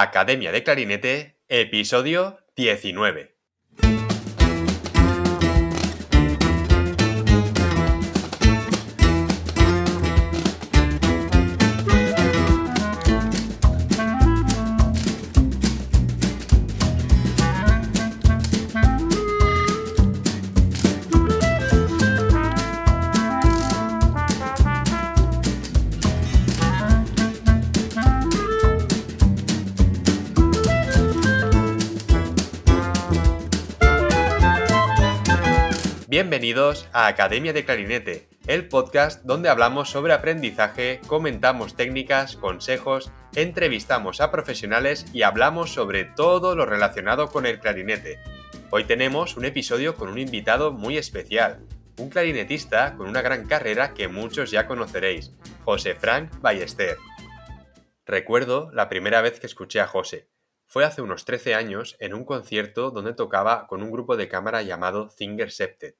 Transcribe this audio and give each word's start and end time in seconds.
Academia 0.00 0.52
de 0.52 0.62
Clarinete, 0.62 1.38
episodio 1.48 2.38
19. 2.56 3.35
Bienvenidos 36.36 36.86
a 36.92 37.06
Academia 37.06 37.54
de 37.54 37.64
Clarinete, 37.64 38.28
el 38.46 38.68
podcast 38.68 39.24
donde 39.24 39.48
hablamos 39.48 39.88
sobre 39.88 40.12
aprendizaje, 40.12 41.00
comentamos 41.06 41.76
técnicas, 41.76 42.36
consejos, 42.36 43.10
entrevistamos 43.34 44.20
a 44.20 44.30
profesionales 44.30 45.06
y 45.14 45.22
hablamos 45.22 45.72
sobre 45.72 46.04
todo 46.04 46.54
lo 46.54 46.66
relacionado 46.66 47.28
con 47.28 47.46
el 47.46 47.58
clarinete. 47.58 48.18
Hoy 48.68 48.84
tenemos 48.84 49.38
un 49.38 49.46
episodio 49.46 49.94
con 49.96 50.10
un 50.10 50.18
invitado 50.18 50.72
muy 50.72 50.98
especial, 50.98 51.64
un 51.96 52.10
clarinetista 52.10 52.96
con 52.98 53.08
una 53.08 53.22
gran 53.22 53.46
carrera 53.46 53.94
que 53.94 54.08
muchos 54.08 54.50
ya 54.50 54.66
conoceréis, 54.66 55.32
José 55.64 55.94
Frank 55.94 56.30
Ballester. 56.42 56.98
Recuerdo 58.04 58.70
la 58.74 58.90
primera 58.90 59.22
vez 59.22 59.40
que 59.40 59.46
escuché 59.46 59.80
a 59.80 59.86
José. 59.86 60.28
Fue 60.66 60.84
hace 60.84 61.00
unos 61.00 61.24
13 61.24 61.54
años 61.54 61.96
en 61.98 62.12
un 62.12 62.26
concierto 62.26 62.90
donde 62.90 63.14
tocaba 63.14 63.66
con 63.66 63.82
un 63.82 63.90
grupo 63.90 64.18
de 64.18 64.28
cámara 64.28 64.60
llamado 64.60 65.08
Singer 65.08 65.50
Septet. 65.50 65.96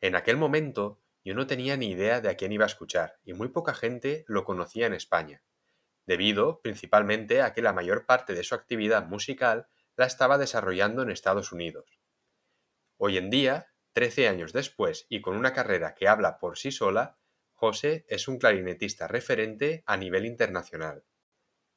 En 0.00 0.14
aquel 0.16 0.36
momento 0.36 1.00
yo 1.24 1.34
no 1.34 1.46
tenía 1.46 1.76
ni 1.76 1.90
idea 1.90 2.20
de 2.20 2.30
a 2.30 2.36
quién 2.36 2.52
iba 2.52 2.64
a 2.64 2.68
escuchar 2.68 3.18
y 3.22 3.34
muy 3.34 3.48
poca 3.48 3.74
gente 3.74 4.24
lo 4.26 4.44
conocía 4.44 4.86
en 4.86 4.94
España, 4.94 5.42
debido 6.06 6.62
principalmente 6.62 7.42
a 7.42 7.52
que 7.52 7.60
la 7.60 7.74
mayor 7.74 8.06
parte 8.06 8.34
de 8.34 8.42
su 8.42 8.54
actividad 8.54 9.06
musical 9.06 9.68
la 9.96 10.06
estaba 10.06 10.38
desarrollando 10.38 11.02
en 11.02 11.10
Estados 11.10 11.52
Unidos. 11.52 12.00
Hoy 12.96 13.18
en 13.18 13.28
día, 13.28 13.74
13 13.92 14.28
años 14.28 14.52
después 14.52 15.06
y 15.10 15.20
con 15.20 15.36
una 15.36 15.52
carrera 15.52 15.94
que 15.94 16.08
habla 16.08 16.38
por 16.38 16.56
sí 16.56 16.72
sola, 16.72 17.18
José 17.52 18.06
es 18.08 18.26
un 18.26 18.38
clarinetista 18.38 19.06
referente 19.06 19.82
a 19.84 19.98
nivel 19.98 20.24
internacional. 20.24 21.04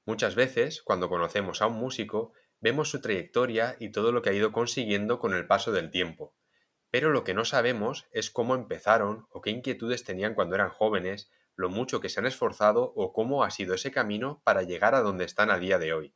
Muchas 0.05 0.35
veces, 0.35 0.81
cuando 0.81 1.09
conocemos 1.09 1.61
a 1.61 1.67
un 1.67 1.75
músico, 1.75 2.31
vemos 2.61 2.89
su 2.89 3.01
trayectoria 3.01 3.75
y 3.79 3.89
todo 3.89 4.13
lo 4.13 4.21
que 4.21 4.29
ha 4.29 4.33
ido 4.33 4.53
consiguiendo 4.53 5.19
con 5.19 5.33
el 5.33 5.45
paso 5.45 5.73
del 5.73 5.91
tiempo, 5.91 6.35
pero 6.93 7.09
lo 7.09 7.23
que 7.23 7.33
no 7.33 7.43
sabemos 7.43 8.05
es 8.11 8.29
cómo 8.29 8.53
empezaron 8.53 9.25
o 9.31 9.41
qué 9.41 9.49
inquietudes 9.49 10.03
tenían 10.03 10.35
cuando 10.35 10.53
eran 10.53 10.69
jóvenes, 10.69 11.31
lo 11.55 11.69
mucho 11.69 11.99
que 11.99 12.07
se 12.07 12.19
han 12.19 12.27
esforzado 12.27 12.93
o 12.95 13.13
cómo 13.13 13.43
ha 13.43 13.49
sido 13.49 13.73
ese 13.73 13.89
camino 13.89 14.43
para 14.43 14.61
llegar 14.61 14.93
a 14.93 15.01
donde 15.01 15.25
están 15.25 15.49
a 15.49 15.57
día 15.57 15.79
de 15.79 15.91
hoy. 15.91 16.13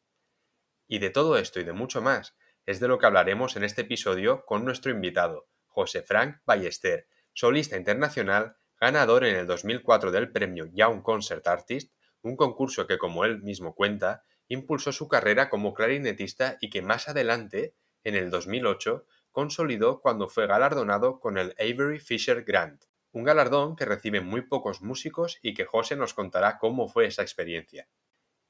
Y 0.87 0.99
de 0.99 1.09
todo 1.09 1.39
esto 1.39 1.59
y 1.59 1.63
de 1.63 1.73
mucho 1.73 1.99
más 2.03 2.35
es 2.67 2.79
de 2.79 2.87
lo 2.87 2.99
que 2.99 3.07
hablaremos 3.07 3.55
en 3.55 3.63
este 3.63 3.81
episodio 3.81 4.45
con 4.45 4.65
nuestro 4.65 4.91
invitado, 4.91 5.47
José 5.65 6.03
Frank 6.03 6.41
Ballester, 6.45 7.07
solista 7.33 7.75
internacional, 7.75 8.57
ganador 8.79 9.25
en 9.25 9.35
el 9.35 9.47
2004 9.47 10.11
del 10.11 10.31
premio 10.31 10.69
Young 10.71 11.01
Concert 11.01 11.47
Artist, 11.47 11.91
un 12.21 12.35
concurso 12.35 12.85
que, 12.85 12.99
como 12.99 13.25
él 13.25 13.41
mismo 13.41 13.73
cuenta, 13.73 14.25
impulsó 14.47 14.91
su 14.91 15.07
carrera 15.07 15.49
como 15.49 15.73
clarinetista 15.73 16.59
y 16.61 16.69
que 16.69 16.83
más 16.83 17.07
adelante, 17.07 17.73
en 18.03 18.13
el 18.13 18.29
2008, 18.29 19.07
consolidó 19.37 20.01
cuando 20.01 20.27
fue 20.27 20.47
galardonado 20.47 21.19
con 21.19 21.37
el 21.37 21.53
Avery 21.59 21.99
Fisher 21.99 22.43
Grant, 22.43 22.85
un 23.11 23.23
galardón 23.23 23.75
que 23.75 23.85
reciben 23.85 24.25
muy 24.25 24.41
pocos 24.41 24.81
músicos 24.81 25.37
y 25.43 25.53
que 25.53 25.65
José 25.65 25.95
nos 25.95 26.15
contará 26.15 26.57
cómo 26.57 26.87
fue 26.87 27.05
esa 27.05 27.21
experiencia. 27.21 27.87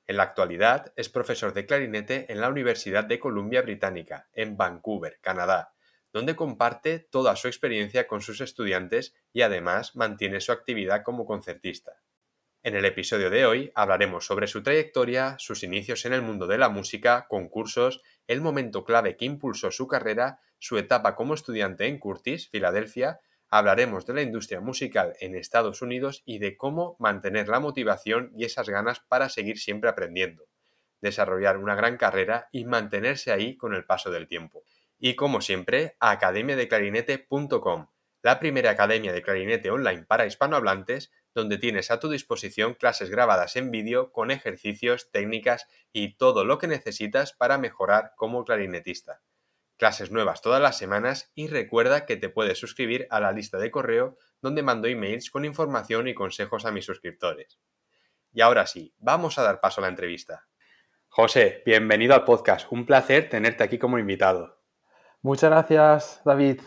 En 0.05 0.15
la 0.15 0.23
actualidad 0.23 0.93
es 0.95 1.09
profesor 1.09 1.53
de 1.53 1.65
clarinete 1.65 2.31
en 2.31 2.39
la 2.39 2.47
Universidad 2.47 3.03
de 3.03 3.19
Columbia 3.19 3.63
Británica, 3.63 4.29
en 4.31 4.55
Vancouver, 4.55 5.19
Canadá, 5.19 5.73
donde 6.13 6.37
comparte 6.37 6.99
toda 6.99 7.35
su 7.35 7.49
experiencia 7.49 8.07
con 8.07 8.21
sus 8.21 8.39
estudiantes 8.39 9.13
y 9.33 9.41
además 9.41 9.93
mantiene 9.97 10.39
su 10.39 10.53
actividad 10.53 11.03
como 11.03 11.25
concertista. 11.25 12.01
En 12.63 12.77
el 12.77 12.85
episodio 12.85 13.29
de 13.29 13.45
hoy 13.45 13.71
hablaremos 13.75 14.25
sobre 14.25 14.47
su 14.47 14.63
trayectoria, 14.63 15.35
sus 15.37 15.63
inicios 15.63 16.05
en 16.05 16.13
el 16.13 16.21
mundo 16.21 16.47
de 16.47 16.57
la 16.57 16.69
música, 16.69 17.25
concursos, 17.27 18.01
el 18.27 18.41
momento 18.41 18.83
clave 18.83 19.15
que 19.15 19.25
impulsó 19.25 19.71
su 19.71 19.87
carrera 19.87 20.39
su 20.59 20.77
etapa 20.77 21.15
como 21.15 21.33
estudiante 21.33 21.85
en 21.85 21.99
Curtis, 21.99 22.49
Filadelfia, 22.49 23.19
hablaremos 23.49 24.05
de 24.05 24.13
la 24.13 24.21
industria 24.21 24.59
musical 24.59 25.13
en 25.19 25.35
Estados 25.35 25.81
Unidos 25.81 26.23
y 26.25 26.39
de 26.39 26.57
cómo 26.57 26.95
mantener 26.99 27.47
la 27.47 27.59
motivación 27.59 28.31
y 28.35 28.45
esas 28.45 28.67
ganas 28.67 28.99
para 28.99 29.29
seguir 29.29 29.59
siempre 29.59 29.89
aprendiendo, 29.89 30.45
desarrollar 30.99 31.57
una 31.57 31.75
gran 31.75 31.97
carrera 31.97 32.49
y 32.51 32.65
mantenerse 32.65 33.31
ahí 33.31 33.55
con 33.55 33.73
el 33.73 33.85
paso 33.85 34.11
del 34.11 34.27
tiempo. 34.27 34.63
Y 34.97 35.15
como 35.15 35.41
siempre, 35.41 35.95
academiadeclarinete.com, 35.99 37.87
la 38.23 38.39
primera 38.39 38.71
academia 38.71 39.13
de 39.13 39.21
clarinete 39.21 39.69
online 39.69 40.03
para 40.03 40.25
hispanohablantes, 40.25 41.11
donde 41.37 41.57
tienes 41.59 41.91
a 41.91 41.99
tu 41.99 42.09
disposición 42.09 42.73
clases 42.73 43.09
grabadas 43.11 43.55
en 43.55 43.69
vídeo 43.71 44.11
con 44.11 44.31
ejercicios, 44.31 45.11
técnicas 45.11 45.67
y 45.93 46.17
todo 46.17 46.43
lo 46.43 46.57
que 46.57 46.67
necesitas 46.67 47.31
para 47.31 47.57
mejorar 47.57 48.13
como 48.17 48.43
clarinetista 48.43 49.21
clases 49.77 50.11
nuevas 50.11 50.41
todas 50.41 50.61
las 50.61 50.77
semanas 50.77 51.31
y 51.35 51.47
recuerda 51.47 52.05
que 52.05 52.17
te 52.17 52.29
puedes 52.29 52.57
suscribir 52.57 53.07
a 53.09 53.19
la 53.19 53.31
lista 53.31 53.57
de 53.57 53.71
correo 53.71 54.17
donde 54.41 54.63
mando 54.63 54.87
emails 54.87 55.29
con 55.31 55.45
información 55.45 56.07
y 56.07 56.13
consejos 56.13 56.65
a 56.65 56.71
mis 56.71 56.85
suscriptores. 56.85 57.59
Y 58.33 58.41
ahora 58.41 58.65
sí, 58.65 58.93
vamos 58.97 59.37
a 59.37 59.43
dar 59.43 59.61
paso 59.61 59.81
a 59.81 59.83
la 59.83 59.89
entrevista. 59.89 60.47
José, 61.07 61.61
bienvenido 61.65 62.13
al 62.13 62.25
podcast. 62.25 62.71
Un 62.71 62.85
placer 62.85 63.29
tenerte 63.29 63.63
aquí 63.63 63.77
como 63.77 63.97
invitado. 63.97 64.57
Muchas 65.21 65.49
gracias, 65.49 66.21
David. 66.25 66.61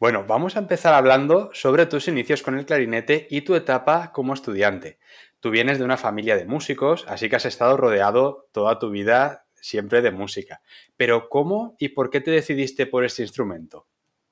Bueno, 0.00 0.24
vamos 0.26 0.56
a 0.56 0.60
empezar 0.60 0.94
hablando 0.94 1.50
sobre 1.52 1.84
tus 1.84 2.08
inicios 2.08 2.42
con 2.42 2.58
el 2.58 2.64
clarinete 2.64 3.26
y 3.28 3.42
tu 3.42 3.54
etapa 3.54 4.12
como 4.12 4.32
estudiante. 4.32 4.98
Tú 5.40 5.50
vienes 5.50 5.78
de 5.78 5.84
una 5.84 5.98
familia 5.98 6.36
de 6.36 6.46
músicos, 6.46 7.04
así 7.06 7.28
que 7.28 7.36
has 7.36 7.44
estado 7.44 7.76
rodeado 7.76 8.48
toda 8.50 8.78
tu 8.78 8.88
vida 8.88 9.44
siempre 9.56 10.00
de 10.00 10.10
música. 10.10 10.62
Pero 10.96 11.28
¿cómo 11.28 11.76
y 11.78 11.90
por 11.90 12.08
qué 12.08 12.22
te 12.22 12.30
decidiste 12.30 12.86
por 12.86 13.04
este 13.04 13.20
instrumento? 13.20 13.86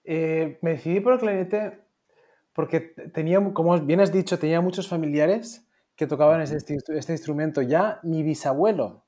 Eh, 0.05 0.59
me 0.63 0.71
decidí 0.71 1.01
por 1.01 1.13
el 1.13 1.19
clarinete 1.19 1.81
porque 2.55 2.81
tenía, 2.81 3.39
como 3.53 3.79
bien 3.79 4.01
has 4.01 4.11
dicho, 4.11 4.39
tenía 4.39 4.63
muchos 4.63 4.89
familiares 4.89 5.69
que 5.97 6.07
tocaban 6.07 6.41
este, 6.41 6.79
este, 6.89 7.13
instrumento. 7.13 7.61
Ya 7.61 8.01
mi 8.03 8.23
bisabuelo 8.23 9.05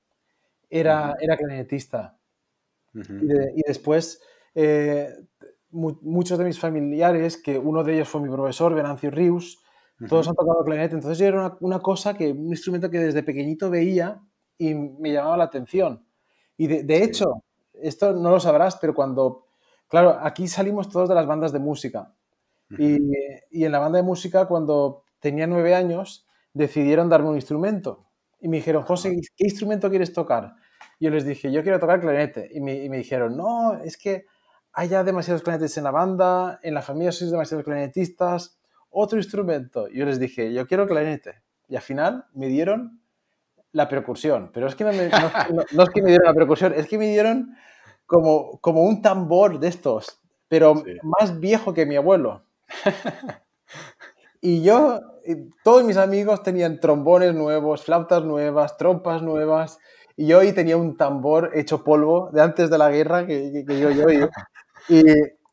era, 0.68 1.16
era 1.22 1.38
clarinetista. 1.38 2.18
y, 2.92 3.62
después 3.66 4.22
eh, 4.54 5.08
muchos 5.72 6.38
de 6.38 6.44
mis 6.44 6.58
familiares, 6.58 7.36
que 7.36 7.58
uno 7.58 7.84
de 7.84 7.94
ellos 7.94 8.08
fue 8.08 8.20
mi 8.20 8.28
profesor, 8.28 8.74
Venancio 8.74 9.10
Rius, 9.10 9.62
todos 10.08 10.28
han 10.28 10.34
tocado 10.34 10.64
clarinete. 10.64 10.94
Entonces 10.94 11.20
era 11.20 11.38
una, 11.38 11.56
una, 11.60 11.78
cosa 11.80 12.14
que, 12.14 12.32
un 12.32 12.48
instrumento 12.48 12.90
que 12.90 12.98
desde 12.98 13.22
pequeñito 13.22 13.68
veía 13.70 14.20
y 14.56 14.74
me 14.74 15.12
llamaba 15.12 15.36
la 15.36 15.44
atención. 15.44 16.04
Y 16.56 16.66
de, 16.66 17.02
hecho, 17.02 17.42
esto 17.72 18.12
no 18.12 18.30
lo 18.30 18.40
sabrás, 18.40 18.76
pero 18.76 18.94
cuando, 18.94 19.46
claro, 19.88 20.18
aquí 20.20 20.48
salimos 20.48 20.88
todos 20.88 21.08
de 21.08 21.14
las 21.14 21.26
bandas 21.26 21.52
de 21.52 21.58
música. 21.58 22.14
y, 22.78 22.98
y, 23.50 23.64
en 23.64 23.72
la 23.72 23.78
banda 23.78 23.96
de 23.96 24.02
música, 24.02 24.46
cuando 24.46 25.04
tenía 25.20 25.46
nueve 25.46 25.74
años, 25.74 26.26
decidieron 26.52 27.08
darme 27.08 27.30
un 27.30 27.36
instrumento. 27.36 28.06
Y 28.40 28.48
me 28.48 28.58
dijeron, 28.58 28.82
José, 28.82 29.18
¿qué 29.36 29.44
instrumento 29.44 29.90
quieres 29.90 30.12
tocar? 30.12 30.54
Y 30.98 31.06
yo 31.06 31.10
les 31.10 31.24
dije, 31.24 31.50
yo 31.50 31.62
quiero 31.62 31.80
tocar 31.80 32.00
clarinete. 32.00 32.50
Y 32.52 32.60
me, 32.60 32.84
y 32.84 32.88
me 32.88 32.98
dijeron, 32.98 33.36
no, 33.36 33.74
es 33.82 33.96
que 33.96 34.26
hay 34.72 34.88
ya 34.88 35.04
demasiados 35.04 35.42
clarinetes 35.42 35.76
en 35.78 35.84
la 35.84 35.90
banda, 35.90 36.60
en 36.62 36.74
la 36.74 36.82
familia 36.82 37.12
sois 37.12 37.30
demasiados 37.30 37.64
clarinetistas, 37.64 38.58
otro 38.90 39.18
instrumento. 39.18 39.88
Y 39.88 39.98
yo 39.98 40.06
les 40.06 40.18
dije, 40.18 40.52
yo 40.52 40.66
quiero 40.66 40.86
clarinete. 40.86 41.42
Y 41.68 41.76
al 41.76 41.82
final 41.82 42.26
me 42.34 42.48
dieron 42.48 43.00
la 43.72 43.88
percusión, 43.88 44.50
pero 44.52 44.66
es 44.66 44.74
que 44.74 44.84
no, 44.84 44.90
es 44.90 45.90
que 45.90 46.02
me 46.02 46.08
dieron 46.08 46.26
la 46.26 46.34
percusión, 46.34 46.72
es 46.74 46.88
que 46.88 46.98
me 46.98 47.06
dieron 47.06 47.54
como, 48.04 48.58
como 48.60 48.82
un 48.82 49.00
tambor 49.00 49.60
de 49.60 49.68
estos, 49.68 50.20
pero 50.48 50.82
más 51.02 51.38
viejo 51.38 51.72
que 51.72 51.86
mi 51.86 51.96
abuelo. 51.96 52.44
Y 54.42 54.62
yo, 54.62 55.00
todos 55.62 55.84
mis 55.84 55.98
amigos 55.98 56.42
tenían 56.42 56.80
trombones 56.80 57.34
nuevos, 57.34 57.84
flautas 57.84 58.24
nuevas, 58.24 58.78
trompas 58.78 59.20
nuevas, 59.20 59.78
y 60.16 60.26
yo 60.26 60.40
ahí 60.40 60.52
tenía 60.52 60.78
un 60.78 60.96
tambor 60.96 61.50
hecho 61.54 61.84
polvo 61.84 62.30
de 62.32 62.40
antes 62.40 62.70
de 62.70 62.78
la 62.78 62.90
guerra 62.90 63.26
que, 63.26 63.64
que, 63.66 63.78
yo, 63.78 63.90
yo, 63.90 64.06
y, 64.90 65.02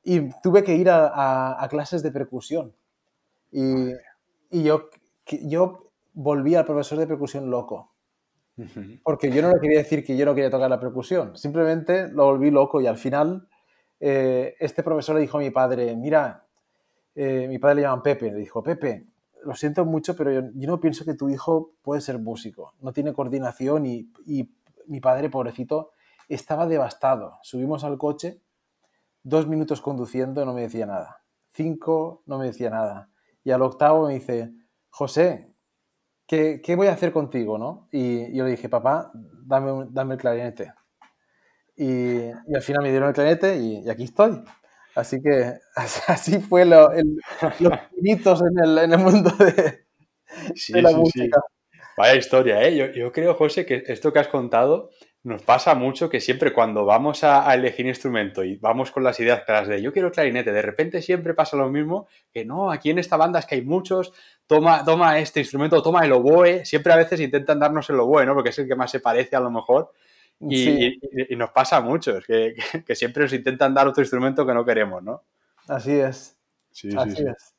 y, 0.04 0.30
tuve 0.42 0.64
que 0.64 0.76
ir 0.76 0.90
a, 0.90 1.64
a, 1.64 1.68
clases 1.70 2.04
de 2.04 2.12
percusión. 2.12 2.74
Y, 3.52 3.92
y 4.52 4.64
yo, 4.64 4.90
yo 5.44 5.92
volví 6.14 6.56
al 6.56 6.66
profesor 6.66 6.98
de 6.98 7.08
percusión 7.08 7.50
loco. 7.50 7.92
Porque 9.04 9.30
yo 9.30 9.44
no 9.44 9.50
le 9.54 9.60
quería 9.60 9.78
decir 9.78 10.04
que 10.04 10.18
yo 10.18 10.26
no 10.26 10.34
quería 10.34 10.50
tocar 10.50 10.70
la 10.70 10.80
percusión, 10.80 11.38
simplemente 11.38 12.08
lo 12.08 12.26
volví 12.26 12.50
loco 12.50 12.82
y 12.82 12.88
al 12.88 12.98
final 12.98 13.48
eh, 14.00 14.56
este 14.60 14.82
profesor 14.82 15.16
le 15.16 15.22
dijo 15.22 15.38
a 15.38 15.42
mi 15.42 15.52
padre, 15.52 15.96
mira, 15.96 16.48
eh, 17.14 17.46
mi 17.48 17.60
padre 17.60 17.76
le 17.76 17.82
llaman 17.84 18.02
Pepe, 18.02 18.32
le 18.32 18.40
dijo, 18.40 18.64
Pepe, 18.64 19.06
lo 19.44 19.54
siento 19.54 19.86
mucho, 19.86 20.16
pero 20.16 20.32
yo, 20.32 20.42
no 20.54 20.80
pienso 20.80 21.06
que 21.06 21.14
tu 21.14 21.30
hijo 21.30 21.74
puede 21.84 22.02
ser 22.02 22.18
músico, 22.18 22.74
no 22.82 22.92
tiene 22.92 23.14
coordinación 23.14 23.86
y, 23.86 24.12
y 24.26 24.50
mi 24.88 25.00
padre, 25.00 25.30
pobrecito, 25.30 25.92
estaba 26.28 26.66
devastado. 26.66 27.38
Subimos 27.44 27.84
al 27.84 27.98
coche, 27.98 28.42
dos 29.28 29.48
minutos 29.48 29.82
conduciendo, 29.82 30.46
no 30.46 30.54
me 30.54 30.62
decía 30.62 30.86
nada. 30.86 31.22
Cinco, 31.52 32.24
no 32.26 32.38
me 32.38 32.46
decía 32.46 32.70
nada. 32.70 33.10
Y 33.44 33.52
al 33.52 33.62
octavo 33.62 34.08
me 34.08 34.14
dice, 34.14 34.54
José, 34.90 35.54
¿qué, 36.26 36.62
qué 36.64 36.76
voy 36.76 36.88
a 36.88 36.94
hacer 36.94 37.12
contigo? 37.12 37.58
¿no? 37.58 37.90
Y 37.92 38.36
yo 38.36 38.46
le 38.46 38.52
dije, 38.52 38.70
papá, 38.70 39.12
dame, 39.14 39.88
dame 39.90 40.16
el 40.16 40.20
clarinete. 40.20 40.74
Y, 41.76 42.20
y, 42.20 42.56
al 42.56 42.62
final 42.62 42.84
me 42.84 42.90
dieron 42.90 43.10
el 43.10 43.14
clarinete 43.14 43.58
y, 43.58 43.90
aquí 43.90 44.04
estoy. 44.04 44.44
Así 44.96 45.22
que 45.22 45.56
así 46.08 46.40
fue 46.40 46.66
lo, 46.66 46.92
el, 46.92 47.18
los 47.60 47.74
pinitos 47.96 48.42
en 48.42 48.64
el, 48.64 48.78
en 48.78 48.94
el 48.94 49.00
mundo 49.00 49.30
de, 49.32 49.88
de 50.70 50.82
la 50.82 50.92
música. 50.92 51.40
Vaya 51.98 52.16
historia, 52.16 52.62
¿eh? 52.64 52.76
Yo, 52.78 52.86
yo, 52.88 53.12
creo, 53.12 53.34
José, 53.34 53.66
que 53.66 53.84
esto 53.88 54.14
que 54.14 54.20
has 54.20 54.28
contado 54.28 54.92
nos 55.28 55.44
pasa 55.44 55.76
mucho 55.76 56.10
que 56.10 56.22
siempre 56.22 56.54
cuando 56.54 56.86
vamos 56.86 57.26
a, 57.26 57.54
elegir 57.54 57.86
instrumento 57.86 58.46
y 58.46 58.56
vamos 58.56 58.92
con 58.92 59.04
las 59.04 59.20
ideas 59.20 59.44
claras 59.44 59.68
de 59.68 59.82
yo 59.82 59.92
quiero 59.92 60.10
clarinete, 60.10 60.54
de 60.54 60.62
repente 60.62 61.02
siempre 61.02 61.34
pasa 61.34 61.58
lo 61.58 61.70
mismo, 61.70 62.08
que 62.32 62.46
no, 62.46 62.72
aquí 62.72 62.92
en 62.92 63.00
esta 63.00 63.18
banda 63.18 63.40
es 63.40 63.46
que 63.46 63.56
hay 63.56 63.62
muchos, 63.62 64.14
toma, 64.48 64.86
toma 64.86 65.20
este 65.20 65.42
instrumento, 65.42 65.82
toma 65.82 66.06
el 66.06 66.14
oboe, 66.14 66.64
siempre 66.66 66.94
a 66.94 66.96
veces 66.96 67.20
intentan 67.20 67.60
darnos 67.60 67.90
el 67.90 68.00
oboe, 68.00 68.26
¿no? 68.26 68.36
Porque 68.36 68.52
es 68.52 68.60
el 68.60 68.70
que 68.70 68.76
más 68.76 68.90
se 68.90 69.02
parece 69.02 69.36
a 69.36 69.42
lo 69.42 69.52
mejor. 69.52 69.92
Y, 70.40 70.98
nos 71.36 71.50
pasa 71.50 71.82
mucho, 71.82 72.20
que, 72.26 72.56
que, 72.88 72.96
siempre 72.96 73.24
nos 73.24 73.34
intentan 73.34 73.74
dar 73.74 73.88
otro 73.88 74.04
instrumento 74.04 74.46
que 74.46 74.54
no 74.54 74.64
queremos, 74.64 75.04
¿no? 75.04 75.24
Así 75.68 75.92
es. 75.92 76.38
Sí, 76.72 76.90
Así 76.96 77.24
es. 77.24 77.57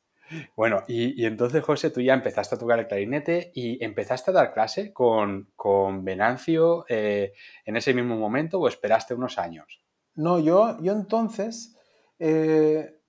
Bueno, 0.55 0.83
y, 0.87 1.25
entonces, 1.25 1.63
José, 1.63 1.89
tú 1.89 2.01
ya 2.01 2.13
empezaste 2.13 2.55
a 2.55 2.59
tocar 2.59 2.79
el 2.79 2.87
clarinete 2.87 3.51
y 3.53 3.83
empezaste 3.83 4.31
a 4.31 4.33
dar 4.33 4.53
clase 4.53 4.93
con, 4.93 5.51
con 5.55 6.03
Venancio 6.03 6.85
eh, 6.87 7.33
en 7.65 7.77
ese 7.77 7.93
mismo 7.93 8.17
momento 8.17 8.59
o 8.59 8.67
esperaste 8.67 9.13
unos 9.13 9.37
años? 9.37 9.81
No, 10.15 10.39
yo, 10.39 10.77
yo 10.81 10.93
entonces 10.93 11.77
eh, 12.19 12.99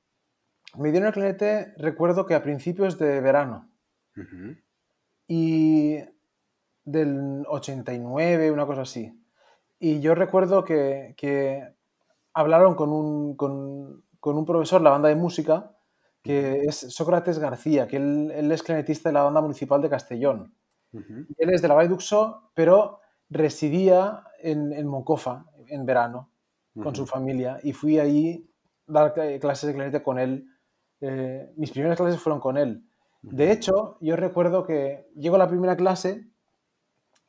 me 0.77 0.91
dieron 0.91 1.09
el 1.09 1.13
clarinete, 1.13 1.75
recuerdo 1.77 2.27
que 2.27 2.35
a 2.35 2.43
principios 2.43 2.99
de 2.99 3.21
verano. 3.21 3.69
Y 5.27 5.97
del 6.85 7.45
89, 7.49 8.51
una 8.51 8.67
cosa 8.67 8.83
así. 8.83 9.19
Y 9.79 10.01
yo 10.01 10.15
recuerdo 10.15 10.65
que, 10.65 11.15
que 11.17 11.75
hablaron 12.35 12.75
con 12.75 12.91
un, 12.91 13.37
con, 13.37 14.05
con 14.19 14.37
un 14.37 14.45
profesor, 14.45 14.83
la 14.83 14.91
banda 14.91 15.09
de 15.09 15.17
música, 15.17 15.73
que 16.23 16.63
es 16.65 16.77
Sócrates 16.77 17.39
García, 17.39 17.89
que 17.89 17.97
él, 17.97 18.53
es 18.53 18.63
clarinetista 18.63 19.09
de 19.09 19.15
la 19.15 19.23
banda 19.23 19.41
municipal 19.41 19.81
de 19.81 19.89
Castellón. 19.89 20.55
Él 20.93 21.51
es 21.51 21.63
de 21.63 21.69
la 21.69 21.87
d'Uxó, 21.87 22.51
pero 22.55 23.01
residía 23.29 24.25
en, 24.43 24.73
en, 24.73 24.89
Moncofa 24.89 25.47
en 25.69 25.87
verano 25.87 26.31
con 26.83 26.95
su 26.97 27.07
familia 27.07 27.59
y 27.63 27.73
fui 27.73 27.99
ahí 27.99 28.51
a 28.89 28.93
dar 28.93 29.15
clases 29.41 29.69
de 29.69 29.75
clarinete 29.75 30.03
con 30.03 30.19
él. 30.19 30.47
Eh, 31.01 31.53
mis 31.57 31.71
primeras 31.71 31.97
clases 31.97 32.21
fueron 32.21 32.41
con 32.41 32.59
él. 32.59 32.85
De 33.23 33.53
hecho, 33.53 33.99
yo 34.01 34.17
recuerdo 34.17 34.65
que 34.65 35.09
llego 35.15 35.37
a 35.37 35.39
la 35.39 35.49
primera 35.49 35.77
clase 35.77 36.27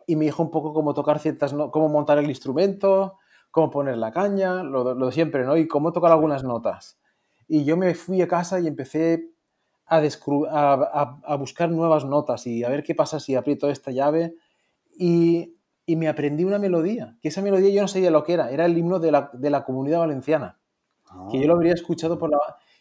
y 0.08 0.16
me 0.16 0.26
dijo 0.26 0.42
un 0.42 0.52
poco 0.52 0.74
cómo 0.74 0.94
tocar 0.94 1.20
ciertas, 1.20 1.54
cómo 1.54 1.90
montar 1.90 2.18
el 2.18 2.30
instrumento, 2.30 3.18
cómo 3.52 3.70
poner 3.70 3.98
la 3.98 4.12
caña, 4.12 4.64
lo, 4.64 4.96
lo 4.96 5.12
siempre, 5.12 5.46
¿no? 5.46 5.58
Y 5.58 5.68
cómo 5.68 5.92
tocar 5.92 6.12
algunas 6.12 6.44
notas. 6.44 7.01
Y 7.54 7.66
yo 7.66 7.76
me 7.76 7.94
fui 7.96 8.22
a 8.22 8.30
casa 8.30 8.62
y 8.62 8.68
empecé 8.68 9.30
a, 9.86 9.98
a, 9.98 11.36
buscar 11.36 11.70
nuevas 11.70 12.06
notas 12.06 12.48
y 12.48 12.64
a 12.64 12.70
ver 12.70 12.82
qué 12.82 12.96
pasa 12.96 13.20
si 13.20 13.36
aprieto 13.36 13.70
esta 13.70 13.92
llave. 13.92 14.36
Y, 14.98 15.58
y, 15.86 15.98
me 15.98 16.08
aprendí 16.08 16.46
una 16.46 16.60
melodía, 16.60 17.18
que 17.22 17.28
esa 17.28 17.42
melodía 17.42 17.70
yo 17.72 17.82
no 17.82 17.90
sabía 17.90 18.10
lo 18.10 18.24
que 18.24 18.36
era, 18.36 18.52
era 18.52 18.64
el 18.64 18.78
himno 18.78 19.00
de 19.00 19.12
la, 19.12 19.32
de 19.34 19.50
la 19.50 19.66
comunidad 19.66 20.00
valenciana, 20.00 20.62
que 21.30 21.42
yo 21.42 21.48
lo 21.48 21.56
habría 21.56 21.74
escuchado 21.74 22.18
por 22.18 22.30
la... 22.30 22.38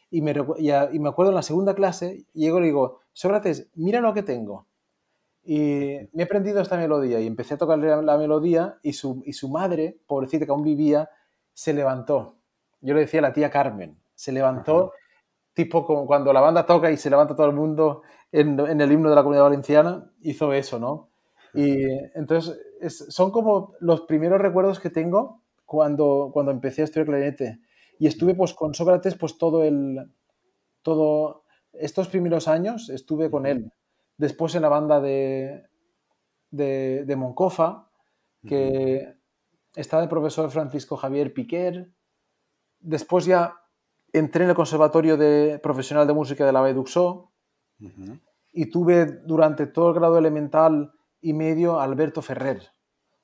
Y 0.08 0.22
me, 0.22 0.36
y, 0.58 0.98
me 1.00 1.08
acuerdo 1.08 1.32
en 1.32 1.36
la 1.36 1.42
segunda 1.42 1.74
clase, 1.74 2.26
llego 2.32 2.58
y 2.58 2.60
le 2.60 2.66
digo, 2.68 3.00
Sócrates, 3.12 3.70
mira 3.74 4.00
lo 4.00 4.14
que 4.14 4.22
tengo. 4.22 4.68
Y 5.42 5.96
me 6.12 6.22
he 6.22 6.26
aprendido 6.26 6.60
esta 6.60 6.76
melodía 6.76 7.18
y 7.18 7.26
empecé 7.26 7.54
a 7.54 7.58
tocarle 7.58 7.88
la, 7.88 8.02
la 8.02 8.16
melodía 8.16 8.78
y 8.84 8.92
su, 8.92 9.20
y 9.26 9.32
su 9.32 9.48
madre, 9.48 9.98
pobrecita 10.06 10.44
que 10.44 10.52
aún 10.52 10.62
vivía, 10.62 11.10
se 11.54 11.74
levantó. 11.74 12.36
Yo 12.80 12.94
le 12.94 13.00
decía 13.00 13.18
a 13.18 13.24
la 13.24 13.32
tía 13.32 13.50
Carmen, 13.50 13.98
se 14.20 14.32
levantó, 14.32 14.92
tipo 15.54 15.86
como 15.86 16.06
cuando 16.06 16.30
la 16.34 16.42
banda 16.42 16.66
toca 16.66 16.90
y 16.90 16.98
se 16.98 17.08
levanta 17.08 17.34
todo 17.34 17.46
el 17.46 17.54
mundo 17.54 18.02
en, 18.30 18.60
el 18.60 18.92
himno 18.92 19.08
de 19.08 19.14
la 19.14 19.22
comunidad 19.22 19.44
valenciana, 19.44 20.12
hizo 20.20 20.52
eso, 20.52 20.78
¿no? 20.78 21.08
Y 21.54 21.84
entonces 22.14 22.60
son 23.08 23.30
como 23.30 23.72
los 23.80 24.02
primeros 24.02 24.38
recuerdos 24.38 24.78
que 24.78 24.90
tengo 24.90 25.40
cuando, 25.64 26.28
cuando 26.34 26.52
empecé 26.52 26.82
a 26.82 26.84
estudiar 26.84 27.06
clarinete. 27.06 27.60
Y 27.98 28.08
estuve 28.08 28.34
pues 28.34 28.52
con 28.52 28.74
Sócrates 28.74 29.14
pues 29.14 29.38
todo 29.38 29.64
el... 29.64 30.12
Todo, 30.82 31.44
estos 31.72 32.08
primeros 32.08 32.46
años 32.46 32.90
estuve 32.90 33.30
con 33.30 33.46
él. 33.46 33.72
Después 34.18 34.54
en 34.54 34.62
la 34.62 34.68
banda 34.68 35.00
de, 35.00 35.64
de, 36.50 37.04
de 37.06 37.16
Moncofa, 37.16 37.88
que 38.46 39.14
estaba 39.74 40.02
el 40.02 40.10
profesor 40.10 40.50
Francisco 40.50 40.98
Javier 40.98 41.32
Piquer. 41.32 41.90
Después 42.80 43.24
ya 43.24 43.59
entré 44.12 44.44
en 44.44 44.50
el 44.50 44.56
Conservatorio 44.56 45.16
de, 45.16 45.58
Profesional 45.62 46.06
de 46.06 46.14
Música 46.14 46.44
de 46.46 46.52
la 46.52 46.60
Valle 46.60 46.82
y 48.52 48.66
tuve 48.66 49.06
durante 49.06 49.66
todo 49.66 49.88
el 49.88 49.94
grado 49.94 50.18
elemental 50.18 50.92
y 51.20 51.32
medio 51.32 51.78
a 51.78 51.84
Alberto 51.84 52.22
Ferrer, 52.22 52.62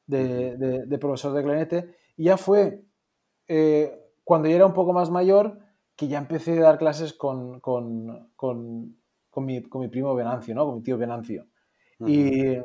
de, 0.07 0.99
profesor 1.01 1.33
de 1.33 1.43
clarinete. 1.43 1.97
Y 2.17 2.25
ya 2.25 2.37
fue 2.37 2.85
eh, 3.49 4.13
cuando 4.25 4.49
ya 4.49 4.57
era 4.57 4.67
un 4.67 4.73
poco 4.73 4.93
más 4.93 5.11
mayor 5.11 5.59
que 5.97 6.09
ya 6.09 6.19
empecé 6.19 6.59
a 6.59 6.63
dar 6.63 6.79
clases 6.79 7.13
con, 7.13 7.61
con, 7.61 8.31
con, 8.37 8.97
con 9.31 9.45
mi, 9.45 9.61
primo 9.89 10.15
Venancio, 10.15 10.55
¿no? 10.55 10.67
con 10.67 10.77
mi 10.77 10.83
tío 10.83 10.99
Venancio. 10.99 11.47
Y 12.01 12.57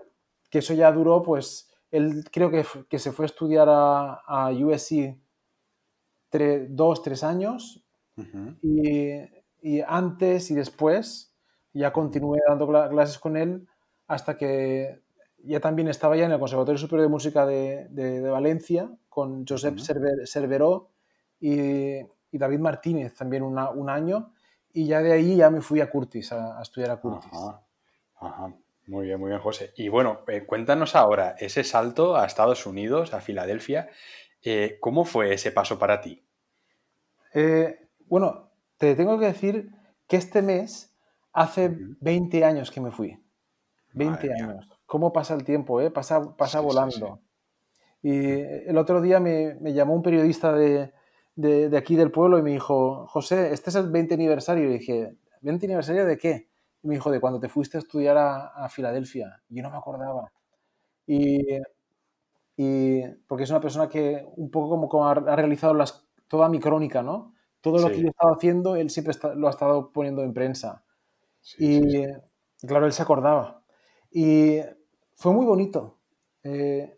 que 0.50 0.60
eso 0.60 0.74
ya 0.74 0.92
duró, 0.92 1.24
pues, 1.24 1.72
él 1.90 2.26
creo 2.32 2.52
que, 2.52 2.66
que 2.90 3.00
se 3.00 3.14
fue 3.14 3.24
a 3.26 3.28
estudiar 3.28 3.70
a, 3.70 4.16
a 4.26 4.50
USC 4.52 5.18
dos, 6.70 7.02
tres 7.02 7.24
años 7.24 7.84
y, 8.62 9.82
antes 9.88 10.52
y 10.52 10.56
después 10.56 11.34
ya 11.74 11.94
continué 11.94 12.40
dando 12.48 12.68
clases 12.90 13.20
con 13.20 13.38
él 13.38 13.68
hasta 14.08 14.38
que 14.38 15.00
ya 15.44 15.60
también 15.60 15.88
estaba 15.88 16.18
ya 16.18 16.26
en 16.26 16.32
el 16.32 16.40
Conservatorio 16.40 16.78
Superior 16.78 17.08
de 17.08 17.12
Música 17.12 17.46
de, 17.46 17.88
de, 17.90 18.22
Valencia 18.30 18.90
con 19.10 19.46
Josep 19.48 19.78
Cerveró 19.80 20.90
y, 21.40 22.00
y, 22.00 22.38
David 22.38 22.60
Martínez 22.60 23.14
también 23.16 23.44
un 23.44 23.90
año 23.90 24.34
y 24.74 24.88
ya 24.88 25.02
de 25.02 25.12
ahí 25.12 25.36
ya 25.36 25.50
me 25.50 25.62
fui 25.62 25.82
a 25.82 25.90
Curtis, 25.90 26.32
a, 26.32 26.62
estudiar 26.62 26.92
a 26.92 26.98
Curtis. 26.98 27.32
Muy 28.88 29.06
bien, 29.06 29.20
muy 29.20 29.30
bien, 29.30 29.40
José. 29.40 29.74
Y 29.76 29.90
bueno, 29.90 30.22
eh, 30.28 30.46
cuéntanos 30.46 30.96
ahora 30.96 31.36
ese 31.40 31.64
salto 31.64 32.16
a 32.18 32.26
Estados 32.26 32.66
Unidos, 32.66 33.14
a 33.14 33.22
Filadelfia. 33.22 33.90
Eh, 34.44 34.78
¿Cómo 34.80 35.06
fue 35.06 35.34
ese 35.34 35.52
paso 35.52 35.78
para 35.78 36.02
ti? 36.02 36.24
Eh, 37.34 37.81
bueno, 38.12 38.52
te 38.76 38.94
tengo 38.94 39.18
que 39.18 39.28
decir 39.28 39.72
que 40.06 40.18
este 40.18 40.42
mes 40.42 40.94
hace 41.32 41.74
20 42.02 42.44
años 42.44 42.70
que 42.70 42.82
me 42.82 42.92
fui. 42.92 43.18
20 43.94 44.34
años. 44.34 44.68
¿Cómo 44.86 45.14
pasa 45.14 45.34
el 45.34 45.46
tiempo? 45.46 45.80
Eh? 45.80 45.92
Pasa, 45.92 46.36
pasa 46.36 46.60
volando. 46.60 47.22
Y 48.04 48.20
el 48.20 48.78
otro 48.78 49.00
día 49.00 49.22
me, 49.22 49.56
llamó 49.72 49.96
un 49.96 50.02
periodista 50.02 50.52
de, 50.52 50.92
aquí 51.78 51.96
del 51.96 52.12
pueblo 52.12 52.38
y 52.38 52.42
me 52.42 52.52
dijo, 52.52 53.08
José, 53.08 53.54
este 53.54 53.70
es 53.70 53.78
el 53.78 53.90
20 53.90 54.16
aniversario. 54.16 54.70
Y 54.70 54.80
dije, 54.80 55.16
¿20 55.42 55.64
aniversario 55.64 56.06
de 56.06 56.18
qué? 56.18 56.50
Y 56.84 56.90
me 56.90 56.96
dijo, 56.96 57.12
de 57.12 57.22
cuando 57.22 57.40
te 57.40 57.48
fuiste 57.48 57.78
a 57.78 57.80
estudiar 57.80 58.18
a, 58.18 58.68
Filadelfia. 58.68 59.42
Y 59.48 59.56
yo 59.56 59.64
no 59.64 59.72
me 59.72 59.78
acordaba. 59.78 60.34
Y, 61.08 61.40
porque 63.26 63.46
es 63.46 63.50
una 63.50 63.62
persona 63.62 63.88
que 63.88 64.28
un 64.36 64.52
poco 64.52 64.86
como, 64.90 65.08
ha, 65.08 65.14
realizado 65.14 65.74
las, 65.74 66.06
toda 66.28 66.50
mi 66.50 66.60
crónica, 66.60 67.02
¿no? 67.02 67.34
Todo 67.62 67.80
lo 67.80 67.90
que 67.90 68.02
yo 68.02 68.10
estaba 68.10 68.34
haciendo, 68.34 68.76
él 68.76 68.90
siempre 68.90 69.14
lo 69.36 69.48
ha 69.48 69.52
estado 69.52 69.92
poniendo 69.92 70.24
en 70.24 70.34
prensa. 70.34 70.84
y 71.58 72.06
claro, 72.66 72.86
él 72.86 72.92
se 72.92 73.04
acordaba. 73.04 73.64
Y 74.12 74.60
fue 75.16 75.34
muy 75.34 75.46
bonito. 75.46 76.00
Eh, 76.44 76.98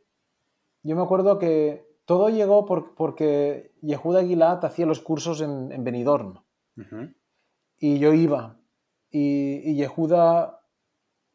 yo 0.81 0.95
me 0.95 1.01
acuerdo 1.01 1.37
que 1.37 1.85
todo 2.05 2.29
llegó 2.29 2.65
porque 2.65 3.73
Yehuda 3.81 4.19
Aguilat 4.19 4.63
hacía 4.63 4.85
los 4.85 4.99
cursos 4.99 5.41
en, 5.41 5.71
en 5.71 5.83
Benidorm. 5.83 6.39
Y 7.77 7.99
yo 7.99 8.13
iba. 8.13 8.59
Y, 9.11 9.69
y, 9.69 9.75
Yehuda 9.75 10.61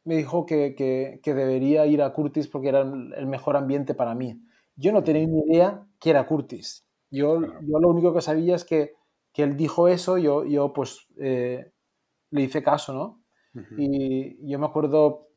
me 0.04 0.16
dijo 0.16 0.46
que, 0.46 0.74
que, 0.74 1.34
debería 1.34 1.86
ir 1.86 2.02
a 2.02 2.12
Curtis 2.12 2.48
porque 2.48 2.68
era 2.68 2.80
el 2.80 3.26
mejor 3.26 3.56
ambiente 3.56 3.94
para 3.94 4.14
mí. 4.14 4.42
Yo 4.74 4.92
no 4.92 5.04
tenía 5.04 5.26
ni 5.26 5.40
idea 5.40 5.86
que 6.00 6.10
era 6.10 6.26
Curtis. 6.26 6.86
Yo, 7.10 7.40
yo 7.40 7.78
lo 7.78 7.88
único 7.88 8.12
que 8.12 8.20
sabía 8.20 8.56
es 8.56 8.64
que, 8.64 8.94
que 9.38 9.44
él 9.44 9.56
dijo 9.56 9.86
eso, 9.86 10.18
yo, 10.18 10.44
yo 10.44 10.72
pues 10.72 11.06
eh, 11.16 11.70
le 12.30 12.42
hice 12.42 12.60
caso, 12.60 12.92
¿no? 12.92 13.22
Y 13.76 14.50
yo 14.50 14.58
me 14.58 14.66
acuerdo 14.66 15.28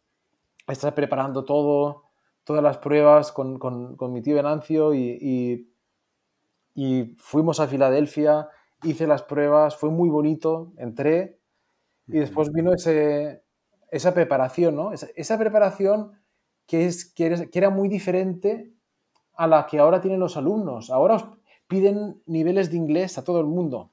estar 0.68 0.96
preparando 0.96 1.46
todo, 1.46 2.10
todas 2.44 2.64
las 2.64 2.80
pruebas 2.80 3.32
con, 3.32 3.60
con, 3.60 3.96
con 3.98 4.12
mi 4.12 4.24
tío 4.24 4.34
Venancio 4.34 4.96
y, 4.96 5.20
y, 5.22 5.72
y, 6.74 7.16
fuimos 7.20 7.60
a 7.60 7.68
Filadelfia, 7.68 8.50
hice 8.84 9.06
las 9.06 9.22
pruebas, 9.22 9.78
fue 9.78 9.92
muy 9.92 10.10
bonito, 10.10 10.74
entré 10.78 11.40
y 12.08 12.18
después 12.18 12.52
vino 12.52 12.74
ese, 12.74 13.44
esa 13.92 14.16
preparación, 14.16 14.76
¿no? 14.76 14.94
Esa, 14.94 15.10
esa 15.16 15.38
preparación 15.38 16.14
que, 16.66 16.88
es, 16.88 17.06
que, 17.06 17.52
que, 17.52 17.60
era 17.60 17.70
muy 17.70 17.88
diferente 17.88 18.74
a 19.36 19.46
la 19.46 19.68
que 19.68 19.78
ahora 19.78 20.02
tienen 20.02 20.20
los 20.20 20.38
alumnos. 20.38 20.90
Ahora 20.90 21.38
piden 21.68 22.22
niveles 22.26 22.72
de 22.72 22.78
inglés 22.78 23.20
a 23.20 23.24
todo 23.24 23.40
el 23.40 23.46
mundo. 23.48 23.91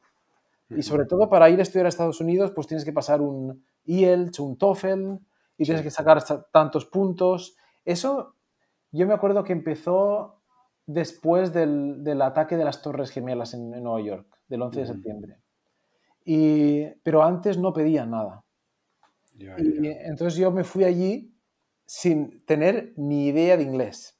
Y 0.70 0.82
sobre 0.82 1.06
todo 1.06 1.30
para 1.30 1.48
ir 1.48 1.58
a 1.60 1.62
estudiar 1.62 1.86
a 1.86 1.88
Estados 1.88 2.20
Unidos, 2.20 2.52
pues 2.54 2.66
tienes 2.66 2.84
que 2.84 2.92
pasar 2.92 3.20
un 3.22 3.64
IELTS, 3.86 4.40
un 4.40 4.58
TOEFL, 4.58 5.14
y 5.56 5.64
tienes 5.64 5.82
que 5.82 5.90
sacar 5.90 6.22
tantos 6.52 6.84
puntos. 6.84 7.56
Eso, 7.84 8.34
yo 8.92 9.06
me 9.06 9.14
acuerdo 9.14 9.44
que 9.44 9.52
empezó 9.52 10.40
después 10.86 11.52
del, 11.52 12.04
del 12.04 12.22
ataque 12.22 12.56
de 12.56 12.64
las 12.64 12.82
Torres 12.82 13.10
Gemelas 13.10 13.54
en, 13.54 13.70
Nueva 13.70 14.00
York, 14.00 14.26
del 14.48 14.62
11 14.62 14.80
de 14.80 14.86
septiembre. 14.86 15.38
Y, 16.24 16.84
pero 17.02 17.22
antes 17.22 17.58
no 17.58 17.72
pedían 17.72 18.10
nada. 18.10 18.44
Y 19.38 19.86
entonces 19.86 20.36
yo 20.36 20.50
me 20.50 20.64
fui 20.64 20.84
allí 20.84 21.32
sin 21.86 22.44
tener 22.44 22.92
ni 22.96 23.28
idea 23.28 23.56
de 23.56 23.62
inglés, 23.62 24.18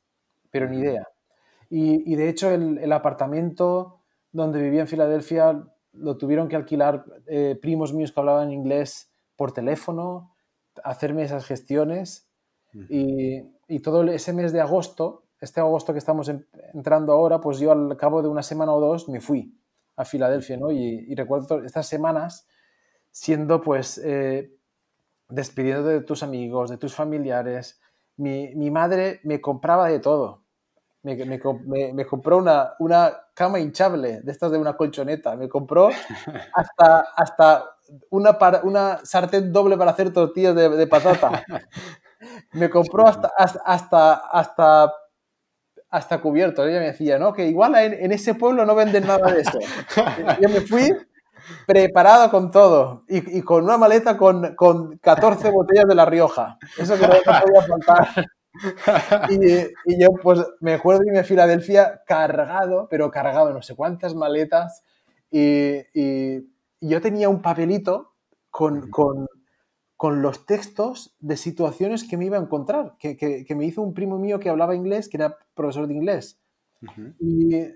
pero 0.51 0.69
ni 0.69 0.79
idea. 0.79 1.07
Y, 1.71 2.15
de 2.15 2.29
hecho 2.31 2.51
el, 2.51 2.93
apartamento 2.93 4.01
donde 4.33 4.63
vivía 4.63 4.81
en 4.81 4.89
Filadelfia 4.89 5.65
lo 5.99 6.17
tuvieron 6.17 6.49
que 6.49 6.57
alquilar 6.57 7.05
eh, 7.27 7.59
primos 7.61 7.93
míos 7.93 8.13
que 8.13 8.21
hablaban 8.21 8.53
inglés 8.53 9.11
por 9.37 9.53
teléfono, 9.53 10.35
hacerme 10.83 11.23
esas 11.23 11.45
gestiones. 11.47 12.29
y, 12.89 13.43
y, 13.67 13.81
todo 13.81 14.03
ese 14.05 14.33
mes 14.33 14.53
de 14.53 14.61
agosto, 14.61 15.25
este 15.41 15.61
agosto 15.61 15.93
que 15.93 15.99
estamos 15.99 16.31
entrando 16.75 17.13
ahora, 17.13 17.41
pues 17.41 17.59
yo 17.59 17.73
al 17.73 17.97
cabo 17.97 18.23
de 18.23 18.29
una 18.29 18.43
semana 18.43 18.73
o 18.73 18.81
dos 18.81 19.09
me 19.09 19.21
fui 19.21 19.59
a 19.97 20.05
Filadelfia, 20.05 20.57
¿no? 20.57 20.71
Y, 20.71 21.15
recuerdo 21.15 21.65
estas 21.65 21.87
semanas 21.87 22.47
siendo 23.11 23.61
pues 23.61 24.01
eh, 24.05 24.55
despidiendo 25.29 25.89
de 25.89 26.03
tus 26.03 26.23
amigos, 26.23 26.71
de 26.71 26.79
tus 26.79 26.95
familiares. 26.95 27.81
Mi, 28.17 28.55
mi 28.55 28.71
madre 28.71 29.21
me 29.25 29.41
compraba 29.41 29.89
de 29.89 29.99
todo 29.99 30.48
me, 31.03 32.07
compró 32.07 32.39
una, 32.39 32.75
una, 32.79 33.17
cama 33.35 33.61
hinchable, 33.61 34.21
de 34.21 34.33
estas 34.33 34.51
de 34.51 34.59
una 34.59 34.77
colchoneta. 34.77 35.37
Me 35.37 35.49
compró 35.49 35.91
hasta, 36.55 37.01
hasta 37.17 37.65
una, 38.11 38.37
una 38.65 39.01
sartén 39.05 39.53
doble 39.53 39.77
para 39.77 39.93
hacer 39.93 40.13
tortillas 40.13 40.55
de, 40.55 40.87
patata. 40.87 41.45
Me 42.53 42.69
compró 42.69 43.07
hasta, 43.07 43.31
hasta, 43.37 44.15
hasta, 44.15 44.93
hasta, 45.89 46.21
cubierto. 46.21 46.67
Ella 46.67 46.81
me 46.81 46.87
decía, 46.87 47.19
¿no? 47.19 47.33
Que 47.33 47.47
igual 47.47 47.77
en, 47.77 48.11
ese 48.11 48.35
pueblo 48.35 48.67
no 48.67 48.75
venden 48.75 49.07
nada 49.07 49.31
de 49.33 49.43
eso. 49.43 49.59
Yo 50.41 50.49
me 50.49 50.61
fui 50.61 50.93
preparado 51.65 52.31
con 52.31 52.51
todo 52.51 53.05
y, 53.09 53.41
con 53.43 53.65
una 53.65 53.79
maleta 53.79 54.17
con, 54.17 54.55
con 54.57 54.99
14 54.99 55.51
botellas 55.51 55.87
de 55.87 55.95
La 55.95 56.05
Rioja. 56.05 56.59
Eso 56.77 56.97
que 56.99 57.07
no 57.07 57.15
podía 57.25 57.63
faltar. 57.63 58.27
y, 59.31 60.01
yo 60.01 60.09
pues 60.23 60.41
me 60.61 60.75
acuerdo 60.75 61.01
de 61.01 61.09
irme 61.09 61.21
a 61.21 61.25
Filadelfia 61.25 62.03
cargado, 62.07 62.89
pero 62.91 63.11
cargado 63.11 63.53
no 63.53 63.63
sé 63.63 63.75
cuántas 63.75 64.15
maletas 64.15 64.83
y, 65.31 66.47
yo 66.81 67.01
tenía 67.01 67.29
un 67.29 67.43
papelito 67.43 68.15
con, 68.51 68.89
con, 68.89 69.27
con, 69.97 70.23
los 70.23 70.47
textos 70.47 71.17
de 71.19 71.37
situaciones 71.37 72.05
que 72.05 72.17
me 72.17 72.27
iba 72.27 72.37
a 72.37 72.41
encontrar, 72.41 72.95
que, 73.01 73.17
que, 73.17 73.55
me 73.57 73.67
hizo 73.67 73.83
un 73.83 73.95
primo 73.95 74.17
mío 74.17 74.39
que 74.39 74.49
hablaba 74.49 74.77
inglés, 74.77 75.09
que 75.09 75.17
era 75.17 75.37
profesor 75.55 75.89
de 75.89 75.95
inglés. 75.95 76.41
Y 77.19 77.67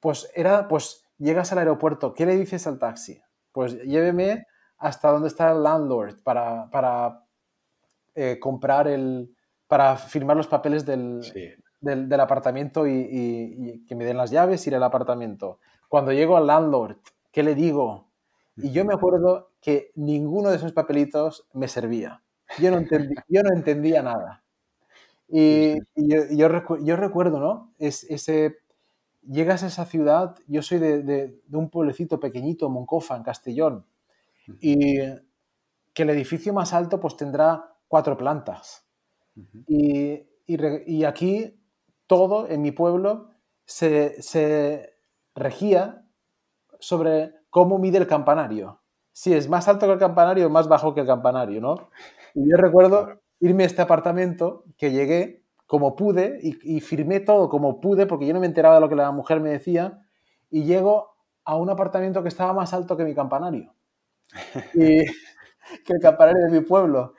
pues 0.00 0.30
era, 0.34 0.68
pues 0.68 1.06
llegas 1.16 1.50
al 1.52 1.58
aeropuerto, 1.58 2.12
¿qué 2.12 2.26
le 2.26 2.36
dices 2.36 2.66
al 2.66 2.78
taxi? 2.78 3.22
Pues 3.52 3.82
lléveme 3.84 4.46
hasta 4.76 5.10
donde 5.10 5.28
está 5.28 5.50
el 5.50 5.62
landlord 5.62 6.22
para, 6.22 6.68
para 6.70 7.24
eh, 8.14 8.38
comprar 8.38 8.88
el, 8.88 9.34
para 9.72 9.96
firmar 9.96 10.36
los 10.36 10.48
papeles 10.48 10.84
del, 10.84 11.22
del, 11.80 12.20
apartamento 12.20 12.86
y, 12.86 13.82
que 13.88 13.94
me 13.94 14.04
den 14.04 14.18
las 14.18 14.30
llaves 14.30 14.66
y 14.66 14.68
ir 14.68 14.76
al 14.76 14.82
apartamento. 14.82 15.60
Cuando 15.88 16.12
llego 16.12 16.36
al 16.36 16.46
landlord, 16.46 16.98
¿qué 17.30 17.42
le 17.42 17.54
digo? 17.54 18.10
Y 18.58 18.70
yo 18.72 18.84
me 18.84 18.92
acuerdo 18.92 19.52
que 19.62 19.90
ninguno 19.94 20.50
de 20.50 20.56
esos 20.56 20.72
papelitos 20.72 21.48
me 21.54 21.68
servía. 21.68 22.22
Yo 22.58 22.70
no, 22.70 22.76
entendí, 22.76 23.14
yo 23.30 23.42
no 23.42 23.56
entendía 23.56 24.02
nada. 24.02 24.44
Y, 25.26 25.78
yo, 25.96 26.18
yo, 26.28 26.96
recuerdo, 26.96 27.40
¿no? 27.40 27.72
Es, 27.78 28.04
ese, 28.10 28.58
llegas 29.22 29.62
a 29.62 29.68
esa 29.68 29.86
ciudad, 29.86 30.36
yo 30.48 30.60
soy 30.60 30.80
de, 30.80 31.02
de, 31.02 31.40
de, 31.46 31.56
un 31.56 31.70
pueblecito 31.70 32.20
pequeñito, 32.20 32.68
Moncofa, 32.68 33.16
en 33.16 33.22
Castellón, 33.22 33.86
y 34.60 34.98
que 35.94 36.02
el 36.02 36.10
edificio 36.10 36.52
más 36.52 36.74
alto 36.74 37.00
pues 37.00 37.16
tendrá 37.16 37.74
cuatro 37.88 38.18
plantas 38.18 38.84
y, 39.66 41.04
aquí 41.04 41.58
todo 42.06 42.48
en 42.48 42.62
mi 42.62 42.72
pueblo 42.72 43.30
se, 43.64 44.94
regía 45.34 46.04
sobre 46.78 47.34
cómo 47.50 47.78
mide 47.78 47.98
el 47.98 48.06
campanario. 48.06 48.80
Si 49.12 49.32
es 49.32 49.48
más 49.48 49.68
alto 49.68 49.86
que 49.86 49.92
el 49.92 49.98
campanario, 49.98 50.50
más 50.50 50.68
bajo 50.68 50.94
que 50.94 51.00
el 51.00 51.06
campanario, 51.06 51.60
¿no? 51.60 51.90
Y 52.34 52.50
yo 52.50 52.56
recuerdo 52.56 53.20
irme 53.40 53.64
a 53.64 53.66
este 53.66 53.82
apartamento 53.82 54.64
que 54.76 54.90
llegué 54.90 55.42
como 55.66 55.96
pude 55.96 56.38
y, 56.42 56.80
firmé 56.80 57.20
todo 57.20 57.48
como 57.48 57.80
pude 57.80 58.06
porque 58.06 58.26
yo 58.26 58.34
no 58.34 58.40
me 58.40 58.46
enteraba 58.46 58.74
de 58.74 58.80
lo 58.82 58.88
que 58.88 58.94
la 58.94 59.10
mujer 59.10 59.40
me 59.40 59.50
decía 59.50 60.02
y 60.50 60.64
llego 60.64 61.16
a 61.44 61.56
un 61.56 61.70
apartamento 61.70 62.22
que 62.22 62.28
estaba 62.28 62.52
más 62.52 62.74
alto 62.74 62.96
que 62.96 63.04
mi 63.04 63.14
campanario. 63.14 63.74
Y, 64.74 65.04
que 65.84 65.94
el 65.94 66.00
campanario 66.00 66.46
de 66.46 66.60
mi 66.60 66.66
pueblo. 66.66 67.14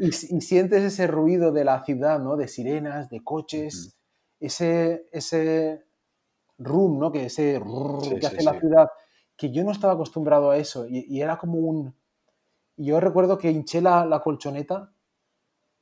Y, 0.00 0.12
sientes 0.12 0.82
ese 0.82 1.06
ruido 1.06 1.52
de 1.52 1.64
la 1.64 1.84
ciudad, 1.84 2.20
¿no? 2.20 2.36
De 2.36 2.48
sirenas, 2.48 3.10
de 3.10 3.22
coches, 3.22 3.96
ese, 4.40 5.08
ese 5.12 5.84
rum, 6.58 6.98
¿no? 6.98 7.12
Que 7.12 7.26
ese 7.26 7.60
que 8.20 8.26
hace 8.26 8.42
la 8.42 8.58
ciudad, 8.58 8.88
que 9.36 9.50
yo 9.50 9.64
no 9.64 9.72
estaba 9.72 9.94
acostumbrado 9.94 10.50
a 10.50 10.56
eso 10.56 10.86
y, 10.88 11.20
era 11.20 11.38
como 11.38 11.58
un... 11.58 11.94
Yo 12.76 13.00
recuerdo 13.00 13.38
que 13.38 13.50
hinché 13.50 13.80
la, 13.80 14.04
la, 14.06 14.20
colchoneta 14.20 14.92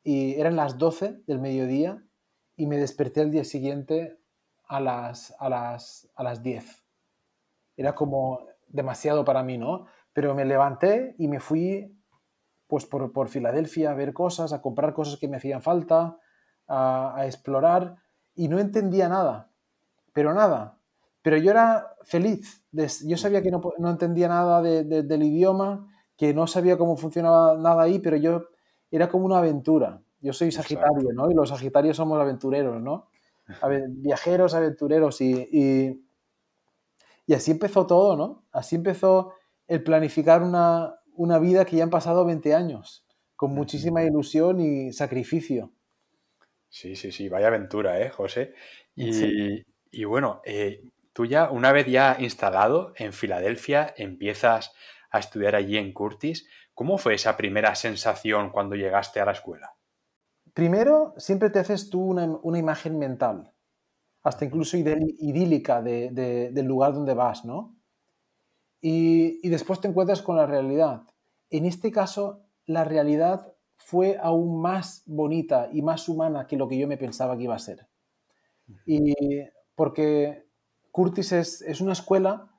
y 0.03 0.35
eran 0.35 0.57
las 0.57 0.77
12 0.77 1.23
del 1.27 1.39
mediodía 1.39 2.05
y 2.57 2.67
me 2.67 2.79
desperté 2.79 3.23
el 3.23 3.31
día 3.31 3.45
siguiente 3.45 4.19
a 4.67 4.81
las, 4.81 5.35
a 5.39 5.49
las, 5.49 6.11
a 6.15 6.23
las 6.25 6.43
10. 6.43 6.85
Era 7.77 7.95
como 7.95 8.47
demasiado 8.69 9.25
para 9.25 9.43
mí, 9.43 9.57
¿no? 9.57 9.87
Pero 10.13 10.35
me 10.35 10.45
levanté 10.45 11.15
y 11.19 11.29
me 11.29 11.41
fui 11.41 11.97
pues 12.67 12.87
por, 12.87 13.13
por 13.13 13.29
Filadelfia 13.29 13.91
a 13.91 13.95
ver 13.95 14.13
cosas, 14.13 14.53
a 14.53 14.63
comprar 14.63 14.95
cosas 14.95 15.19
que 15.19 15.29
me 15.29 15.37
hacían 15.37 15.61
falta, 15.61 16.19
a, 16.69 17.25
explorar 17.27 17.97
y 18.35 18.49
no 18.49 18.59
entendía 18.59 19.09
nada, 19.09 19.51
pero 20.13 20.33
nada. 20.33 20.79
Pero 21.21 21.37
yo 21.37 21.51
era 21.51 21.97
feliz, 22.05 22.65
yo 22.73 23.17
sabía 23.17 23.43
que 23.43 23.51
no, 23.51 23.61
no 23.79 23.91
entendía 23.91 24.29
nada 24.29 24.63
del 24.63 25.23
idioma, 25.23 25.89
que 26.17 26.33
no 26.33 26.47
sabía 26.47 26.79
cómo 26.79 26.97
funcionaba 26.97 27.57
nada 27.59 27.83
ahí, 27.83 27.99
pero 27.99 28.17
yo 28.17 28.45
era 28.91 29.09
como 29.09 29.27
una 29.27 29.39
aventura. 29.39 30.01
Yo 30.21 30.33
soy 30.33 30.53
Sagitario, 30.53 31.13
¿no? 31.13 31.31
Y 31.31 31.35
los 31.35 31.49
Sagitarios 31.49 31.97
somos 31.97 32.21
aventureros, 32.21 32.81
¿no? 32.81 33.09
viajeros, 33.89 34.55
aventureros 34.55 35.21
y, 35.21 35.33
y, 35.51 36.07
y 37.27 37.35
así 37.35 37.51
empezó 37.51 37.87
todo, 37.87 38.17
¿no? 38.17 38.45
Así 38.53 38.77
empezó 38.77 39.35
el 39.71 39.85
planificar 39.85 40.43
una, 40.43 40.97
una 41.15 41.39
vida 41.39 41.65
que 41.65 41.77
ya 41.77 41.85
han 41.85 41.91
pasado 41.91 42.25
20 42.25 42.55
años, 42.55 43.07
con 43.37 43.55
muchísima 43.55 44.03
ilusión 44.03 44.59
y 44.61 44.93
sacrificio. 44.93 45.73
Sí, 46.69 46.97
sí, 46.97 47.13
sí, 47.13 47.29
vaya 47.29 47.47
aventura, 47.47 48.01
¿eh, 48.01 48.11
José? 48.11 48.53
Y, 48.97 50.05
bueno, 50.05 50.43
eh, 50.45 50.83
tú 51.13 51.25
ya, 51.25 51.51
una 51.51 51.71
vez 51.71 51.87
ya 51.87 52.17
instalado 52.19 52.93
en 52.97 53.13
Filadelfia, 53.13 53.95
empiezas 53.97 54.73
a 55.13 55.21
estudiar 55.21 55.55
allí 55.55 55.79
en 55.79 55.93
Curtis. 55.93 56.49
¿Cómo 56.75 56.99
fue 56.99 57.15
esa 57.15 57.37
primera 57.37 57.77
sensación 57.77 58.51
cuando 58.51 58.75
llegaste 58.75 59.21
a 59.21 59.25
la 59.25 59.33
escuela? 59.33 59.77
Primero, 60.53 61.15
siempre 61.17 61.51
te 61.51 61.61
haces 61.61 61.91
tú 61.91 62.03
una, 62.03 62.59
imagen 62.59 62.99
mental, 62.99 63.53
hasta 64.25 64.45
incluso 64.45 64.77
idílica 64.77 65.81
del 65.81 66.67
lugar 66.67 66.93
donde 66.93 67.15
vas, 67.15 67.45
¿no? 67.45 67.80
Y, 68.81 69.49
después 69.49 69.81
te 69.81 69.89
encuentras 69.89 70.23
con 70.23 70.37
la 70.37 70.47
realidad. 70.47 71.03
En 71.51 71.67
este 71.67 71.91
caso, 71.91 72.45
la 72.67 72.85
realidad 72.85 73.53
fue 73.77 74.19
aún 74.21 74.61
más 74.61 75.03
bonita 75.07 75.69
y 75.73 75.83
más 75.83 76.09
humana 76.09 76.47
que 76.47 76.57
lo 76.57 76.69
que 76.69 76.79
yo 76.79 76.87
me 76.87 76.97
pensaba 76.97 77.37
que 77.37 77.45
iba 77.45 77.55
a 77.55 77.59
ser. 77.59 77.87
Y 78.87 79.15
porque 79.75 80.47
Curtis 80.93 81.33
es, 81.33 81.81
una 81.81 81.93
escuela 81.93 82.51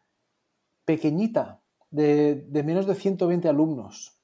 pequeñita, 0.86 1.62
de, 1.90 2.46
menos 2.66 2.86
de 2.86 2.96
120 2.96 3.48
alumnos. 3.48 4.18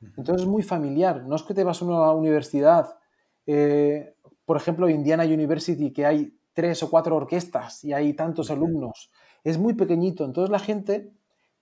Entonces 0.00 0.42
es 0.42 0.48
muy 0.48 0.62
familiar. 0.62 1.24
No 1.24 1.36
es 1.36 1.42
que 1.42 1.54
te 1.54 1.64
vas 1.64 1.80
a 1.80 1.84
una 1.84 2.12
universidad, 2.12 2.96
eh, 3.46 4.16
por 4.44 4.56
ejemplo, 4.56 4.88
Indiana 4.88 5.24
University, 5.24 5.92
que 5.92 6.06
hay 6.06 6.38
tres 6.52 6.82
o 6.82 6.90
cuatro 6.90 7.16
orquestas 7.16 7.84
y 7.84 7.92
hay 7.92 8.14
tantos 8.14 8.50
alumnos. 8.50 9.10
Es 9.44 9.58
muy 9.58 9.74
pequeñito. 9.74 10.24
Entonces 10.24 10.50
la 10.50 10.58
gente 10.58 11.12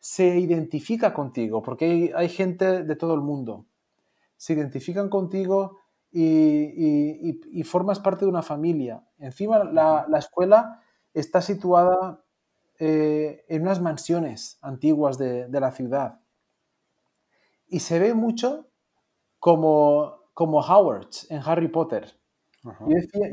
se 0.00 0.38
identifica 0.38 1.12
contigo, 1.12 1.62
porque 1.62 2.12
hay, 2.16 2.28
gente 2.30 2.82
de 2.84 2.96
todo 2.96 3.14
el 3.14 3.20
mundo. 3.20 3.66
Se 4.36 4.54
identifican 4.54 5.10
contigo 5.10 5.78
y, 6.10 7.62
formas 7.64 8.00
parte 8.00 8.24
de 8.24 8.30
una 8.30 8.42
familia. 8.42 9.04
Encima, 9.18 9.62
la, 9.62 10.18
escuela 10.18 10.82
está 11.12 11.42
situada 11.42 12.24
eh, 12.78 13.44
en 13.48 13.62
unas 13.62 13.82
mansiones 13.82 14.58
antiguas 14.62 15.18
de, 15.18 15.48
la 15.52 15.70
ciudad. 15.70 16.20
Y 17.68 17.80
se 17.80 17.98
ve 17.98 18.14
mucho 18.14 18.68
como, 19.38 20.24
como 20.32 20.60
Howard 20.60 21.10
en 21.28 21.42
Harry 21.44 21.68
Potter. 21.68 22.18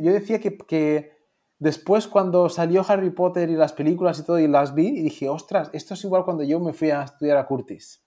Yo 0.02 0.12
decía, 0.12 0.40
que, 0.40 0.58
que 0.58 1.17
Después, 1.60 2.08
cuando 2.08 2.50
salió 2.50 2.86
Harry 2.88 3.10
Potter 3.10 3.50
y 3.50 3.56
las 3.56 3.74
películas 3.74 4.20
y 4.20 4.24
todo, 4.24 4.40
y 4.40 4.48
las 4.48 4.76
vi, 4.76 4.88
y 4.88 5.02
dije, 5.02 5.28
ostras, 5.28 5.70
esto 5.74 5.96
es 5.96 6.04
igual 6.04 6.24
cuando 6.24 6.44
yo 6.44 6.60
me 6.60 6.74
fui 6.74 6.92
a 6.92 7.04
estudiar 7.04 7.38
a 7.38 7.48
Curtis. 7.48 8.04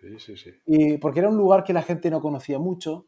Sí, 0.00 0.18
sí, 0.18 0.36
sí. 0.36 0.50
Y 0.66 0.96
porque 0.98 1.20
era 1.20 1.28
un 1.28 1.36
lugar 1.36 1.64
que 1.64 1.72
la 1.72 1.82
gente 1.82 2.10
no 2.10 2.20
conocía 2.20 2.58
mucho. 2.58 3.06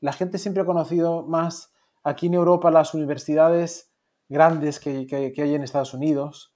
La 0.00 0.12
gente 0.12 0.38
siempre 0.38 0.62
ha 0.62 0.66
conocido 0.66 1.24
más 1.26 1.72
aquí 2.02 2.26
en 2.26 2.34
Europa 2.34 2.70
las 2.70 2.94
universidades 2.94 3.92
grandes 4.28 4.80
que, 4.80 5.06
que, 5.06 5.42
hay 5.42 5.54
en 5.54 5.62
Estados 5.62 5.94
Unidos, 5.94 6.52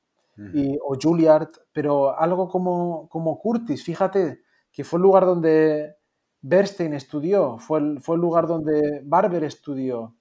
y, 0.55 0.79
o 0.83 0.97
Juilliard, 1.01 1.51
pero 1.73 2.19
algo 2.19 2.49
como, 2.49 3.09
como 3.11 3.39
Curtis, 3.39 3.85
fíjate, 3.85 4.41
que 4.73 4.85
fue 4.85 4.97
el 4.97 5.03
lugar 5.03 5.27
donde 5.27 5.97
Bernstein 6.41 6.95
estudió, 6.95 7.59
fue 7.59 7.81
el, 7.81 8.01
fue 8.01 8.17
el 8.17 8.23
lugar 8.23 8.47
donde 8.47 9.03
Barber 9.05 9.45
estudió, 9.45 10.17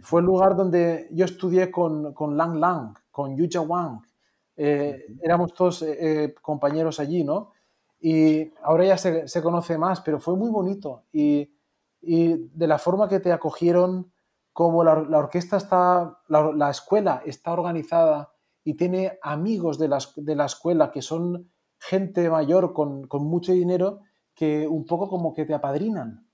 fue 0.00 0.20
el 0.20 0.26
lugar 0.26 0.56
donde 0.56 1.08
yo 1.12 1.24
estudié 1.24 1.70
con, 1.70 2.14
con 2.14 2.36
Lang 2.36 2.56
Lang, 2.56 2.94
con 3.10 3.36
Yuja 3.36 3.60
Wang. 3.60 4.00
Eh, 4.56 5.06
éramos 5.22 5.52
todos 5.52 5.82
eh, 5.82 5.96
eh, 6.00 6.34
compañeros 6.40 7.00
allí, 7.00 7.24
¿no? 7.24 7.50
Y 8.00 8.52
ahora 8.62 8.86
ya 8.86 8.98
se, 8.98 9.28
se, 9.28 9.42
conoce 9.42 9.78
más, 9.78 10.00
pero 10.00 10.18
fue 10.18 10.36
muy 10.36 10.50
bonito. 10.50 11.04
Y, 11.12 11.54
y 12.00 12.48
de 12.52 12.66
la 12.66 12.78
forma 12.78 13.08
que 13.08 13.20
te 13.20 13.32
acogieron, 13.32 14.12
como 14.52 14.82
la, 14.82 15.02
la 15.02 15.18
orquesta 15.18 15.56
está, 15.56 16.18
la, 16.28 16.52
la, 16.52 16.70
escuela 16.70 17.22
está 17.24 17.52
organizada 17.52 18.32
y 18.64 18.74
tiene 18.74 19.18
amigos 19.22 19.78
de 19.78 19.88
la, 19.88 19.98
de 20.16 20.36
la 20.36 20.46
escuela 20.46 20.90
que 20.90 21.00
son 21.00 21.50
gente 21.78 22.28
mayor 22.28 22.72
con, 22.72 23.06
con, 23.06 23.24
mucho 23.24 23.52
dinero 23.52 24.00
que 24.34 24.66
un 24.66 24.84
poco 24.84 25.08
como 25.08 25.32
que 25.32 25.44
te 25.44 25.54
apadrinan. 25.54 26.26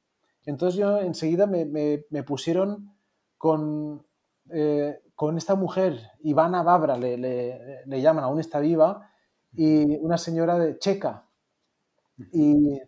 Entonces 0.45 0.79
yo 0.79 0.99
enseguida 0.99 1.47
me, 1.47 1.65
me, 1.65 2.05
me 2.11 2.23
pusieron 2.23 2.98
con, 3.39 4.05
eh, 4.51 5.01
con 5.15 5.39
esta 5.39 5.55
mujer, 5.55 5.99
Ivana 6.21 6.63
Babra, 6.63 6.97
le, 6.99 7.17
le, 7.17 8.01
llaman, 8.01 8.25
aún 8.25 8.41
está 8.41 8.61
viva, 8.61 9.11
y 9.53 9.97
una 9.99 10.19
señora 10.19 10.59
de 10.59 10.79
checa, 10.79 11.27
y, 12.33 12.79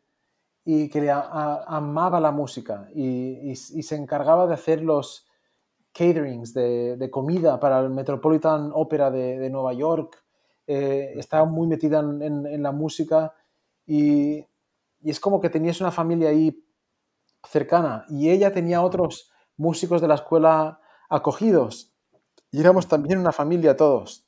y 0.65 0.89
que 0.91 1.01
le 1.01 1.11
amaba 1.11 2.21
la 2.21 2.33
música 2.33 2.89
y, 2.95 3.51
y, 3.51 3.57
se 3.57 3.97
encargaba 3.97 4.47
de 4.47 4.55
hacer 4.55 4.83
los 4.83 5.27
caterings 5.93 6.53
de, 6.55 6.97
de 6.97 7.11
comida 7.11 7.59
para 7.59 7.81
el 7.81 7.91
Metropolitan 7.91 8.71
Opera 8.75 9.11
de, 9.11 9.39
de 9.39 9.51
Nueva 9.51 9.73
York. 9.73 10.23
Eh, 10.67 11.15
estaba 11.17 11.47
muy 11.47 11.67
metida 11.67 12.01
en, 12.01 12.23
en, 12.23 12.47
en 12.47 12.63
la 12.63 12.73
música 12.73 13.35
y, 13.87 14.39
y, 15.01 15.11
es 15.11 15.19
como 15.21 15.41
que 15.41 15.51
tenías 15.51 15.81
una 15.81 15.91
familia 15.91 16.29
ahí 16.31 16.65
cercana 17.45 18.05
y 18.09 18.31
ella 18.31 18.53
tenía 18.53 18.83
otros 18.83 19.33
músicos 19.61 20.01
de 20.01 20.09
la 20.09 20.15
escuela 20.15 20.81
acogidos. 21.11 21.93
Y 22.51 22.61
éramos 22.61 22.89
también 22.89 23.19
una 23.19 23.31
familia 23.31 23.77
todos. 23.77 24.27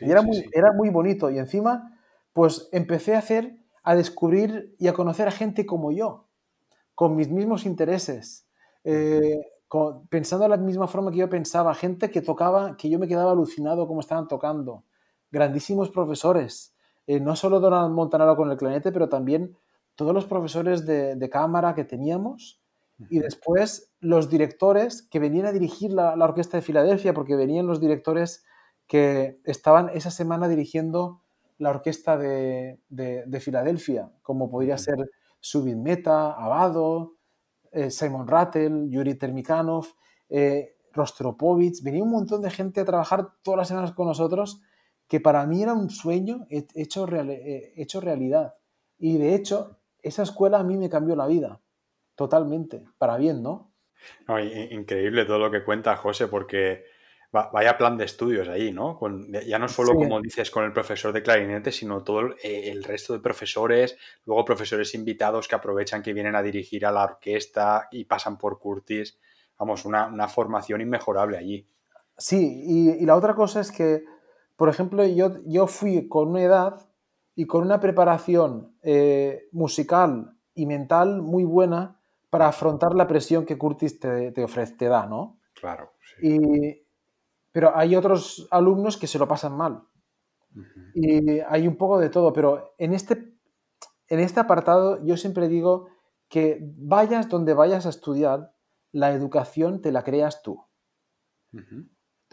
y 0.00 0.10
era, 0.10 0.22
muy, 0.22 0.48
era 0.52 0.72
muy 0.72 0.88
bonito. 0.90 1.28
Y 1.30 1.38
encima, 1.38 1.98
pues 2.32 2.68
empecé 2.72 3.16
a 3.16 3.18
hacer, 3.18 3.58
a 3.82 3.96
descubrir 3.96 4.76
y 4.78 4.86
a 4.86 4.94
conocer 4.94 5.26
a 5.26 5.32
gente 5.32 5.66
como 5.66 5.90
yo, 5.90 6.28
con 6.94 7.16
mis 7.16 7.28
mismos 7.28 7.66
intereses, 7.66 8.46
eh, 8.84 9.40
pensando 10.08 10.44
de 10.44 10.50
la 10.50 10.56
misma 10.56 10.86
forma 10.86 11.10
que 11.10 11.18
yo 11.18 11.28
pensaba, 11.28 11.74
gente 11.74 12.10
que 12.10 12.22
tocaba, 12.22 12.76
que 12.76 12.88
yo 12.88 12.98
me 12.98 13.08
quedaba 13.08 13.32
alucinado 13.32 13.88
cómo 13.88 14.00
estaban 14.00 14.28
tocando, 14.28 14.84
grandísimos 15.32 15.90
profesores, 15.90 16.74
eh, 17.06 17.18
no 17.18 17.34
solo 17.34 17.58
Donald 17.58 17.92
Montanaro 17.92 18.36
con 18.36 18.50
el 18.50 18.56
clarinete, 18.56 18.92
pero 18.92 19.08
también 19.08 19.56
todos 19.96 20.14
los 20.14 20.26
profesores 20.26 20.86
de, 20.86 21.16
de 21.16 21.30
cámara 21.30 21.74
que 21.74 21.84
teníamos, 21.84 22.59
y 23.08 23.20
después 23.20 23.92
los 24.00 24.28
directores 24.28 25.02
que 25.02 25.18
venían 25.18 25.46
a 25.46 25.52
dirigir 25.52 25.92
la, 25.92 26.12
Orquesta 26.12 26.58
de 26.58 26.62
Filadelfia, 26.62 27.14
porque 27.14 27.36
venían 27.36 27.66
los 27.66 27.80
directores 27.80 28.44
que 28.86 29.40
estaban 29.44 29.90
esa 29.94 30.10
semana 30.10 30.48
dirigiendo 30.48 31.22
la 31.58 31.70
Orquesta 31.70 32.18
de, 32.18 32.78
Filadelfia, 33.40 34.10
como 34.22 34.50
podría 34.50 34.76
ser 34.76 35.10
Subin 35.40 35.82
Meta, 35.82 36.32
Abado, 36.32 37.14
eh, 37.72 37.90
Simon 37.90 38.26
Rattle, 38.26 38.88
Yuri 38.88 39.14
Termikanov, 39.14 39.86
eh, 40.28 40.76
Rostropovich. 40.92 41.82
Venía 41.82 42.02
un 42.02 42.10
montón 42.10 42.42
de 42.42 42.50
gente 42.50 42.80
a 42.80 42.84
trabajar 42.84 43.28
todas 43.42 43.58
las 43.58 43.68
semanas 43.68 43.92
con 43.92 44.06
nosotros, 44.06 44.60
que 45.06 45.20
para 45.20 45.46
mí 45.46 45.62
era 45.62 45.72
un 45.72 45.88
sueño 45.88 46.46
hecho, 46.50 47.06
eh, 47.08 47.72
hecho 47.76 48.00
realidad. 48.00 48.54
Y 48.98 49.18
de 49.18 49.34
hecho, 49.34 49.78
esa 50.02 50.22
escuela 50.22 50.58
a 50.58 50.64
mí 50.64 50.76
me 50.76 50.90
cambió 50.90 51.16
la 51.16 51.26
vida 51.26 51.60
totalmente, 52.20 52.84
para 52.98 53.16
bien, 53.16 53.42
¿no? 53.42 53.72
increíble 54.70 55.24
todo 55.24 55.38
lo 55.38 55.50
que 55.50 55.64
cuenta 55.64 55.96
José, 55.96 56.26
porque 56.26 56.84
vaya 57.32 57.78
plan 57.78 57.96
de 57.96 58.04
estudios 58.04 58.46
ahí, 58.46 58.72
¿no? 58.72 59.00
ya 59.46 59.58
no 59.58 59.68
solo, 59.68 59.94
como 59.94 60.20
dices, 60.20 60.50
con 60.50 60.64
el 60.64 60.72
profesor 60.74 61.14
de 61.14 61.22
clarinete, 61.22 61.72
sino 61.72 62.04
todo 62.04 62.34
el, 62.42 62.84
resto 62.84 63.14
de 63.14 63.20
profesores, 63.20 63.96
luego 64.26 64.44
profesores 64.44 64.94
invitados 64.94 65.48
que 65.48 65.54
aprovechan 65.54 66.02
que 66.02 66.12
vienen 66.12 66.36
a 66.36 66.42
dirigir 66.42 66.84
a 66.84 66.92
la 66.92 67.04
orquesta 67.04 67.88
y 67.90 68.04
pasan 68.04 68.36
por 68.36 68.58
Curtis. 68.58 69.18
Vamos, 69.58 69.86
una, 69.86 70.28
formación 70.28 70.82
inmejorable 70.82 71.38
allí. 71.38 71.66
Sí, 72.18 72.98
y, 73.00 73.06
la 73.06 73.16
otra 73.16 73.34
cosa 73.34 73.60
es 73.60 73.72
que, 73.72 74.04
por 74.56 74.68
ejemplo, 74.68 75.06
yo, 75.06 75.38
yo 75.46 75.66
fui 75.66 76.06
con 76.06 76.28
una 76.28 76.42
edad 76.42 76.86
y 77.34 77.46
con 77.46 77.62
una 77.62 77.80
preparación 77.80 78.76
eh, 78.82 79.48
musical 79.52 80.36
y 80.54 80.66
mental 80.66 81.22
muy 81.22 81.44
buena 81.44 81.99
para 82.30 82.48
afrontar 82.48 82.94
la 82.94 83.06
presión 83.06 83.44
que 83.44 83.58
Curtis 83.58 83.98
te, 83.98 84.42
ofrece, 84.42 84.76
te 84.76 84.86
da, 84.86 85.06
¿no? 85.06 85.40
Claro. 85.54 85.92
Sí. 86.20 86.86
pero 87.52 87.76
hay 87.76 87.96
otros 87.96 88.48
alumnos 88.50 88.96
que 88.96 89.06
se 89.06 89.18
lo 89.18 89.28
pasan 89.28 89.56
mal. 89.56 89.82
Y 90.94 91.40
hay 91.40 91.68
un 91.68 91.76
poco 91.76 91.98
de 91.98 92.10
todo, 92.10 92.32
pero 92.32 92.74
en 92.78 92.92
este, 92.92 93.34
en 94.08 94.20
este 94.20 94.40
apartado 94.40 95.04
yo 95.04 95.16
siempre 95.16 95.48
digo 95.48 95.88
que 96.28 96.58
vayas 96.76 97.28
donde 97.28 97.54
vayas 97.54 97.86
a 97.86 97.90
estudiar, 97.90 98.54
la 98.92 99.12
educación 99.12 99.82
te 99.82 99.92
la 99.92 100.02
creas 100.02 100.42
tú. 100.42 100.64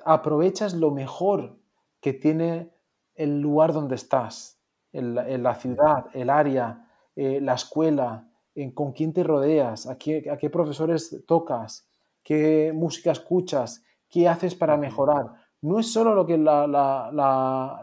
Aprovechas 0.06 0.74
lo 0.74 0.92
mejor 0.92 1.60
que 2.00 2.14
tiene 2.14 2.74
el 3.16 3.42
lugar 3.42 3.74
donde 3.74 3.96
estás, 3.96 4.62
en 4.94 5.44
la, 5.44 5.56
ciudad, 5.56 6.06
el 6.14 6.30
área, 6.30 6.88
eh, 7.16 7.40
la 7.42 7.54
escuela, 7.54 8.27
con 8.74 8.92
quién 8.92 9.14
te 9.14 9.24
rodeas, 9.24 9.88
a 9.88 9.98
qué, 9.98 10.30
a 10.32 10.38
qué 10.38 10.50
profesores 10.50 11.24
tocas, 11.28 11.88
qué 12.24 12.72
música 12.74 13.12
escuchas, 13.12 13.84
qué 14.10 14.28
haces 14.28 14.56
para 14.56 14.78
mejorar. 14.78 15.28
No 15.62 15.80
es 15.80 15.92
solo 15.92 16.14
lo 16.14 16.26
que 16.26 16.38
la, 16.38 16.68
la, 16.68 17.12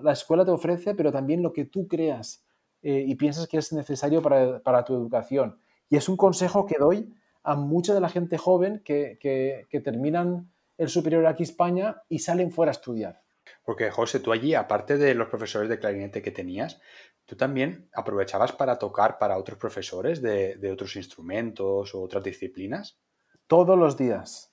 la, 0.01 0.13
escuela 0.13 0.45
te 0.45 0.51
ofrece, 0.51 0.95
pero 0.95 1.13
también 1.13 1.43
lo 1.43 1.53
que 1.53 1.65
tú 1.65 1.87
creas 1.87 2.45
eh, 2.83 3.05
y 3.07 3.15
piensas 3.15 3.47
que 3.47 3.59
es 3.59 3.73
necesario 3.73 4.23
para, 4.23 4.61
para, 4.61 4.85
tu 4.85 4.95
educación. 4.95 5.59
Y 5.89 5.97
es 5.97 6.09
un 6.09 6.17
consejo 6.17 6.67
que 6.67 6.77
doy 6.79 7.13
a 7.43 7.57
mucha 7.57 7.95
de 7.95 8.01
la 8.01 8.09
gente 8.09 8.39
joven 8.39 8.83
que, 8.85 9.19
que, 9.21 9.67
que 9.71 9.81
terminan 9.81 10.51
el 10.79 10.89
superior 10.89 11.27
aquí 11.27 11.43
en 11.43 11.49
España 11.51 12.03
y 12.09 12.21
salen 12.21 12.53
fuera 12.53 12.71
a 12.71 12.73
estudiar. 12.79 13.23
Porque, 13.65 13.91
José, 13.91 14.21
tú 14.21 14.33
allí, 14.33 14.55
aparte 14.55 14.97
de 14.97 15.15
los 15.15 15.29
profesores 15.29 15.69
de 15.69 15.79
clarinete 15.79 16.23
que 16.23 16.31
tenías, 16.31 16.81
¿Tú 17.27 17.37
también 17.37 17.89
aprovechabas 17.95 18.53
para 18.53 18.79
tocar 18.79 19.19
para 19.19 19.39
otros 19.39 19.59
profesores 19.59 20.21
de, 20.21 20.71
otros 20.73 20.97
instrumentos 20.97 21.95
o 21.95 22.03
otras 22.03 22.23
disciplinas? 22.23 22.99
Todos 23.47 23.79
los 23.79 23.97
días. 23.97 24.53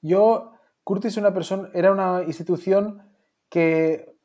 Yo, 0.00 0.52
Curtis 0.84 1.16
una 1.16 1.34
persona, 1.34 1.68
era 1.74 1.90
una 1.90 2.22
institución 2.22 3.02
que 3.48 4.16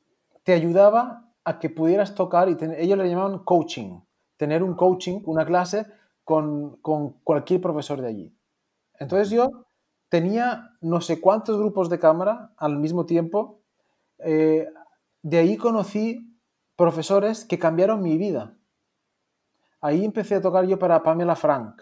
te 0.44 0.54
ayudaba 0.54 1.34
a 1.44 1.58
que 1.58 1.70
pudieras 1.70 2.14
tocar 2.14 2.50
y 2.50 2.58
ellos 2.78 2.98
le 2.98 3.10
llamaban 3.10 3.40
coaching, 3.40 4.02
tener 4.38 4.62
un 4.62 4.76
coaching, 4.76 5.22
una 5.26 5.46
clase 5.46 5.88
con, 6.24 6.78
con 6.78 7.14
cualquier 7.24 7.62
profesor 7.62 8.02
de 8.02 8.08
allí. 8.08 8.38
Entonces 9.00 9.32
yo 9.32 9.66
tenía 10.10 10.78
no 10.82 11.02
sé 11.02 11.20
cuántos 11.20 11.58
grupos 11.58 11.90
de 11.90 11.98
cámara 11.98 12.54
al 12.58 12.78
mismo 12.78 13.06
tiempo. 13.08 13.62
Eh, 14.20 14.68
de 15.24 15.38
ahí 15.38 15.58
conocí 15.58 16.31
profesores 16.76 17.46
que 17.46 17.60
cambiaron 17.60 18.02
mi 18.02 18.18
vida. 18.18 18.58
Ahí 19.82 20.06
empecé 20.06 20.36
a 20.36 20.42
tocar 20.42 20.66
yo 20.66 20.78
para 20.78 21.02
Pamela 21.04 21.36
Frank, 21.36 21.82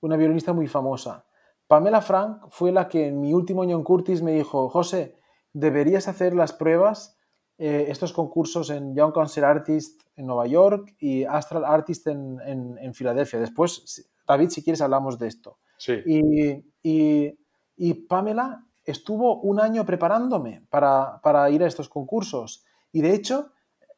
una 0.00 0.16
violinista 0.16 0.52
muy 0.52 0.66
famosa. 0.66 1.26
Pamela 1.66 2.00
Frank 2.00 2.46
fue 2.50 2.72
la 2.72 2.88
que 2.88 3.08
en 3.08 3.20
mi 3.20 3.32
último 3.32 3.62
año 3.62 3.76
en 3.76 3.84
Curtis 3.84 4.22
me 4.22 4.32
dijo, 4.32 4.68
José, 4.68 5.16
deberías 5.52 6.08
hacer 6.08 6.34
las 6.34 6.52
pruebas, 6.52 7.18
eh, 7.56 7.86
estos 7.88 8.12
concursos 8.12 8.70
en 8.70 8.94
Young 8.94 9.12
Concert 9.12 9.46
Artist 9.46 10.02
en 10.16 10.26
Nueva 10.26 10.46
York 10.46 10.94
y 10.98 11.24
Astral 11.24 11.64
Artist 11.64 12.06
en, 12.08 12.38
en, 12.44 12.94
Filadelfia. 12.94 13.40
Después, 13.40 14.10
David, 14.26 14.50
si 14.50 14.62
quieres, 14.62 14.80
hablamos 14.80 15.18
de 15.18 15.28
esto. 15.28 15.58
Sí. 15.78 15.94
Y, 16.04 16.64
y, 16.82 17.38
y 17.76 17.94
Pamela 17.94 18.64
estuvo 18.84 19.40
un 19.40 19.60
año 19.60 19.84
preparándome 19.86 20.66
para, 20.68 21.20
para, 21.22 21.48
ir 21.50 21.62
a 21.62 21.66
estos 21.66 21.88
concursos. 21.88 22.64
Y 22.92 23.00
de 23.00 23.14
hecho, 23.14 23.52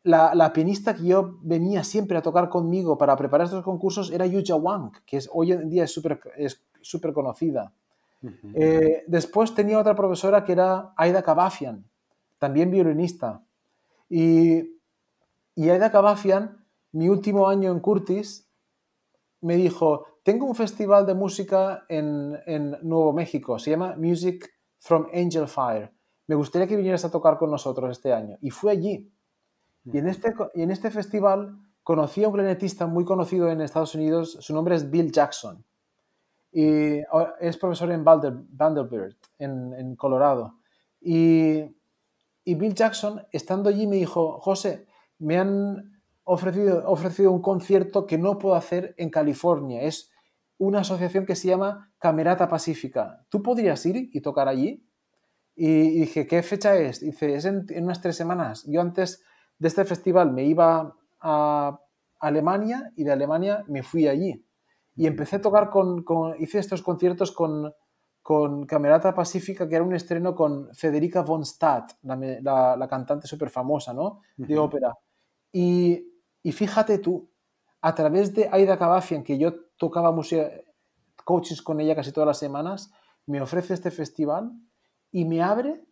la, 0.07 0.35
la, 0.35 0.53
pianista 0.53 0.95
que 0.95 1.05
yo 1.05 1.39
venía 1.43 1.85
siempre 1.85 2.17
a 2.17 2.23
tocar 2.23 2.49
conmigo 2.49 2.97
para 2.97 3.17
preparar 3.17 3.47
estos 3.47 3.65
concursos 3.65 4.11
era 4.11 4.27
Yuja 4.27 4.55
Wang, 4.55 4.93
que 5.05 5.17
es, 5.17 5.29
hoy 5.33 5.53
en 5.53 5.69
día 5.69 5.85
es 5.85 5.93
súper 5.93 6.21
es 6.37 6.63
super 6.81 7.13
conocida. 7.13 7.73
eh, 8.55 9.05
después 9.07 9.55
tenía 9.55 9.79
otra 9.79 9.95
profesora 9.95 10.45
que 10.45 10.53
era 10.53 10.93
Aida 10.97 11.23
Kabafian, 11.23 11.85
también 12.39 12.71
violinista. 12.71 13.43
Y, 14.09 14.79
y 15.55 15.69
Aida 15.69 15.91
Kabafian, 15.91 16.65
mi 16.93 17.09
último 17.09 17.49
año 17.49 17.73
en 17.73 17.81
Curtis, 17.81 18.49
me 19.41 19.57
dijo, 19.57 20.07
tengo 20.23 20.47
un 20.47 20.55
festival 20.55 21.07
de 21.07 21.15
música 21.15 21.85
en, 21.89 22.39
en 22.47 22.77
Nuevo 22.83 23.13
México, 23.13 23.59
se 23.59 23.71
llama 23.71 23.97
Music 23.97 24.53
from 24.79 25.09
Angel 25.13 25.49
Fire. 25.49 25.93
Me 26.29 26.35
gustaría 26.35 26.67
que 26.67 26.77
vinieras 26.77 27.05
a 27.05 27.11
tocar 27.11 27.39
con 27.39 27.51
nosotros 27.51 27.91
este 27.91 28.13
año. 28.13 28.37
Y 28.41 28.51
fui 28.51 28.71
allí. 28.71 29.13
Y 29.93 29.99
en 29.99 30.09
este, 30.09 30.35
y 30.55 30.63
en 30.63 30.71
este 30.71 30.91
festival 30.91 31.57
conocí 31.83 32.25
a 32.25 32.29
un 32.29 32.35
clarinetista 32.35 32.87
muy 32.87 33.05
conocido 33.05 33.49
en 33.49 33.61
Estados 33.61 33.95
Unidos, 33.95 34.37
su 34.41 34.53
nombre 34.53 34.75
es 34.75 34.91
Bill 34.91 35.13
Jackson. 35.13 35.65
Y 36.51 37.01
es 37.41 37.57
profesor 37.59 37.93
en 37.93 38.03
Vanderbilt, 38.03 39.19
en, 39.39 39.73
en 39.75 39.95
Colorado. 39.95 40.55
Y, 41.01 41.63
y, 42.45 42.55
Bill 42.55 42.75
Jackson, 42.75 43.23
estando 43.31 43.69
allí, 43.69 43.87
me 43.87 43.97
dijo, 43.97 44.41
José, 44.41 44.87
me 45.19 45.39
han 45.39 46.01
ofrecido, 46.25 46.83
ofrecido 46.91 47.31
un 47.31 47.43
concierto 47.43 48.07
que 48.07 48.19
no 48.19 48.39
puedo 48.39 48.57
hacer 48.57 48.95
en 48.97 49.11
California. 49.11 49.83
Es 49.83 50.11
una 50.59 50.81
asociación 50.81 51.27
que 51.27 51.37
se 51.37 51.49
llama 51.49 51.93
Camerata 51.99 52.49
Pacífica. 52.49 53.25
¿Tú 53.29 53.43
podrías 53.43 53.85
ir 53.87 54.11
y 54.13 54.21
tocar 54.23 54.49
allí? 54.49 54.85
Y, 55.55 56.01
dije, 56.01 56.27
¿qué 56.27 56.43
fecha 56.43 56.77
es? 56.77 57.01
Dice, 57.01 57.35
es 57.35 57.45
en, 57.45 57.67
en 57.69 57.85
unas 57.85 58.01
tres 58.01 58.17
semanas. 58.17 58.65
Yo 58.67 58.81
antes 58.81 59.23
de 59.59 59.69
este 59.69 59.85
festival 59.85 60.33
me 60.33 60.45
iba 60.45 60.97
a 61.21 61.81
Alemania 62.21 62.93
y 62.97 63.05
de 63.05 63.13
Alemania 63.13 63.65
me 63.69 63.83
fui 63.83 64.09
allí. 64.09 64.45
Y 64.95 65.07
empecé 65.07 65.37
a 65.37 65.41
tocar 65.41 65.71
con, 65.71 66.03
con 66.03 66.35
hice 66.41 66.59
estos 66.59 66.83
conciertos 66.83 67.33
con, 67.33 67.73
con 68.23 68.67
Camerata 68.67 69.15
Pacífica, 69.15 69.69
que 69.69 69.77
era 69.77 69.85
un 69.85 69.95
estreno 69.95 70.35
con 70.35 70.69
Federica 70.75 71.23
von 71.23 71.45
Stadt, 71.45 71.93
la, 72.03 72.17
la, 72.17 72.77
la 72.77 72.89
cantante 72.89 73.27
súper 73.27 73.51
famosa, 73.51 73.93
¿no? 73.93 74.21
De 74.37 74.55
uh 74.55 74.63
-huh. 74.63 74.65
ópera. 74.65 74.95
Y, 75.53 76.03
y, 76.43 76.53
fíjate 76.53 76.99
tú, 76.99 77.31
a 77.81 77.95
través 77.95 78.35
de 78.35 78.49
Aida 78.51 78.77
Kabafian, 78.79 79.23
que 79.23 79.39
yo 79.39 79.55
tocaba 79.77 80.13
música, 80.13 80.51
coaches 81.25 81.63
con 81.63 81.81
ella 81.81 81.95
casi 81.95 82.13
todas 82.13 82.27
las 82.27 82.39
semanas, 82.39 82.91
me 83.27 83.41
ofrece 83.41 83.75
este 83.75 83.91
festival 83.91 84.53
y 85.11 85.25
me 85.25 85.43
abre 85.43 85.85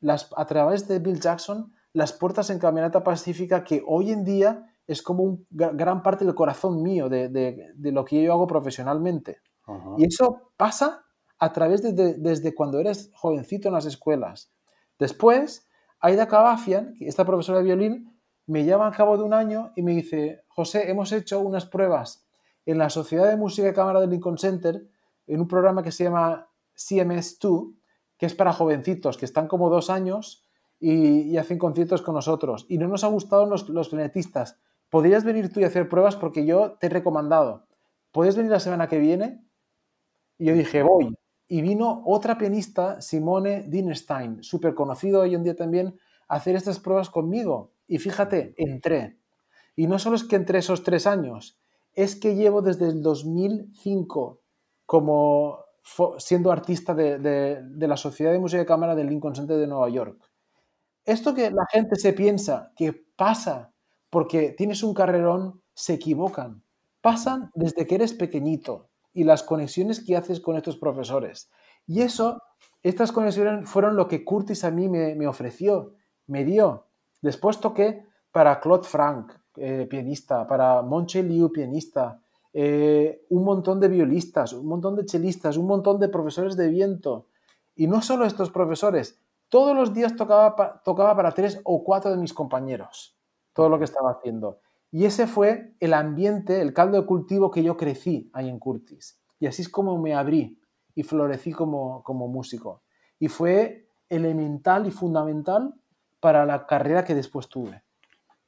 las, 0.00 0.30
a 0.36 0.46
través 0.46 0.86
de 0.88 0.98
Bill 0.98 1.20
Jackson 1.20 1.72
las 1.92 2.12
puertas 2.12 2.50
en 2.50 2.58
Camerata 2.58 3.02
Pacífica 3.04 3.64
que 3.64 3.82
hoy 3.86 4.10
en 4.10 4.24
día 4.24 4.66
es 4.86 5.02
como 5.02 5.22
un, 5.22 5.46
gran 5.50 6.02
parte 6.02 6.24
del 6.24 6.34
corazón 6.34 6.82
mío 6.82 7.08
de, 7.08 7.28
de, 7.28 7.72
de 7.74 7.92
lo 7.92 8.04
que 8.04 8.22
yo 8.22 8.32
hago 8.32 8.46
profesionalmente. 8.46 9.40
Uh 9.66 9.72
-huh. 9.72 9.94
Y 9.98 10.06
eso 10.06 10.52
pasa 10.56 11.04
a 11.38 11.52
través 11.52 11.82
de, 11.82 11.92
de, 11.92 12.14
desde 12.14 12.54
cuando 12.54 12.78
eres 12.78 13.10
jovencito 13.14 13.68
en 13.68 13.74
las 13.74 13.86
escuelas. 13.86 14.52
Después, 14.98 15.68
Aida 16.00 16.26
Kabafian, 16.26 16.94
esta 17.00 17.24
profesora 17.24 17.58
de 17.58 17.64
violín, 17.64 18.18
me 18.46 18.64
llama 18.64 18.86
al 18.86 18.96
cabo 18.96 19.16
de 19.16 19.24
un 19.24 19.34
año 19.34 19.72
y 19.76 19.82
me 19.82 19.92
dice, 19.92 20.44
José, 20.48 20.90
hemos 20.90 21.12
hecho 21.12 21.40
unas 21.40 21.66
pruebas 21.66 22.26
en 22.66 22.78
la 22.78 22.90
Sociedad 22.90 23.28
de 23.28 23.36
Música 23.36 23.68
y 23.68 23.72
Cámara 23.72 24.00
del 24.00 24.10
Lincoln 24.10 24.38
Center, 24.38 24.88
en 25.26 25.40
un 25.40 25.48
programa 25.48 25.82
que 25.82 25.92
se 25.92 26.04
llama 26.04 26.48
CMS2, 26.76 27.74
que 28.18 28.26
es 28.26 28.34
para 28.34 28.52
jovencitos 28.52 29.16
que 29.16 29.24
están 29.24 29.48
como 29.48 29.70
dos 29.70 29.90
años 29.90 30.41
y, 30.82 31.36
hacen 31.36 31.58
conciertos 31.58 32.02
con 32.02 32.16
nosotros. 32.16 32.66
Y 32.68 32.76
no 32.76 32.88
nos 32.88 33.04
ha 33.04 33.06
gustado 33.06 33.46
los, 33.46 33.68
los. 33.68 33.90
¿Podrías 34.90 35.22
venir 35.24 35.52
tú 35.52 35.60
y 35.60 35.64
hacer 35.64 35.88
pruebas? 35.88 36.16
Porque 36.16 36.44
yo 36.44 36.72
te 36.72 36.88
he 36.88 36.90
recomendado. 36.90 37.66
¿Puedes 38.10 38.36
venir 38.36 38.50
la 38.50 38.58
semana 38.58 38.88
que 38.88 38.98
viene? 38.98 39.46
Y 40.38 40.46
yo 40.46 40.54
dije, 40.54 40.82
voy. 40.82 41.14
Y 41.46 41.62
vino 41.62 42.02
otra 42.04 42.36
pianista, 42.36 43.00
Simone 43.00 43.62
Dinestein, 43.68 44.42
súper 44.42 44.74
conocido 44.74 45.20
hoy 45.20 45.34
en 45.36 45.44
día 45.44 45.54
también, 45.54 45.98
a 46.26 46.36
hacer 46.36 46.56
estas 46.56 46.80
pruebas 46.80 47.10
conmigo. 47.10 47.72
Y 47.86 47.98
fíjate, 47.98 48.54
entré. 48.56 49.18
Y 49.76 49.86
no 49.86 50.00
solo 50.00 50.16
es 50.16 50.24
que 50.24 50.36
entré 50.36 50.58
esos 50.58 50.82
tres 50.82 51.06
años, 51.06 51.60
es 51.94 52.16
que 52.16 52.34
llevo 52.34 52.60
desde 52.60 52.88
el 52.88 53.02
2005 53.02 54.40
como 54.84 55.58
siendo 56.18 56.50
artista 56.50 56.94
de, 56.94 57.18
de, 57.18 57.62
de, 57.62 57.88
la 57.88 57.96
Sociedad 57.96 58.32
de 58.32 58.38
Música 58.38 58.60
de 58.60 58.66
Cámara 58.66 58.94
del 58.94 59.08
Lincoln 59.08 59.34
Center 59.34 59.58
de 59.58 59.66
Nueva 59.66 59.88
York. 59.88 60.31
Esto 61.04 61.34
que 61.34 61.50
la 61.50 61.66
gente 61.70 61.96
se 61.96 62.12
piensa 62.12 62.72
que 62.76 62.92
pasa 63.16 63.72
porque 64.10 64.50
tienes 64.56 64.82
un 64.82 64.94
carrerón, 64.94 65.62
se 65.74 65.94
equivocan. 65.94 66.62
Pasan 67.00 67.50
desde 67.54 67.86
que 67.86 67.94
eres 67.96 68.12
pequeñito 68.12 68.88
y 69.12 69.24
las 69.24 69.42
conexiones 69.42 70.04
que 70.04 70.16
haces 70.16 70.40
con 70.40 70.56
estos 70.56 70.76
profesores. 70.76 71.50
Y 71.86 72.02
eso, 72.02 72.42
estas 72.82 73.10
conexiones 73.10 73.68
fueron 73.68 73.96
lo 73.96 74.06
que 74.06 74.24
Curtis 74.24 74.64
a 74.64 74.70
mí 74.70 74.88
me, 74.88 75.14
me 75.14 75.26
ofreció, 75.26 75.94
me 76.26 76.44
dio. 76.44 76.86
Después 77.20 77.58
toqué 77.58 78.06
para 78.30 78.60
Claude 78.60 78.86
Frank, 78.86 79.32
eh, 79.56 79.86
pianista, 79.88 80.46
para 80.46 80.82
Monche 80.82 81.22
Liu, 81.22 81.52
pianista, 81.52 82.20
eh, 82.54 83.24
un 83.30 83.44
montón 83.44 83.80
de 83.80 83.88
violistas, 83.88 84.52
un 84.52 84.66
montón 84.66 84.96
de 84.96 85.04
chelistas, 85.04 85.56
un 85.56 85.66
montón 85.66 85.98
de 86.00 86.08
profesores 86.08 86.56
de 86.56 86.68
viento. 86.68 87.26
Y 87.74 87.86
no 87.86 88.02
solo 88.02 88.26
estos 88.26 88.50
profesores, 88.50 89.18
todos 89.52 89.76
los 89.76 89.92
días 89.92 90.16
tocaba, 90.16 90.80
tocaba 90.82 91.14
para 91.14 91.32
tres 91.32 91.60
o 91.64 91.84
cuatro 91.84 92.10
de 92.10 92.16
mis 92.16 92.32
compañeros, 92.32 93.18
todo 93.52 93.68
lo 93.68 93.78
que 93.78 93.84
estaba 93.84 94.12
haciendo. 94.12 94.60
Y 94.90 95.04
ese 95.04 95.26
fue 95.26 95.74
el 95.78 95.92
ambiente, 95.92 96.62
el 96.62 96.72
caldo 96.72 96.98
de 96.98 97.06
cultivo 97.06 97.50
que 97.50 97.62
yo 97.62 97.76
crecí 97.76 98.30
ahí 98.32 98.48
en 98.48 98.58
Curtis. 98.58 99.20
Y 99.38 99.46
así 99.46 99.60
es 99.60 99.68
como 99.68 99.98
me 99.98 100.14
abrí 100.14 100.58
y 100.94 101.02
florecí 101.02 101.52
como, 101.52 102.02
como 102.02 102.28
músico. 102.28 102.82
Y 103.18 103.28
fue 103.28 103.90
elemental 104.08 104.86
y 104.86 104.90
fundamental 104.90 105.74
para 106.18 106.46
la 106.46 106.66
carrera 106.66 107.04
que 107.04 107.14
después 107.14 107.50
tuve. 107.50 107.81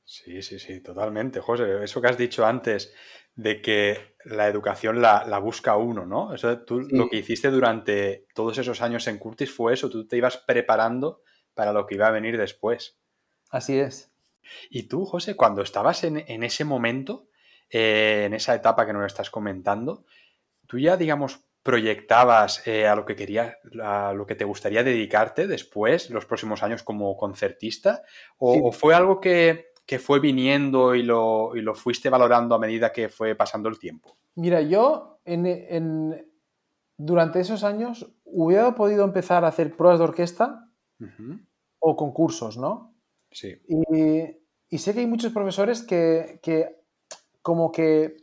Sí, 0.04 0.42
sí, 0.42 0.58
sí, 0.58 0.80
totalmente, 0.80 1.40
José. 1.40 1.82
Eso 1.82 2.00
que 2.00 2.08
has 2.08 2.18
dicho 2.18 2.44
antes 2.44 2.94
de 3.34 3.60
que 3.60 4.16
la 4.24 4.48
educación 4.48 5.02
la, 5.02 5.24
la 5.26 5.38
busca 5.38 5.76
uno, 5.76 6.06
¿no? 6.06 6.34
Eso 6.34 6.60
tú 6.60 6.82
sí. 6.82 6.96
lo 6.96 7.08
que 7.08 7.16
hiciste 7.16 7.50
durante 7.50 8.26
todos 8.34 8.58
esos 8.58 8.80
años 8.80 9.06
en 9.08 9.18
Curtis 9.18 9.52
fue 9.52 9.74
eso, 9.74 9.90
tú 9.90 10.06
te 10.06 10.16
ibas 10.16 10.36
preparando 10.36 11.22
para 11.54 11.72
lo 11.72 11.86
que 11.86 11.94
iba 11.96 12.06
a 12.06 12.12
venir 12.12 12.36
después. 12.38 12.98
Así 13.50 13.78
es. 13.78 14.12
Y 14.70 14.84
tú, 14.84 15.04
José, 15.04 15.36
cuando 15.36 15.62
estabas 15.62 16.04
en, 16.04 16.18
en 16.18 16.42
ese 16.42 16.64
momento, 16.64 17.28
eh, 17.70 18.24
en 18.26 18.34
esa 18.34 18.54
etapa 18.54 18.86
que 18.86 18.92
nos 18.92 19.06
estás 19.06 19.30
comentando, 19.30 20.04
tú 20.66 20.78
ya, 20.78 20.96
digamos, 20.96 21.40
proyectabas 21.62 22.66
eh, 22.66 22.86
a 22.86 22.94
lo 22.94 23.06
que 23.06 23.16
querías, 23.16 23.56
a 23.82 24.12
lo 24.12 24.26
que 24.26 24.34
te 24.34 24.44
gustaría 24.44 24.84
dedicarte 24.84 25.46
después, 25.46 26.10
los 26.10 26.26
próximos 26.26 26.62
años 26.62 26.82
como 26.82 27.16
concertista, 27.16 28.02
o, 28.36 28.54
sí. 28.54 28.60
o 28.62 28.70
fue 28.70 28.94
algo 28.94 29.18
que, 29.20 29.72
que, 29.86 29.98
fue 29.98 30.20
viniendo 30.20 30.94
y 30.94 31.02
lo, 31.02 31.54
y 31.56 31.60
lo, 31.60 31.74
fuiste 31.74 32.08
valorando 32.10 32.54
a 32.54 32.58
medida 32.58 32.92
que 32.92 33.08
fue 33.08 33.34
pasando 33.34 33.68
el 33.68 33.78
tiempo? 33.78 34.16
Mira, 34.34 34.60
yo 34.60 35.18
en, 35.24 35.46
en, 35.46 36.26
durante 36.96 37.40
esos 37.40 37.64
años 37.64 38.12
hubiera 38.24 38.74
podido 38.74 39.04
empezar 39.04 39.44
a 39.44 39.48
hacer 39.48 39.76
pruebas 39.76 39.98
de 39.98 40.04
orquesta 40.04 40.68
uh 41.00 41.04
-huh. 41.04 41.46
o 41.80 41.96
concursos, 41.96 42.56
¿no? 42.56 42.94
Sí. 43.30 43.56
Y, 43.68 44.36
y, 44.68 44.78
sé 44.78 44.94
que 44.94 45.00
hay 45.00 45.06
muchos 45.06 45.32
profesores 45.32 45.82
que, 45.82 46.40
que 46.42 46.80
como 47.42 47.72
que 47.72 48.16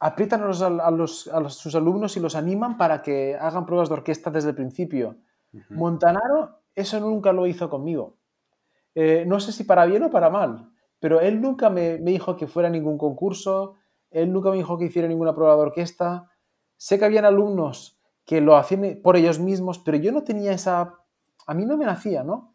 aprietan 0.00 0.42
a, 0.42 0.46
los, 0.46 0.62
a, 0.62 0.90
los, 0.90 1.28
a, 1.28 1.48
sus 1.50 1.74
alumnos 1.74 2.16
y 2.16 2.20
los 2.20 2.34
animan 2.34 2.76
para 2.76 3.02
que 3.02 3.36
hagan 3.36 3.66
pruebas 3.66 3.88
de 3.88 3.94
orquesta 3.94 4.30
desde 4.30 4.50
el 4.50 4.56
principio. 4.56 5.16
Uh 5.52 5.58
-huh. 5.58 5.76
Montanaro 5.76 6.60
eso 6.74 7.00
nunca 7.00 7.32
lo 7.32 7.46
hizo 7.46 7.68
conmigo. 7.68 8.16
Eh, 8.94 9.24
no 9.26 9.38
sé 9.40 9.52
si 9.52 9.64
para 9.64 9.86
bien 9.86 10.02
o 10.02 10.10
para 10.10 10.30
mal, 10.30 10.69
pero 11.00 11.20
él 11.20 11.40
nunca 11.40 11.70
me, 11.70 11.98
me, 11.98 12.12
dijo 12.12 12.36
que 12.36 12.46
fuera 12.46 12.68
a 12.68 12.72
ningún 12.72 12.98
concurso, 12.98 13.74
él 14.10 14.32
nunca 14.32 14.50
me 14.50 14.56
dijo 14.58 14.78
que 14.78 14.84
hiciera 14.84 15.08
ninguna 15.08 15.34
prueba 15.34 15.56
de 15.56 15.62
orquesta. 15.62 16.30
Sé 16.76 16.98
que 16.98 17.04
habían 17.04 17.24
alumnos 17.24 17.98
que 18.24 18.40
lo 18.40 18.56
hacían 18.56 19.00
por 19.02 19.16
ellos 19.16 19.38
mismos, 19.38 19.78
pero 19.78 19.96
yo 19.96 20.12
no 20.12 20.22
tenía 20.22 20.52
esa... 20.52 20.94
A 21.46 21.54
mí 21.54 21.64
no 21.64 21.76
me 21.76 21.84
nacía, 21.84 22.22
¿no? 22.22 22.54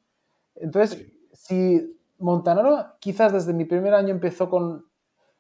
Entonces, 0.56 1.12
si 1.34 1.98
Montanaro 2.18 2.96
quizás 3.00 3.34
desde 3.34 3.54
mi 3.54 3.66
primer 3.66 3.94
año 3.94 4.10
empezó 4.10 4.50
con 4.50 4.86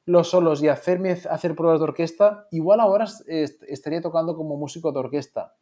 los 0.05 0.29
solos 0.29 0.61
y 0.61 0.67
hacerme 0.67 1.11
hacer 1.11 1.55
pruebas 1.55 1.79
de 1.79 1.85
orquesta, 1.85 2.47
igual 2.51 2.79
ahora 2.79 3.05
estaría 3.27 4.01
tocando 4.01 4.35
como 4.35 4.57
músico 4.57 4.91
de 4.91 4.99
orquesta. 4.99 5.55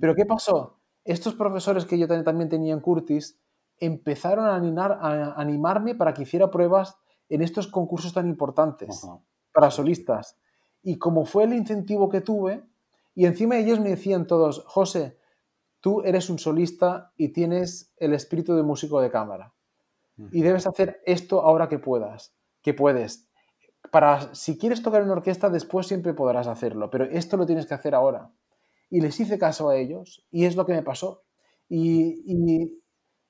Pero 0.00 0.14
¿qué 0.14 0.24
pasó? 0.24 0.78
Estos 1.04 1.34
profesores 1.34 1.84
que 1.84 1.98
yo 1.98 2.06
también 2.06 2.48
tenía 2.48 2.74
en 2.74 2.80
Curtis 2.80 3.40
empezaron 3.80 4.46
a, 4.46 4.56
animar, 4.56 4.98
a 5.00 5.34
animarme 5.40 5.94
para 5.94 6.14
que 6.14 6.22
hiciera 6.22 6.50
pruebas 6.50 6.96
en 7.28 7.42
estos 7.42 7.68
concursos 7.68 8.12
tan 8.12 8.28
importantes 8.28 9.06
para 9.52 9.70
solistas. 9.70 10.38
Y 10.82 10.98
como 10.98 11.24
fue 11.24 11.44
el 11.44 11.52
incentivo 11.52 12.08
que 12.08 12.20
tuve, 12.20 12.64
y 13.14 13.26
encima 13.26 13.58
ellos 13.58 13.80
me 13.80 13.90
decían 13.90 14.26
todos, 14.26 14.64
José, 14.66 15.18
tú 15.80 16.02
eres 16.02 16.30
un 16.30 16.38
solista 16.38 17.12
y 17.16 17.30
tienes 17.30 17.92
el 17.96 18.14
espíritu 18.14 18.54
de 18.54 18.62
músico 18.62 19.00
de 19.00 19.10
cámara. 19.10 19.54
Y 20.32 20.42
debes 20.42 20.66
hacer 20.66 21.00
esto 21.06 21.42
ahora 21.42 21.68
que 21.68 21.78
puedas, 21.78 22.34
que 22.62 22.74
puedes. 22.74 23.28
Para, 23.92 24.34
si 24.34 24.58
quieres 24.58 24.82
tocar 24.82 25.02
en 25.02 25.10
orquesta, 25.10 25.48
después 25.48 25.86
siempre 25.86 26.12
podrás 26.12 26.48
hacerlo, 26.48 26.90
pero 26.90 27.04
esto 27.04 27.36
lo 27.36 27.46
tienes 27.46 27.66
que 27.66 27.74
hacer 27.74 27.94
ahora. 27.94 28.32
Y 28.90 29.00
les 29.00 29.18
hice 29.20 29.38
caso 29.38 29.68
a 29.68 29.76
ellos, 29.76 30.26
y 30.30 30.46
es 30.46 30.56
lo 30.56 30.66
que 30.66 30.72
me 30.72 30.82
pasó. 30.82 31.22
Y, 31.68 32.22
y, 32.26 32.82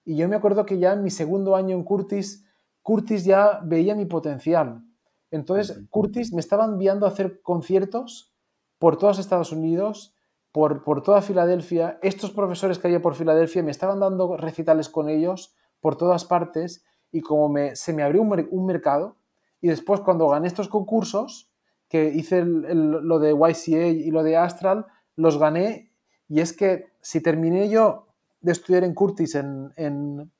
y 0.09 0.17
yo 0.17 0.27
me 0.27 0.37
acuerdo 0.37 0.65
que 0.65 0.79
ya 0.79 0.95
en 0.95 1.03
mi 1.03 1.11
segundo 1.11 1.55
año 1.55 1.77
en 1.77 1.85
Curtis, 1.85 2.43
Curtis 2.81 3.27
ya 3.27 3.61
veía 3.63 3.95
mi 3.95 4.07
potencial. 4.07 4.83
Entonces, 5.31 5.83
Curtis 5.91 6.33
me 6.33 6.41
estaba 6.41 6.65
enviando 6.65 7.05
a 7.05 7.11
hacer 7.11 7.43
conciertos 7.43 8.35
por 8.79 8.97
todos 8.97 9.19
Estados 9.19 9.53
Unidos, 9.53 10.15
por, 10.51 10.83
por 10.83 11.03
toda 11.03 11.21
Filadelfia. 11.21 11.99
Estos 12.01 12.31
profesores 12.31 12.79
que 12.79 12.87
había 12.87 13.03
por 13.03 13.17
Filadelfia 13.17 13.63
me 13.63 13.71
estaban 13.71 14.01
dando 14.01 14.35
recitales 14.39 14.89
con 14.89 15.11
ellos 15.11 15.55
por 15.81 15.99
todas 15.99 16.25
partes 16.25 16.87
y 17.13 17.21
como 17.21 17.51
me, 17.51 17.77
se 17.77 17.93
me 17.93 18.03
abrió 18.03 18.23
un, 18.23 18.65
mercado 18.65 19.19
y 19.61 19.69
después 19.69 20.01
cuando 20.01 20.27
gané 20.29 20.47
estos 20.47 20.69
concursos, 20.69 21.53
que 21.87 22.09
hice 22.15 22.47
lo 22.47 23.19
de 23.19 23.33
YCA 23.33 23.89
y 23.89 24.11
lo 24.11 24.23
de 24.23 24.39
Astral, 24.39 24.87
los 25.17 25.39
gané 25.39 25.93
y 26.29 26.41
es 26.41 26.55
que 26.55 26.87
si 27.03 27.23
terminé 27.23 27.69
yo 27.69 28.08
de 28.41 28.53
estudiar 28.53 28.85
en 28.85 28.95
Curtis 28.95 29.35
en, 29.35 29.73
en 29.77 30.33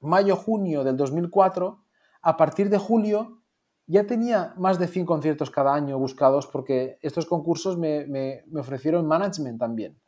mayo-junio 0.00 0.84
del 0.84 0.96
2004, 0.96 1.78
a 2.22 2.36
partir 2.36 2.70
de 2.70 2.78
julio 2.78 3.42
ya 3.86 4.06
tenía 4.06 4.52
más 4.56 4.78
de 4.78 4.88
100 4.88 5.06
conciertos 5.06 5.50
cada 5.50 5.74
año 5.74 5.98
buscados 5.98 6.46
porque 6.46 6.98
estos 7.02 7.26
concursos 7.26 7.78
me, 7.78 8.06
me, 8.06 8.42
me 8.48 8.60
ofrecieron 8.60 9.06
management 9.06 9.60
también. 9.60 10.00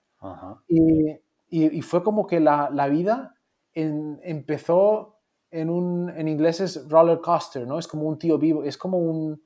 Y, 0.67 1.13
y, 1.49 1.79
y, 1.79 1.83
fue 1.83 2.03
como 2.03 2.27
que 2.27 2.41
la, 2.41 2.71
la 2.73 2.89
vida 2.89 3.37
empezó 3.73 5.21
en 5.51 5.71
un, 5.71 6.11
en 6.11 6.27
inglés 6.27 6.61
es 6.61 6.89
roller 6.89 7.21
coaster, 7.21 7.67
¿no? 7.67 7.79
Es 7.79 7.87
como 7.87 8.09
un 8.09 8.19
tío 8.19 8.37
vivo, 8.37 8.65
es 8.65 8.77
como 8.77 8.99
un 8.99 9.41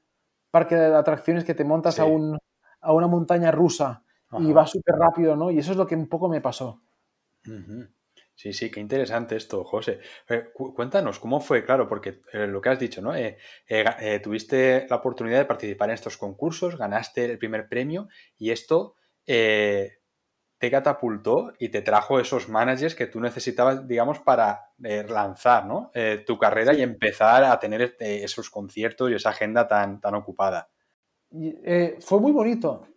parque 0.50 0.74
de 0.74 0.94
atracciones 0.94 1.44
que 1.44 1.55
te 1.55 1.64
montas 1.64 2.00
a, 2.00 2.05
un, 2.05 2.38
a 2.81 2.92
una 2.92 3.07
montaña 3.07 3.50
rusa 3.50 4.02
y 4.38 4.50
va 4.52 4.66
súper 4.66 4.94
rápido, 4.94 5.37
¿no? 5.37 5.50
Y 5.50 5.59
eso 5.59 5.72
es 5.72 5.76
lo 5.76 5.87
que 5.87 5.94
un 5.94 6.09
poco 6.09 6.28
me 6.28 6.40
pasó. 6.40 6.81
Sí, 8.35 8.52
sí, 8.52 8.70
qué 8.70 8.81
interesante 8.81 9.37
esto, 9.37 9.62
José. 9.62 10.00
Eh, 10.28 10.46
cuéntanos, 10.52 11.20
¿cómo 11.20 11.40
fue? 11.40 11.64
Claro, 11.64 11.87
porque 11.87 12.22
eh, 12.33 12.46
lo 12.46 12.61
que 12.61 12.70
has 12.70 12.78
dicho, 12.78 13.00
¿no? 13.00 13.14
Eh, 13.14 13.38
tuviste 14.20 14.87
la 14.88 14.96
oportunidad 14.96 15.38
de 15.38 15.44
participar 15.44 15.90
en 15.90 15.94
estos 15.94 16.16
concursos, 16.16 16.76
ganaste 16.76 17.24
el 17.24 17.38
primer 17.38 17.68
premio 17.68 18.09
y 18.37 18.50
esto 18.50 18.96
te 19.24 20.70
catapultó 20.70 21.52
y 21.59 21.68
te 21.68 21.83
trajo 21.83 22.18
esos 22.18 22.48
managers 22.48 22.96
que 22.96 23.07
tú 23.07 23.20
necesitabas, 23.20 23.87
digamos, 23.87 24.18
para 24.18 24.72
lanzar 24.78 25.66
¿no? 25.66 25.92
Tu 26.26 26.37
carrera 26.37 26.74
y 26.74 26.83
empezar 26.83 27.44
a 27.44 27.59
tener 27.61 27.96
esos 28.00 28.50
conciertos 28.50 29.11
y 29.11 29.14
esa 29.14 29.31
agenda 29.31 29.68
tan, 29.68 30.00
tan 30.00 30.16
ocupada. 30.16 30.68
Fue 31.31 32.20
muy 32.20 32.33
bonito. 32.33 32.88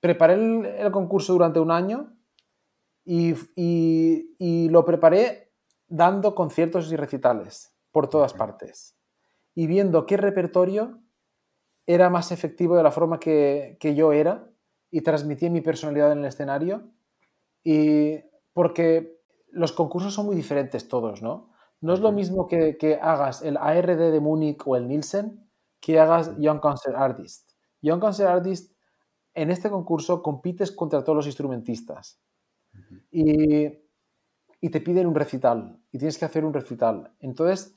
preparé 0.00 0.34
el, 0.34 0.90
concurso 0.90 1.34
durante 1.34 1.60
un 1.60 1.70
año 1.70 2.19
y, 3.12 3.34
y, 4.38 4.68
lo 4.68 4.84
preparé 4.84 5.52
dando 5.88 6.36
conciertos 6.36 6.92
y 6.92 6.96
recitales 6.96 7.74
por 7.90 8.08
todas 8.08 8.34
partes 8.34 8.96
y 9.52 9.66
viendo 9.66 10.06
qué 10.06 10.16
repertorio 10.16 11.00
era 11.86 12.08
más 12.08 12.30
efectivo 12.30 12.76
de 12.76 12.84
la 12.84 12.92
forma 12.92 13.18
que, 13.18 13.76
que 13.80 13.96
yo 13.96 14.12
era 14.12 14.48
y 14.92 15.00
transmití 15.00 15.50
mi 15.50 15.60
personalidad 15.60 16.12
en 16.12 16.18
el 16.18 16.26
escenario. 16.26 16.92
Y 17.64 18.20
porque 18.52 19.20
los 19.50 19.72
concursos 19.72 20.14
son 20.14 20.26
muy 20.26 20.36
diferentes 20.36 20.86
todos, 20.86 21.20
¿no? 21.20 21.50
No 21.80 21.94
es 21.94 22.00
lo 22.00 22.12
mismo 22.12 22.46
que, 22.46 22.76
que 22.78 22.94
hagas 22.94 23.42
el 23.42 23.56
ARD 23.56 24.12
de 24.12 24.20
Múnich 24.20 24.62
o 24.66 24.76
el 24.76 24.86
Nielsen 24.86 25.50
que 25.80 25.98
hagas 25.98 26.38
Young 26.38 26.60
Concert 26.60 26.94
Artist. 26.96 27.50
Young 27.82 27.98
Concert 27.98 28.30
Artist, 28.30 28.72
en 29.34 29.50
este 29.50 29.68
concurso 29.68 30.22
compites 30.22 30.70
contra 30.70 31.02
todos 31.02 31.16
los 31.16 31.26
instrumentistas 31.26 32.20
y, 33.10 33.66
y, 34.60 34.70
te 34.70 34.80
piden 34.80 35.06
un 35.06 35.14
recital 35.14 35.80
y 35.90 35.98
tienes 35.98 36.18
que 36.18 36.24
hacer 36.24 36.44
un 36.44 36.54
recital. 36.54 37.12
Entonces, 37.20 37.76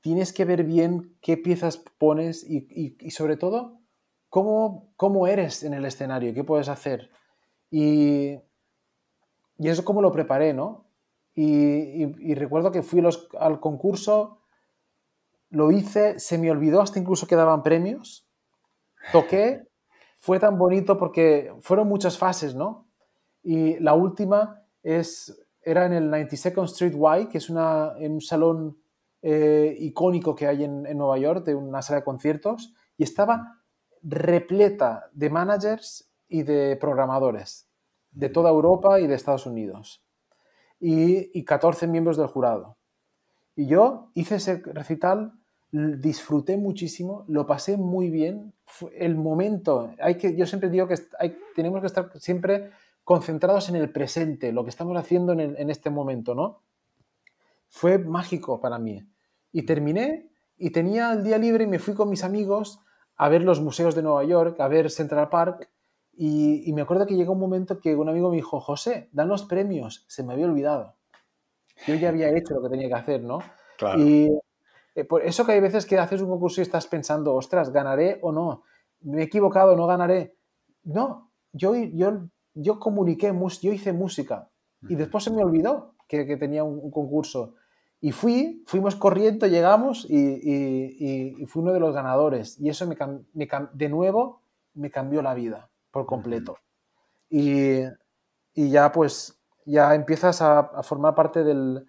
tienes 0.00 0.32
que 0.32 0.44
ver 0.44 0.64
bien 0.64 1.16
qué 1.20 1.36
piezas 1.36 1.76
pones 1.98 2.44
y, 2.48 2.96
y, 2.98 3.10
sobre 3.10 3.36
todo 3.36 3.80
cómo, 4.28 4.92
cómo 4.96 5.26
eres 5.26 5.62
en 5.62 5.74
el 5.74 5.84
escenario, 5.84 6.34
qué 6.34 6.44
puedes 6.44 6.68
hacer. 6.68 7.10
Y, 7.70 8.38
y 9.58 9.68
eso 9.68 9.84
cómo 9.84 10.02
lo 10.02 10.12
preparé, 10.12 10.54
¿no? 10.54 10.86
Y, 11.34 12.34
recuerdo 12.34 12.72
que 12.72 12.82
fui 12.82 13.02
al 13.38 13.60
concurso, 13.60 14.40
lo 15.48 15.70
hice, 15.70 16.18
se 16.18 16.38
me 16.38 16.50
olvidó 16.50 16.82
hasta 16.82 16.98
incluso 16.98 17.26
que 17.26 17.36
daban 17.36 17.62
premios, 17.62 18.28
toqué, 19.12 19.62
fue 20.18 20.38
tan 20.38 20.58
bonito 20.58 20.98
porque 20.98 21.52
fueron 21.60 21.88
muchas 21.88 22.18
fases, 22.18 22.54
¿no? 22.54 22.86
Y 23.42 23.78
la 23.78 23.94
última 23.94 24.59
es, 24.82 25.40
era 25.62 25.86
en 25.86 25.92
el 25.92 26.10
92nd 26.10 26.64
Street 26.64 26.94
Y, 26.94 27.28
que 27.28 27.38
es 27.38 27.50
una, 27.50 27.94
en 27.98 28.12
un 28.12 28.20
salón 28.20 28.78
eh, 29.22 29.76
icónico 29.78 30.34
que 30.34 30.46
hay 30.46 30.64
en, 30.64 30.86
en 30.86 30.98
Nueva 30.98 31.18
York, 31.18 31.44
de 31.44 31.54
una 31.54 31.82
sala 31.82 32.00
de 32.00 32.04
conciertos, 32.04 32.74
y 32.96 33.04
estaba 33.04 33.62
repleta 34.02 35.10
de 35.12 35.30
managers 35.30 36.10
y 36.28 36.42
de 36.42 36.76
programadores 36.76 37.70
de 38.12 38.28
toda 38.28 38.50
Europa 38.50 39.00
y 39.00 39.06
de 39.06 39.14
Estados 39.14 39.46
Unidos 39.46 40.02
y, 40.80 41.44
14 41.44 41.86
miembros 41.86 42.16
del 42.16 42.26
jurado. 42.26 42.78
Y 43.54 43.66
yo 43.66 44.10
hice 44.14 44.36
ese 44.36 44.62
recital, 44.64 45.32
disfruté 45.70 46.56
muchísimo, 46.56 47.24
lo 47.28 47.46
pasé 47.46 47.76
muy 47.76 48.08
bien. 48.08 48.54
El 48.94 49.16
momento, 49.16 49.92
hay 50.00 50.16
que, 50.16 50.36
yo 50.36 50.46
siempre 50.46 50.70
digo 50.70 50.88
que 50.88 50.94
hay, 51.18 51.36
tenemos 51.54 51.80
que 51.80 51.86
estar 51.86 52.10
siempre 52.18 52.70
concentrados 53.04 53.68
en 53.68 53.76
el 53.76 53.90
presente, 53.90 54.52
lo 54.52 54.64
que 54.64 54.70
estamos 54.70 54.96
haciendo 54.96 55.32
en, 55.32 55.40
en 55.40 55.70
este 55.70 55.90
momento, 55.90 56.34
¿no? 56.34 56.62
Fue 57.68 57.98
mágico 57.98 58.60
para 58.60 58.78
mí. 58.78 59.02
Y 59.52 59.62
terminé 59.62 60.30
y 60.56 60.70
tenía 60.70 61.12
el 61.12 61.24
día 61.24 61.38
libre 61.38 61.64
y 61.64 61.66
me 61.66 61.78
fui 61.78 61.94
con 61.94 62.10
mis 62.10 62.24
amigos 62.24 62.80
a 63.16 63.28
ver 63.28 63.42
los 63.42 63.60
museos 63.60 63.94
de 63.94 64.02
Nueva 64.02 64.24
York, 64.24 64.60
a 64.60 64.68
ver 64.68 64.90
Central 64.90 65.28
Park, 65.28 65.68
y, 66.22 66.70
me 66.74 66.82
acuerdo 66.82 67.06
que 67.06 67.16
llegó 67.16 67.32
un 67.32 67.40
momento 67.40 67.80
que 67.80 67.96
un 67.96 68.06
amigo 68.06 68.28
me 68.28 68.36
dijo, 68.36 68.60
José, 68.60 69.08
dan 69.12 69.28
los 69.28 69.44
premios, 69.44 70.04
se 70.06 70.22
me 70.22 70.34
había 70.34 70.44
olvidado. 70.44 70.96
Yo 71.86 71.94
ya 71.94 72.10
había 72.10 72.28
hecho 72.28 72.52
lo 72.52 72.62
que 72.62 72.68
tenía 72.68 72.88
que 72.88 72.94
hacer, 72.94 73.22
¿no? 73.22 73.38
Y 73.96 74.28
eh, 74.94 75.04
por 75.04 75.24
eso 75.24 75.46
que 75.46 75.52
hay 75.52 75.60
veces 75.60 75.86
que 75.86 75.98
haces 75.98 76.20
un 76.20 76.28
concurso 76.28 76.60
y 76.60 76.62
estás 76.62 76.86
pensando, 76.86 77.34
ostras, 77.34 77.72
¿ganaré 77.72 78.18
o 78.20 78.32
no? 78.32 78.64
¿Me 79.00 79.22
he 79.22 79.24
equivocado, 79.24 79.74
no 79.76 79.86
ganaré? 79.86 80.36
No, 80.84 81.30
yo, 81.54 81.74
yo, 81.74 82.26
yo 82.54 82.78
comuniqué, 82.78 83.32
yo 83.62 83.72
hice 83.72 83.92
música 83.92 84.50
y 84.88 84.94
después 84.94 85.24
se 85.24 85.30
me 85.30 85.42
olvidó 85.42 85.94
que, 86.08 86.26
que 86.26 86.36
tenía 86.36 86.64
un 86.64 86.90
concurso. 86.90 87.54
Y 88.02 88.12
fui, 88.12 88.64
fuimos 88.66 88.96
corriendo, 88.96 89.46
llegamos 89.46 90.06
y, 90.08 90.16
y, 90.16 91.46
fui 91.46 91.62
uno 91.62 91.72
de 91.72 91.80
los 91.80 91.94
ganadores. 91.94 92.58
Y 92.58 92.70
eso 92.70 92.86
me, 92.86 92.96
me, 93.34 93.48
de 93.74 93.88
nuevo 93.90 94.40
me 94.74 94.90
cambió 94.90 95.20
la 95.20 95.34
vida 95.34 95.68
por 95.90 96.06
completo. 96.06 96.56
Y, 97.28 97.82
y 98.54 98.70
ya 98.70 98.90
pues 98.90 99.38
ya 99.66 99.94
empiezas 99.94 100.40
a, 100.40 100.82
formar 100.82 101.14
parte 101.14 101.44
del, 101.44 101.86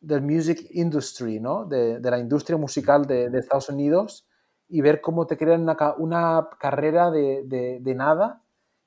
del, 0.00 0.22
music 0.22 0.66
industry, 0.70 1.40
¿no? 1.40 1.66
De, 1.66 2.00
de 2.00 2.10
la 2.10 2.18
industria 2.18 2.56
musical 2.56 3.06
de, 3.06 3.28
de, 3.28 3.38
Estados 3.38 3.68
Unidos 3.68 4.26
y 4.66 4.80
ver 4.80 5.02
cómo 5.02 5.26
te 5.26 5.36
crean 5.36 5.62
una, 5.62 5.76
una 5.98 6.48
carrera 6.58 7.10
de, 7.10 7.44
de, 7.82 7.94
nada. 7.94 8.42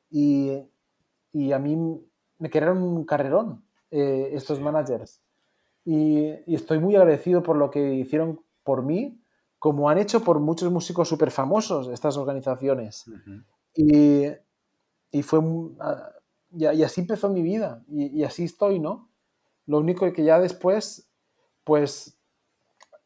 Y, 0.10 0.60
y, 1.34 1.52
a 1.52 1.60
mí 1.60 1.76
me 2.38 2.50
crearon 2.50 2.82
un 2.82 3.04
carrerón 3.06 3.66
eh, 3.92 4.30
estos 4.34 4.62
managers 4.62 5.22
y, 5.86 6.30
estoy 6.54 6.80
muy 6.80 6.96
agradecido 6.96 7.44
por 7.44 7.58
lo 7.58 7.70
que 7.70 7.96
hicieron 7.96 8.42
por 8.64 8.84
mí 8.84 9.20
como 9.60 9.90
han 9.90 9.98
hecho 9.98 10.24
por 10.26 10.42
muchos 10.42 10.70
músicos 10.72 11.08
súper 11.08 11.32
famosos 11.32 11.88
estas 11.88 12.18
organizaciones. 12.18 13.06
y, 13.74 14.26
y, 15.10 15.24
fue, 15.24 15.40
ah, 15.80 16.10
y, 16.52 16.84
así 16.84 17.00
empezó 17.00 17.30
mi 17.30 17.42
vida 17.42 17.82
y, 17.88 18.24
así 18.24 18.44
estoy, 18.44 18.80
¿no? 18.80 19.10
Lo 19.66 19.80
único 19.80 20.12
que 20.12 20.26
ya 20.26 20.38
después, 20.38 21.10
pues 21.64 22.20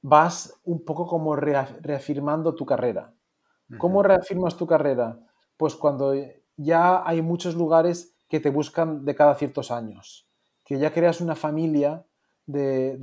vas 0.01 0.59
un 0.63 0.83
poco 0.83 1.05
como 1.05 1.35
reafirmando 1.35 2.55
tu 2.55 2.65
carrera. 2.65 3.13
¿Cómo 3.77 4.01
reafirmas 4.01 4.57
tu 4.57 4.65
carrera? 4.65 5.19
Pues 5.57 5.75
cuando 5.75 6.13
ya 6.55 7.07
hay 7.07 7.21
muchos 7.21 7.53
lugares 7.53 8.16
que 8.27 8.39
te 8.39 8.49
buscan 8.49 9.05
de 9.05 9.15
cada 9.15 9.35
ciertos 9.35 9.71
años, 9.71 10.27
que 10.63 10.79
ya 10.79 10.93
creas 10.93 11.21
una 11.21 11.35
familia 11.35 12.05
de, 12.45 12.97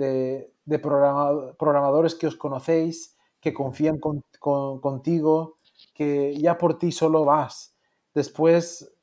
de, 0.64 0.78
programadores 0.78 2.14
que 2.14 2.26
os 2.26 2.36
conocéis, 2.36 3.16
que 3.40 3.52
confían 3.52 3.98
contigo, 3.98 5.58
que 5.94 6.34
ya 6.36 6.56
por 6.58 6.78
ti 6.78 6.92
solo 6.92 7.24
vas. 7.24 7.76
Después, 8.14 8.94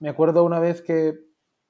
me 0.00 0.08
acuerdo 0.08 0.44
una 0.44 0.58
vez 0.58 0.82
que 0.82 1.18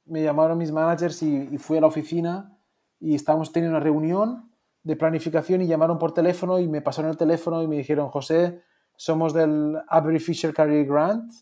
me 0.06 0.22
llamaron 0.22 0.58
mis 0.58 0.72
managers 0.72 1.22
y, 1.22 1.58
fui 1.58 1.78
a 1.78 1.80
la 1.80 1.86
oficina 1.86 2.58
y 2.98 3.14
estábamos 3.14 3.52
teniendo 3.52 3.76
una 3.76 3.84
reunión 3.84 4.50
de 4.82 4.96
planificación 4.96 5.62
y 5.62 5.66
llamaron 5.66 5.98
por 5.98 6.12
teléfono 6.12 6.58
y 6.58 6.68
me 6.68 6.82
pasaron 6.82 7.10
el 7.10 7.16
teléfono 7.16 7.62
y 7.62 7.68
me 7.68 7.76
dijeron, 7.76 8.08
José, 8.08 8.62
somos 8.96 9.32
del 9.32 9.78
Avery 9.88 10.18
Fisher 10.18 10.52
Career 10.52 10.86
Grant, 10.86 11.32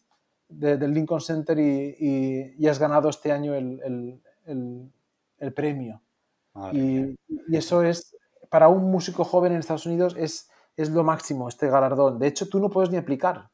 del 0.48 0.92
Lincoln 0.92 1.20
Center 1.20 1.58
y, 1.58 2.66
has 2.66 2.78
ganado 2.78 3.08
este 3.08 3.32
año 3.32 3.54
el, 3.54 4.20
premio. 5.54 6.00
y, 6.72 7.14
eso 7.52 7.82
es, 7.82 8.16
para 8.48 8.68
un 8.68 8.90
músico 8.90 9.24
joven 9.24 9.52
en 9.52 9.58
Estados 9.58 9.86
Unidos 9.86 10.14
es, 10.18 10.48
es 10.76 10.90
lo 10.90 11.04
máximo, 11.04 11.48
este 11.48 11.68
galardón. 11.68 12.18
De 12.18 12.26
hecho, 12.26 12.48
tú 12.48 12.60
no 12.60 12.70
puedes 12.70 12.90
ni 12.90 12.96
aplicar, 12.96 13.50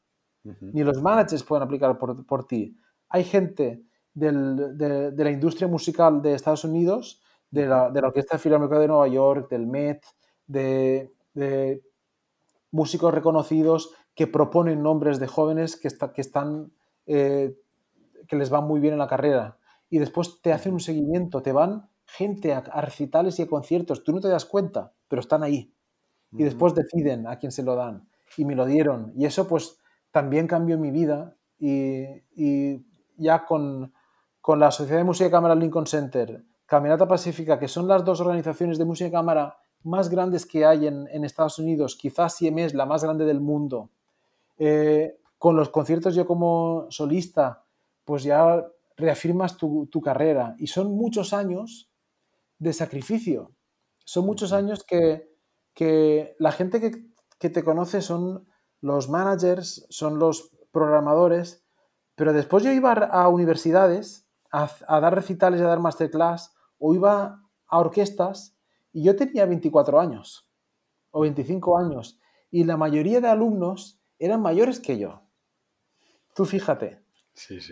ni 0.61 0.83
los 0.83 1.01
managers 1.01 1.43
pueden 1.43 1.63
aplicar 1.63 1.97
por, 1.97 2.25
por 2.25 2.47
ti. 2.47 2.77
Hay 3.09 3.23
gente 3.23 3.83
del, 4.13 4.77
de, 4.77 5.11
de, 5.11 5.23
la 5.23 5.31
industria 5.31 5.67
musical 5.67 6.21
de 6.21 6.35
Estados 6.35 6.63
Unidos, 6.63 7.21
de 7.49 7.65
la, 7.65 7.89
de 7.89 8.01
la 8.01 8.07
Orquesta 8.07 8.37
Filarmónica 8.37 8.79
de 8.79 8.87
Nueva 8.87 9.07
York, 9.07 9.49
del 9.49 9.67
Met, 9.67 10.03
de, 10.47 11.13
de, 11.33 11.83
músicos 12.71 13.13
reconocidos 13.13 13.93
que 14.15 14.27
proponen 14.27 14.83
nombres 14.83 15.19
de 15.19 15.27
jóvenes 15.27 15.77
que, 15.77 15.87
está, 15.87 16.11
que 16.11 16.21
están 16.21 16.71
eh, 17.05 17.55
que 18.27 18.35
les 18.35 18.51
va 18.51 18.61
muy 18.61 18.79
bien 18.79 18.93
en 18.93 18.99
la 18.99 19.07
carrera. 19.07 19.57
Y 19.89 19.99
después 19.99 20.41
te 20.41 20.51
hacen 20.51 20.73
un 20.73 20.79
seguimiento, 20.79 21.41
te 21.41 21.51
van 21.51 21.89
gente 22.05 22.53
a, 22.53 22.61
recitales 22.81 23.39
y 23.39 23.43
a 23.43 23.47
conciertos, 23.47 24.03
tú 24.03 24.13
no 24.13 24.19
te 24.19 24.27
das 24.27 24.45
cuenta, 24.45 24.93
pero 25.07 25.19
están 25.19 25.43
ahí. 25.43 25.73
Y 26.31 26.43
después 26.43 26.73
deciden 26.75 27.27
a 27.27 27.37
quién 27.37 27.51
se 27.51 27.63
lo 27.63 27.75
dan. 27.75 28.09
Y 28.37 28.45
me 28.45 28.55
lo 28.55 28.65
dieron. 28.65 29.13
Y 29.15 29.25
eso 29.25 29.47
pues 29.47 29.77
también 30.11 30.47
cambió 30.47 30.77
mi 30.77 30.91
vida. 30.91 31.37
Y, 31.57 32.83
ya 33.17 33.45
con, 33.45 33.93
con, 34.41 34.59
la 34.59 34.71
Sociedad 34.71 34.99
de 34.99 35.05
Música 35.05 35.25
de 35.25 35.31
Cámara 35.31 35.55
Lincoln 35.55 35.87
Center, 35.87 36.43
Camerata 36.65 37.07
Pacífica, 37.07 37.57
que 37.57 37.69
son 37.69 37.87
las 37.87 38.03
dos 38.03 38.19
organizaciones 38.19 38.77
de 38.77 38.83
música 38.83 39.05
de 39.05 39.13
cámara 39.13 39.57
más 39.83 40.09
grandes 40.09 40.45
que 40.45 40.65
hay 40.65 40.87
en, 40.87 41.07
en 41.11 41.23
Estados 41.23 41.59
Unidos, 41.59 41.95
quizás 41.95 42.41
es 42.41 42.73
la 42.73 42.85
más 42.85 43.03
grande 43.03 43.23
del 43.23 43.39
mundo, 43.39 43.91
eh, 44.57 45.17
con 45.37 45.55
los 45.55 45.69
conciertos 45.69 46.15
yo 46.15 46.25
como 46.25 46.87
solista, 46.89 47.65
pues 48.03 48.23
ya 48.23 48.65
reafirmas 48.97 49.57
tu, 49.57 49.87
tu 49.87 50.01
carrera. 50.01 50.55
Y 50.57 50.67
son 50.67 50.95
muchos 50.95 51.33
años 51.33 51.91
de 52.59 52.73
sacrificio. 52.73 53.51
Son 54.05 54.25
muchos 54.25 54.53
años 54.53 54.83
que, 54.83 55.29
que 55.73 56.35
la 56.39 56.51
gente 56.51 56.79
que, 56.79 56.91
que, 57.39 57.49
te 57.49 57.63
conoce 57.63 58.01
son 58.01 58.47
los 58.81 59.09
managers, 59.09 59.85
son 59.89 60.19
los 60.19 60.51
programadores, 60.71 61.65
pero 62.15 62.33
después 62.33 62.63
yo 62.63 62.71
iba 62.71 62.93
a 62.93 63.27
universidades 63.27 64.27
a, 64.51 64.69
a 64.87 64.99
dar 64.99 65.15
recitales 65.15 65.59
y 65.59 65.63
a 65.63 65.67
dar 65.67 65.79
masterclass 65.79 66.53
o 66.77 66.93
iba 66.93 67.41
a 67.67 67.79
orquestas 67.79 68.55
y 68.93 69.03
yo 69.03 69.15
tenía 69.15 69.45
24 69.45 69.99
años 69.99 70.49
o 71.11 71.21
25 71.21 71.77
años 71.77 72.19
y 72.51 72.63
la 72.63 72.77
mayoría 72.77 73.19
de 73.19 73.27
alumnos 73.27 73.99
eran 74.19 74.41
mayores 74.41 74.79
que 74.79 74.97
yo. 74.97 75.24
Tú 76.35 76.45
fíjate. 76.45 77.01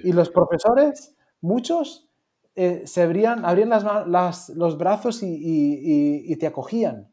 Y 0.03 0.13
los 0.13 0.29
profesores, 0.29 1.15
muchos, 1.41 2.09
eh, 2.55 2.83
se 2.85 3.01
abrían, 3.01 3.45
abrían 3.45 3.69
las, 3.69 4.49
los 4.49 4.77
brazos 4.77 5.19
y, 5.21 6.35
te 6.37 6.47
acogían. 6.47 7.11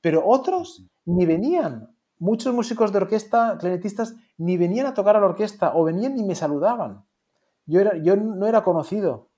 Pero 0.00 0.26
otros 0.26 0.86
ni 1.06 1.24
venían. 1.24 1.94
Muchos 2.18 2.52
músicos 2.52 2.92
de 2.92 2.98
orquesta, 2.98 3.56
clarinetistas, 3.58 4.16
ni 4.38 4.56
venían 4.56 4.86
a 4.86 4.94
tocar 4.94 5.16
a 5.16 5.20
la 5.20 5.26
orquesta 5.26 5.72
o 5.76 5.84
venían 5.84 6.16
ni 6.16 6.24
me 6.24 6.34
saludaban. 6.34 7.04
Yo, 7.64 7.80
era, 7.80 7.96
yo 7.96 8.16
no 8.16 8.46
era 8.46 8.64
conocido. 8.64 9.28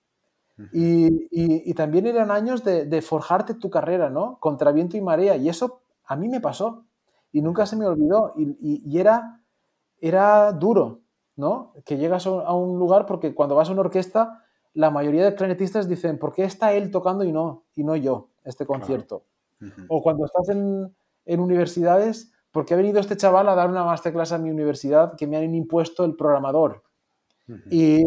Y, 0.72 1.74
también 1.74 2.06
eran 2.06 2.30
años 2.30 2.64
de, 2.64 3.02
forjarte 3.02 3.54
tu 3.54 3.68
carrera, 3.68 4.08
¿no? 4.08 4.38
Contra 4.40 4.72
viento 4.72 4.96
y 4.96 5.02
marea. 5.02 5.36
Y 5.36 5.50
eso 5.50 5.82
a 6.04 6.16
mí 6.16 6.28
me 6.28 6.40
pasó. 6.40 6.86
Y 7.32 7.42
nunca 7.42 7.66
se 7.66 7.76
me 7.76 7.86
olvidó. 7.86 8.32
Y, 8.36 8.98
era, 8.98 9.42
era 10.00 10.52
duro, 10.52 11.00
¿no? 11.40 11.74
Que 11.84 11.96
llegas 11.96 12.26
a 12.26 12.52
un 12.54 12.78
lugar 12.78 13.06
porque 13.06 13.34
cuando 13.34 13.56
vas 13.56 13.68
a 13.68 13.72
una 13.72 13.80
orquesta, 13.80 14.44
la 14.74 14.90
mayoría 14.90 15.24
de 15.24 15.34
clarinetistas 15.34 15.88
dicen, 15.88 16.18
¿por 16.18 16.32
qué 16.32 16.44
está 16.44 16.72
él 16.72 16.90
tocando 16.90 17.24
y 17.24 17.32
no, 17.32 17.64
y 17.74 17.82
no 17.82 17.96
yo 17.96 18.28
este 18.44 18.66
concierto? 18.66 19.24
O 19.88 20.02
cuando 20.02 20.24
estás 20.24 20.48
en, 20.50 20.94
universidades, 21.26 22.32
¿por 22.50 22.64
qué 22.64 22.74
ha 22.74 22.76
venido 22.76 23.00
este 23.00 23.16
chaval 23.16 23.48
a 23.48 23.54
dar 23.54 23.68
una 23.68 23.84
masterclass 23.84 24.32
a 24.32 24.38
mi 24.38 24.50
universidad 24.50 25.16
que 25.16 25.26
me 25.26 25.36
han 25.36 25.54
impuesto 25.54 26.04
el 26.04 26.14
programador? 26.14 26.82
y, 27.68 28.04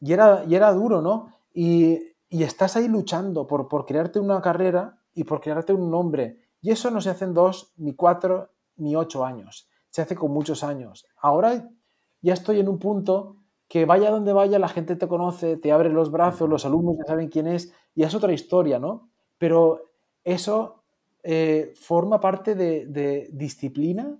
y, 0.00 0.12
era, 0.12 0.44
y 0.46 0.54
era 0.54 0.72
duro, 0.72 1.02
¿no? 1.02 1.28
Y, 1.52 2.14
y 2.28 2.42
estás 2.42 2.76
ahí 2.76 2.88
luchando 2.88 3.46
por, 3.46 3.68
por 3.68 3.84
crearte 3.84 4.18
una 4.18 4.40
carrera 4.40 4.98
y 5.14 5.24
por 5.24 5.40
crearte 5.40 5.72
un 5.72 5.90
nombre. 5.90 6.40
Y 6.60 6.70
eso 6.70 6.90
no 6.90 7.00
se 7.00 7.10
hace 7.10 7.24
en 7.24 7.34
dos, 7.34 7.72
ni 7.76 7.94
cuatro, 7.94 8.50
ni 8.76 8.96
ocho 8.96 9.24
años. 9.24 9.68
Se 9.90 10.02
hace 10.02 10.16
con 10.16 10.32
muchos 10.32 10.64
años. 10.64 11.06
Ahora 11.16 11.68
ya 12.26 12.34
estoy 12.34 12.58
en 12.58 12.68
un 12.68 12.80
punto 12.80 13.36
que 13.68 13.84
vaya 13.84 14.10
donde 14.10 14.32
vaya, 14.32 14.58
la 14.58 14.68
gente 14.68 14.96
te 14.96 15.06
conoce, 15.06 15.56
te 15.56 15.70
abre 15.70 15.90
los 15.90 16.10
brazos, 16.10 16.48
los 16.48 16.64
alumnos 16.66 16.96
ya 16.98 17.04
saben 17.04 17.28
quién 17.28 17.46
es, 17.46 17.72
y 17.94 18.02
es 18.02 18.14
otra 18.16 18.32
historia, 18.32 18.80
¿no? 18.80 19.10
Pero 19.38 19.92
eso 20.24 20.82
eh, 21.22 21.72
forma 21.76 22.18
parte 22.18 22.56
de, 22.56 23.28
disciplina, 23.32 24.18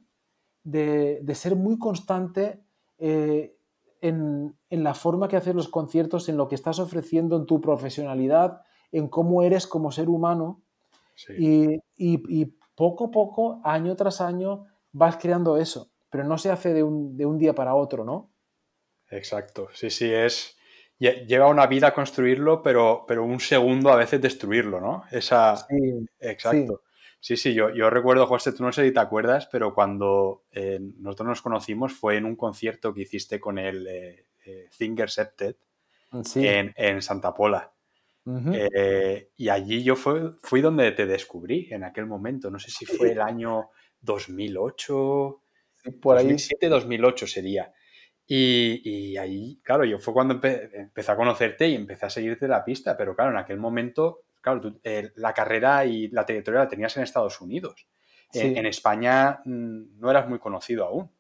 de, 0.63 1.35
ser 1.35 1.57
muy 1.57 1.79
constante 1.81 2.63
eh, 2.99 3.57
en, 4.01 4.57
la 4.71 4.95
forma 4.95 5.27
que 5.27 5.37
haces 5.37 5.55
los 5.55 5.69
conciertos, 5.69 6.29
en 6.29 6.37
lo 6.37 6.47
que 6.47 6.55
estás 6.55 6.79
ofreciendo, 6.79 7.37
en 7.37 7.47
tu 7.47 7.61
profesionalidad, 7.61 8.63
en 8.93 9.09
cómo 9.09 9.43
eres 9.43 9.67
como 9.67 9.91
ser 9.91 10.09
humano. 10.09 10.63
Y, 11.37 11.81
y, 11.97 12.45
poco 12.77 13.07
a 13.07 13.11
poco, 13.11 13.61
año 13.65 13.97
tras 13.97 14.21
año, 14.21 14.67
vas 14.93 15.17
creando 15.17 15.57
eso, 15.57 15.91
pero 16.17 16.27
no 16.27 16.39
se 16.39 16.51
hace 16.51 16.73
de 16.73 16.83
un, 16.83 17.15
de 17.15 17.27
un 17.27 17.37
día 17.37 17.55
para 17.55 17.75
otro, 17.75 18.03
¿no? 18.03 18.33
Exacto, 19.11 19.69
sí, 19.75 19.91
sí, 19.91 20.11
es... 20.11 20.57
Lleva 20.99 21.49
una 21.49 21.67
vida 21.67 21.93
construirlo, 21.93 22.63
pero, 22.63 23.05
pero 23.07 23.23
un 23.23 23.39
segundo 23.39 23.91
a 23.91 23.97
veces 23.97 24.19
destruirlo, 24.23 24.81
¿no? 24.81 25.05
Esa... 25.11 25.57
Sí, 25.57 26.07
Exacto. 26.19 26.85
Sí, 27.21 27.37
sí, 27.37 27.53
yo, 27.53 27.69
yo, 27.69 27.91
recuerdo, 27.91 28.27
José, 28.27 28.53
tú 28.53 28.63
no 28.63 28.73
sé 28.73 28.87
si 28.87 28.95
te 28.95 29.01
acuerdas, 29.01 29.47
pero 29.53 29.75
cuando 29.75 30.45
eh, 30.53 30.81
nosotros 30.81 31.29
nos 31.29 31.43
conocimos 31.43 31.93
fue 31.93 32.17
en 32.17 32.25
un 32.25 32.35
concierto 32.35 32.95
que 32.95 33.03
hiciste 33.03 33.39
con 33.39 33.59
el 33.59 33.87
eh, 33.87 34.27
eh 34.47 34.69
Septet 35.09 35.59
en, 36.37 36.73
en, 36.77 37.03
Santa 37.03 37.35
Pola. 37.35 37.75
Eh, 38.55 39.33
y 39.37 39.49
allí 39.51 39.83
yo 39.83 39.97
fui 39.97 40.63
donde 40.63 40.93
te 40.93 41.05
descubrí 41.05 41.69
en 41.71 41.85
aquel 41.85 42.07
momento. 42.07 42.51
No 42.51 42.59
sé 42.59 42.71
si 42.71 42.87
fue 42.87 43.13
el 43.13 43.21
año 43.21 43.69
2008, 44.01 45.43
por 45.93 46.19
ahí. 46.19 46.27
2007-2008 46.27 47.27
sería. 47.27 47.73
Y, 48.29 49.17
ahí, 49.19 49.61
claro, 49.63 49.85
yo 49.85 49.99
fue 49.99 50.13
cuando 50.13 50.35
empecé 50.35 51.13
a 51.13 51.17
conocerte 51.17 51.69
y 51.69 51.75
empecé 51.77 52.07
a 52.07 52.11
seguirte 52.11 52.49
la 52.49 52.65
pista, 52.65 52.97
pero 52.97 53.15
claro, 53.15 53.31
en 53.31 53.37
aquel 53.37 53.59
momento, 53.59 54.25
claro, 54.41 54.79
eh, 54.83 55.13
la 55.15 55.33
carrera 55.33 55.85
y 55.85 56.09
la 56.09 56.27
trayectoria 56.27 56.61
la 56.61 56.69
tenías 56.69 56.97
en 56.97 57.05
Estados 57.05 57.41
Unidos. 57.41 57.87
En, 58.33 58.67
España 58.67 59.41
mm, 59.45 60.01
no 60.01 60.11
eras 60.11 60.29
muy 60.29 60.41
conocido 60.41 60.85
aún. 60.85 61.11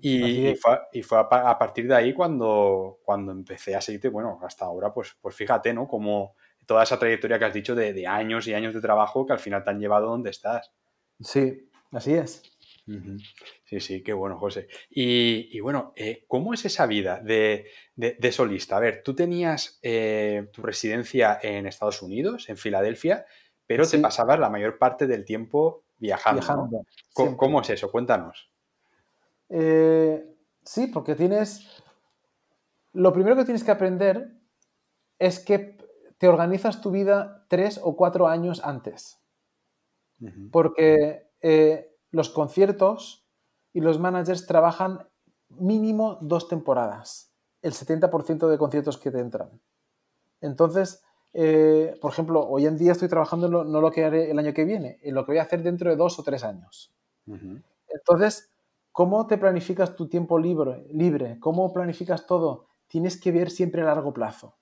Y, 0.00 0.54
fue, 0.56 1.18
a, 1.18 1.58
partir 1.58 1.86
de 1.88 1.94
ahí 1.94 2.12
cuando, 2.12 2.98
cuando 3.04 3.32
empecé 3.32 3.76
a 3.76 3.80
seguirte, 3.80 4.08
bueno, 4.08 4.40
hasta 4.42 4.64
ahora, 4.64 4.92
pues, 4.92 5.16
pues 5.20 5.34
fíjate, 5.34 5.72
¿no? 5.72 5.86
Como 5.86 6.34
toda 6.64 6.82
esa 6.82 6.98
trayectoria 6.98 7.38
que 7.38 7.44
has 7.44 7.54
dicho 7.54 7.74
de, 7.74 7.92
de 7.92 8.06
años 8.06 8.46
y 8.48 8.54
años 8.54 8.74
de 8.74 8.80
trabajo 8.80 9.24
que 9.26 9.34
al 9.34 9.38
final 9.38 9.62
te 9.62 9.70
han 9.70 9.78
llevado 9.78 10.08
donde 10.08 10.30
estás. 10.30 10.72
Sí, 11.20 11.68
así 11.92 12.14
es. 12.14 12.42
Sí, 13.64 13.80
sí, 13.80 14.02
qué 14.02 14.12
bueno, 14.12 14.38
José. 14.38 14.68
Y, 14.88 15.58
bueno, 15.60 15.92
eh, 15.96 16.24
¿cómo 16.28 16.54
es 16.54 16.64
esa 16.64 16.86
vida 16.86 17.20
de, 17.20 17.66
solista? 18.30 18.76
A 18.76 18.80
ver, 18.80 19.02
tú 19.02 19.14
tenías 19.14 19.78
eh, 19.82 20.48
tu 20.52 20.62
residencia 20.62 21.38
en 21.42 21.66
Estados 21.66 22.00
Unidos, 22.02 22.48
en 22.48 22.56
Filadelfia, 22.56 23.26
pero 23.66 23.88
te 23.88 23.98
pasabas 23.98 24.38
la 24.38 24.50
mayor 24.50 24.78
parte 24.78 25.08
del 25.08 25.24
tiempo 25.24 25.84
viajando. 25.98 26.84
¿Cómo, 27.12 27.60
es 27.60 27.70
eso? 27.70 27.90
Cuéntanos. 27.90 28.50
Eh, 29.48 30.24
sí, 30.62 30.86
porque 30.86 31.16
tienes... 31.16 31.82
Lo 32.92 33.12
primero 33.12 33.36
que 33.36 33.44
tienes 33.44 33.64
que 33.64 33.72
aprender 33.72 34.30
es 35.18 35.40
que 35.40 35.76
te 36.18 36.28
organizas 36.28 36.80
tu 36.80 36.92
vida 36.92 37.44
tres 37.48 37.80
o 37.82 37.96
cuatro 37.96 38.28
años 38.28 38.62
antes. 38.64 39.20
Porque 40.50 41.26
los 42.10 42.30
conciertos 42.30 43.26
y 43.72 43.80
los 43.80 43.98
managers 43.98 44.46
trabajan 44.46 45.06
mínimo 45.48 46.18
dos 46.20 46.48
temporadas, 46.48 47.32
el 47.62 47.72
70% 47.72 48.48
de 48.48 48.58
conciertos 48.58 48.98
que 48.98 49.10
te 49.10 49.20
entran. 49.20 49.60
Entonces, 50.40 51.02
eh, 51.32 51.98
por 52.00 52.12
ejemplo, 52.12 52.46
hoy 52.48 52.66
en 52.66 52.78
día 52.78 52.92
estoy 52.92 53.08
trabajando 53.08 53.46
en 53.46 53.52
no 53.52 53.80
lo 53.80 53.90
que 53.90 54.04
haré 54.04 54.30
el 54.30 54.38
año 54.38 54.54
que 54.54 54.64
viene, 54.64 54.98
en 55.02 55.14
lo 55.14 55.24
que 55.24 55.32
voy 55.32 55.38
a 55.38 55.42
hacer 55.42 55.62
dentro 55.62 55.90
de 55.90 55.96
dos 55.96 56.18
o 56.18 56.22
tres 56.22 56.44
años. 56.44 56.94
Entonces, 57.88 58.50
¿cómo 58.92 59.26
te 59.26 59.36
planificas 59.36 59.96
tu 59.96 60.08
tiempo 60.08 60.38
libre, 60.38 60.86
libre? 60.92 61.38
¿Cómo 61.40 61.72
planificas 61.72 62.26
todo? 62.26 62.68
Tienes 62.86 63.20
que 63.20 63.32
ver 63.32 63.50
siempre 63.50 63.82
a 63.82 63.86
largo 63.86 64.14
plazo, 64.14 64.56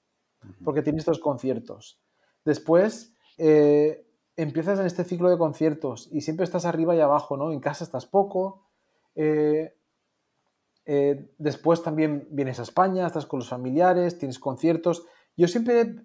porque 0.65 0.83
tienes 0.83 1.03
estos 1.03 1.21
conciertos. 1.21 2.01
Después, 2.45 3.15
eh, 3.39 4.05
empiezas 4.37 4.79
en 4.81 4.87
este 4.87 5.05
ciclo 5.05 5.31
de 5.31 5.39
conciertos 5.39 6.09
y 6.13 6.21
siempre 6.23 6.45
estás 6.45 6.65
arriba 6.65 6.95
y 6.95 7.01
abajo, 7.01 7.37
¿no? 7.37 7.53
En 7.53 7.61
casa 7.61 7.85
estás 7.85 8.07
poco. 8.07 8.67
Eh, 9.15 9.75
después 11.39 11.83
también 11.83 12.29
vienes 12.31 12.59
a 12.59 12.63
España, 12.63 13.07
estás 13.07 13.27
con 13.27 13.39
los 13.39 13.49
familiares, 13.49 14.19
tienes 14.19 14.39
conciertos. 14.39 15.07
Yo 15.37 15.49
siempre 15.49 15.97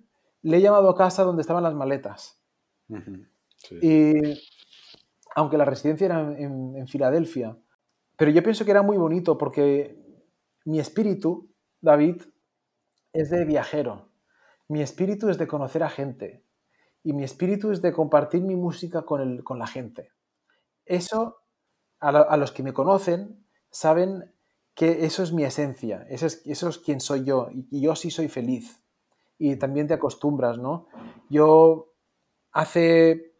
le 0.41 0.57
he 0.57 0.61
llamado 0.61 0.89
a 0.89 0.95
casa 0.95 1.23
donde 1.23 1.41
estaban 1.41 1.63
las 1.63 1.73
maletas. 1.73 2.41
Y 3.81 4.13
aunque 5.35 5.57
la 5.57 5.65
residencia 5.65 6.05
era 6.05 6.21
en, 6.37 6.87
Filadelfia, 6.87 7.57
pero 8.17 8.31
yo 8.31 8.41
pienso 8.43 8.65
que 8.65 8.71
era 8.71 8.81
muy 8.81 8.97
bonito 8.97 9.37
porque 9.37 9.97
mi 10.65 10.79
espíritu, 10.79 11.53
David, 11.81 12.21
es 13.13 13.29
de 13.29 13.45
viajero. 13.45 14.09
Mi 14.67 14.81
espíritu 14.81 15.29
es 15.29 15.37
de 15.37 15.47
conocer 15.47 15.83
a 15.83 15.89
gente. 15.89 16.43
Y 17.03 17.13
mi 17.13 17.23
espíritu 17.23 17.71
es 17.71 17.81
de 17.81 17.93
compartir 17.93 18.41
mi 18.41 18.55
música 18.55 19.03
con, 19.03 19.21
el, 19.21 19.43
con 19.43 19.59
la 19.59 19.67
gente. 19.67 20.11
Eso, 20.85 21.43
a, 21.99 22.37
los 22.37 22.51
que 22.51 22.63
me 22.63 22.73
conocen, 22.73 23.45
saben 23.69 24.33
que 24.73 25.05
eso 25.05 25.23
es 25.23 25.31
mi 25.31 25.43
esencia, 25.43 26.05
eso 26.09 26.25
es, 26.25 26.41
eso 26.45 26.69
es 26.69 26.77
quien 26.77 26.99
soy 26.99 27.23
yo, 27.23 27.49
y 27.51 27.81
yo 27.81 27.95
sí 27.95 28.11
soy 28.11 28.29
feliz 28.29 28.81
y 29.39 29.55
también 29.55 29.87
te 29.87 29.95
acostumbras, 29.95 30.59
¿no? 30.59 30.87
Yo 31.29 31.93
hace, 32.51 33.33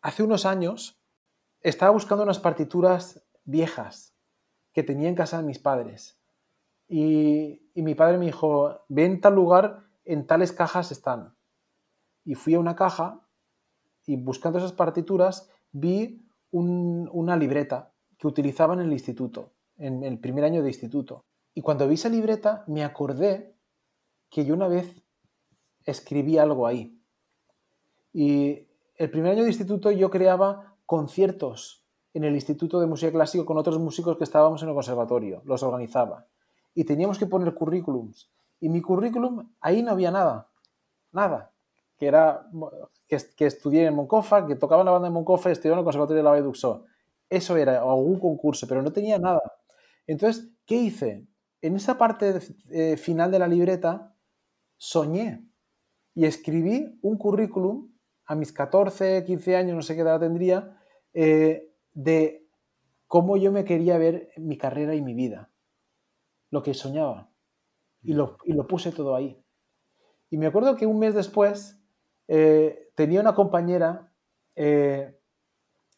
hace 0.00 0.22
unos 0.22 0.46
años 0.46 1.02
estaba 1.60 1.90
buscando 1.90 2.22
unas 2.22 2.38
partituras 2.38 3.26
viejas 3.44 4.16
que 4.72 4.84
tenía 4.84 5.08
en 5.08 5.16
casa 5.16 5.38
de 5.38 5.42
mis 5.42 5.58
padres. 5.58 6.18
Y, 6.88 7.70
mi 7.74 7.94
padre 7.94 8.18
me 8.18 8.26
dijo, 8.26 8.84
ven 8.88 9.20
tal 9.20 9.34
lugar, 9.34 9.88
en 10.04 10.26
tales 10.26 10.52
cajas 10.52 10.92
están. 10.92 11.36
Y 12.24 12.34
fui 12.34 12.54
a 12.54 12.60
una 12.60 12.76
caja 12.76 13.20
y 14.06 14.16
buscando 14.16 14.58
esas 14.58 14.72
partituras 14.72 15.50
vi 15.72 16.26
una 16.50 17.36
libreta 17.36 17.92
que 18.18 18.26
utilizaban 18.26 18.80
en 18.80 18.86
el 18.86 18.92
instituto, 18.92 19.52
en 19.78 20.02
el 20.04 20.18
primer 20.18 20.44
año 20.44 20.62
de 20.62 20.68
instituto. 20.68 21.24
Y 21.54 21.62
cuando 21.62 21.88
vi 21.88 21.94
esa 21.94 22.08
libreta 22.08 22.64
me 22.66 22.84
acordé 22.84 23.56
que 24.30 24.44
yo 24.44 24.54
una 24.54 24.68
vez 24.68 25.02
escribí 25.84 26.38
algo 26.38 26.66
ahí. 26.66 26.98
Y 28.12 28.68
el 28.96 29.10
primer 29.10 29.32
año 29.32 29.42
de 29.42 29.48
instituto 29.48 29.90
yo 29.90 30.10
creaba 30.10 30.76
conciertos 30.86 31.82
en 32.14 32.24
el 32.24 32.34
Instituto 32.34 32.78
de 32.78 32.86
Música 32.86 33.10
Clásica 33.10 33.44
con 33.44 33.56
otros 33.56 33.78
músicos 33.78 34.18
que 34.18 34.24
estábamos 34.24 34.62
en 34.62 34.68
el 34.68 34.74
conservatorio, 34.74 35.42
los 35.44 35.62
organizaba. 35.62 36.26
Y 36.74 36.84
teníamos 36.84 37.18
que 37.18 37.26
poner 37.26 37.54
currículums. 37.54 38.30
Y 38.60 38.68
mi 38.68 38.80
currículum, 38.80 39.50
ahí 39.60 39.82
no 39.82 39.92
había 39.92 40.10
nada, 40.10 40.48
nada. 41.10 41.52
Que 42.02 42.08
era 42.08 42.50
que, 43.06 43.46
estudié 43.46 43.86
en 43.86 43.94
Moncofa, 43.94 44.44
que 44.44 44.56
tocaba 44.56 44.82
en 44.82 44.86
la 44.86 44.90
banda 44.90 45.06
de 45.06 45.14
Moncofa 45.14 45.50
y 45.50 45.52
estudiaba 45.52 45.76
en 45.76 45.78
el 45.82 45.84
conservatorio 45.84 46.16
de 46.16 46.24
la 46.24 46.30
Valle 46.30 46.50
Eso 47.30 47.56
era, 47.56 47.80
algún 47.80 48.18
concurso, 48.18 48.66
pero 48.66 48.82
no 48.82 48.92
tenía 48.92 49.20
nada. 49.20 49.40
Entonces, 50.08 50.50
¿qué 50.66 50.74
hice? 50.74 51.28
En 51.60 51.76
esa 51.76 51.98
parte 51.98 52.40
eh, 52.70 52.96
final 52.96 53.30
de 53.30 53.38
la 53.38 53.46
libreta, 53.46 54.16
soñé 54.76 55.46
y 56.12 56.24
escribí 56.24 56.98
un 57.02 57.18
currículum 57.18 57.92
a 58.26 58.34
mis 58.34 58.52
14, 58.52 59.22
15 59.24 59.54
años, 59.56 59.76
no 59.76 59.82
sé 59.82 59.94
qué 59.94 60.00
edad 60.00 60.18
tendría, 60.18 60.76
eh, 61.14 61.72
de 61.92 62.48
cómo 63.06 63.36
yo 63.36 63.52
me 63.52 63.64
quería 63.64 63.96
ver 63.96 64.32
mi 64.38 64.58
carrera 64.58 64.96
y 64.96 65.02
mi 65.02 65.14
vida, 65.14 65.52
lo 66.50 66.64
que 66.64 66.74
soñaba. 66.74 67.30
Y 68.02 68.14
lo, 68.14 68.36
puse 68.66 68.90
todo 68.90 69.14
ahí. 69.14 69.40
Y 70.30 70.36
me 70.36 70.46
acuerdo 70.46 70.74
que 70.74 70.86
un 70.86 70.98
mes 70.98 71.14
después 71.14 71.78
eh, 72.28 72.90
tenía 72.94 73.20
una 73.20 73.34
compañera 73.34 74.12
eh, 74.56 75.16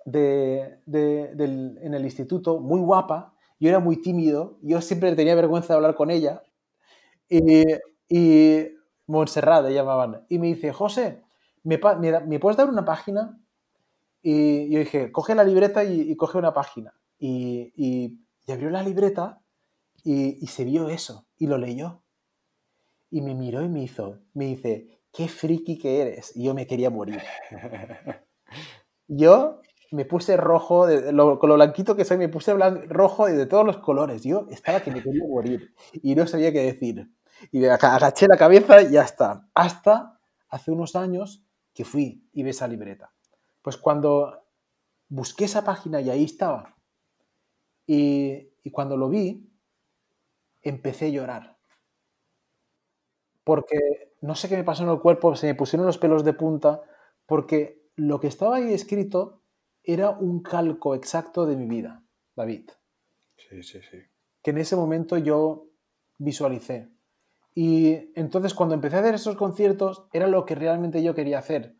de, 0.05 0.81
en 0.87 1.95
el 1.95 2.05
instituto 2.05 2.61
muy 2.61 2.81
guapa, 2.81 3.35
yo 3.61 3.69
era 3.69 3.79
muy 3.79 4.01
tímido, 4.01 4.59
yo 4.63 4.81
siempre 4.81 5.15
tenía 5.15 5.35
vergüenza 5.35 5.73
de 5.73 5.77
hablar 5.77 5.95
con 5.95 6.11
ella. 6.11 6.43
Y, 7.29 7.65
y 8.09 8.69
Montserrat 9.07 9.65
le 9.65 9.75
llamaban. 9.75 10.25
Y 10.29 10.39
me 10.39 10.49
dice, 10.49 10.73
José, 10.73 11.23
¿me, 11.63 11.79
puedes 11.79 12.57
dar 12.57 12.69
una 12.69 12.85
página? 12.85 13.39
Y 14.23 14.71
yo 14.71 14.79
dije, 14.79 15.13
coge 15.13 15.35
la 15.35 15.45
libreta 15.45 15.85
y, 15.85 16.15
coge 16.17 16.39
una 16.39 16.53
página. 16.53 16.95
Y, 17.19 18.21
abrió 18.49 18.71
la 18.71 18.83
libreta 18.83 19.41
y, 20.03 20.47
se 20.47 20.65
vio 20.65 20.89
eso 20.89 21.27
y 21.39 21.47
lo 21.47 21.59
leyó. 21.59 22.03
Y 23.11 23.21
me 23.21 23.35
miró 23.35 23.63
y 23.63 23.69
me 23.69 23.83
hizo, 23.83 24.19
me 24.33 24.47
dice, 24.47 24.99
qué 25.15 25.29
friki 25.29 25.79
que 25.79 26.01
eres. 26.01 26.37
Y 26.37 26.45
yo 26.45 26.55
me 26.55 26.67
quería 26.67 26.91
morir. 26.91 27.23
Yo 29.07 29.61
me 29.91 30.07
puse 30.07 30.35
rojo, 30.39 30.87
con 31.39 31.49
lo 31.51 31.55
blanquito 31.57 31.95
que 31.95 32.07
soy, 32.07 32.17
me 32.17 32.31
puse 32.31 32.55
rojo 32.55 33.29
y 33.29 33.33
de 33.33 33.45
todos 33.45 33.67
los 33.67 33.77
colores. 33.77 34.23
Yo 34.25 34.47
estaba 34.51 34.81
que 34.81 34.91
me 34.91 35.03
quería 35.03 35.25
morir 35.29 35.75
y 35.93 36.15
no 36.15 36.27
sabía 36.27 36.53
qué 36.53 36.63
decir 36.63 37.07
y 37.51 37.65
agaché 37.67 38.27
la 38.29 38.37
cabeza 38.37 38.83
y 38.83 38.93
ya 38.93 39.03
está. 39.03 39.49
Hasta 39.55 40.19
hace 40.49 40.71
unos 40.71 40.97
años 40.97 41.45
que 41.73 41.85
fui 41.85 42.29
y 42.33 42.43
vi 42.43 42.51
esa 42.51 42.69
libreta. 42.69 43.13
Pues 43.63 43.77
cuando 43.77 44.45
busqué 45.09 45.45
esa 45.45 45.65
página 45.65 46.01
y 46.01 46.11
ahí 46.11 46.25
estaba, 46.25 46.77
y, 47.87 48.51
cuando 48.71 48.97
lo 48.97 49.09
vi, 49.09 49.47
empecé 50.63 51.07
a 51.07 51.11
llorar. 51.11 51.54
Porque 53.45 54.15
no 54.21 54.35
sé 54.35 54.49
qué 54.49 54.57
me 54.57 54.65
pasó 54.65 54.83
en 54.83 54.89
el 54.89 55.01
cuerpo, 55.01 55.37
se 55.37 55.47
me 55.47 55.55
pusieron 55.55 55.87
los 55.87 55.99
pelos 55.99 56.25
de 56.25 56.33
punta, 56.33 56.83
porque 57.27 57.85
lo 57.97 58.19
que 58.21 58.27
estaba 58.27 58.57
ahí 58.57 58.73
escrito 58.73 59.43
era 59.83 60.11
un 60.11 60.43
calco 60.43 60.95
exacto 60.95 61.47
de 61.47 61.57
mi 61.57 61.67
vida, 61.67 62.03
David. 62.35 62.71
Sí, 63.37 63.63
sí, 63.63 63.81
sí. 63.83 63.99
Que 64.43 64.51
en 64.51 64.59
ese 64.59 64.77
momento 64.77 65.19
yo 65.19 65.69
visualicé. 66.19 66.91
Y 67.55 68.11
entonces 68.15 68.55
cuando 68.55 68.75
empecé 68.75 68.97
a 68.97 69.01
hacer 69.01 69.15
esos 69.15 69.37
conciertos 69.37 70.09
era 70.13 70.27
lo 70.27 70.45
que 70.45 70.55
realmente 70.55 71.03
yo 71.03 71.15
quería 71.15 71.39
hacer. 71.39 71.77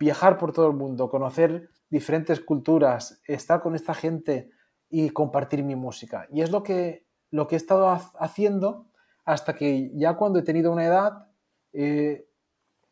Viajar 0.00 0.38
por 0.38 0.52
todo 0.52 0.68
el 0.68 0.74
mundo, 0.74 1.10
conocer 1.10 1.68
diferentes 1.90 2.40
culturas, 2.40 3.20
estar 3.26 3.60
con 3.60 3.74
esta 3.74 3.94
gente 3.94 4.50
y 4.88 5.10
compartir 5.10 5.62
mi 5.62 5.76
música. 5.76 6.26
Y 6.30 6.40
es 6.40 6.50
lo 6.50 6.62
que, 6.62 7.06
lo 7.30 7.46
que 7.46 7.56
he 7.56 7.58
estado 7.58 7.88
haciendo 8.18 8.86
hasta 9.24 9.54
que 9.54 9.90
ya 9.94 10.16
cuando 10.16 10.38
he 10.38 10.42
tenido 10.42 10.72
una 10.72 10.84
edad, 10.84 11.28
eh, 11.72 12.28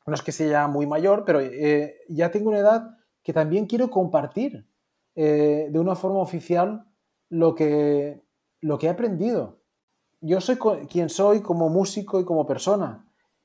no 0.06 0.14
es 0.14 0.22
que 0.22 0.32
sea 0.32 0.68
muy 0.68 0.86
mayor, 0.86 1.24
pero 1.24 1.40
eh, 1.40 2.00
ya 2.08 2.30
tengo 2.30 2.50
una 2.50 2.58
edad 2.58 2.98
que 3.22 3.32
también 3.32 3.66
quiero 3.66 3.90
compartir 3.90 4.66
eh, 5.14 5.68
de 5.70 5.78
una 5.78 5.94
forma 5.94 6.18
oficial 6.18 6.86
lo 7.28 7.54
que, 7.54 8.22
lo 8.60 8.78
que 8.78 8.86
he 8.86 8.90
aprendido 8.90 9.62
yo 10.22 10.40
soy 10.40 10.56
quien 10.88 11.08
soy 11.08 11.42
como 11.42 11.68
músico 11.68 12.20
y 12.20 12.24
como 12.24 12.46
persona. 12.46 13.04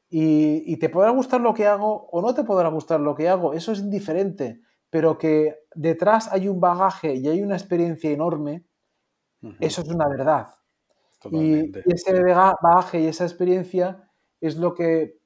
Y, 0.10 0.78
te 0.78 0.88
podrá 0.88 1.10
gustar 1.10 1.42
lo 1.42 1.54
que 1.54 1.68
hago 1.68 2.08
o 2.12 2.22
no 2.22 2.34
te 2.34 2.46
podrá 2.46 2.70
gustar 2.70 3.02
lo 3.02 3.14
que 3.14 3.28
hago, 3.28 3.54
eso 3.54 3.74
es 3.74 3.80
indiferente, 3.80 4.62
pero 4.90 5.18
que 5.18 5.58
detrás 5.76 6.32
hay 6.32 6.48
un 6.48 6.62
bagaje 6.62 7.16
y 7.16 7.28
hay 7.28 7.42
una 7.42 7.58
experiencia 7.58 8.10
enorme, 8.10 8.66
eso 9.60 9.82
es 9.82 9.90
una 9.90 10.08
verdad. 10.08 10.48
Y, 11.32 11.72
ese 11.86 12.22
bagaje 12.24 13.02
y 13.02 13.08
esa 13.08 13.26
experiencia 13.26 14.10
es 14.40 14.58
lo 14.58 14.74
que 14.74 15.18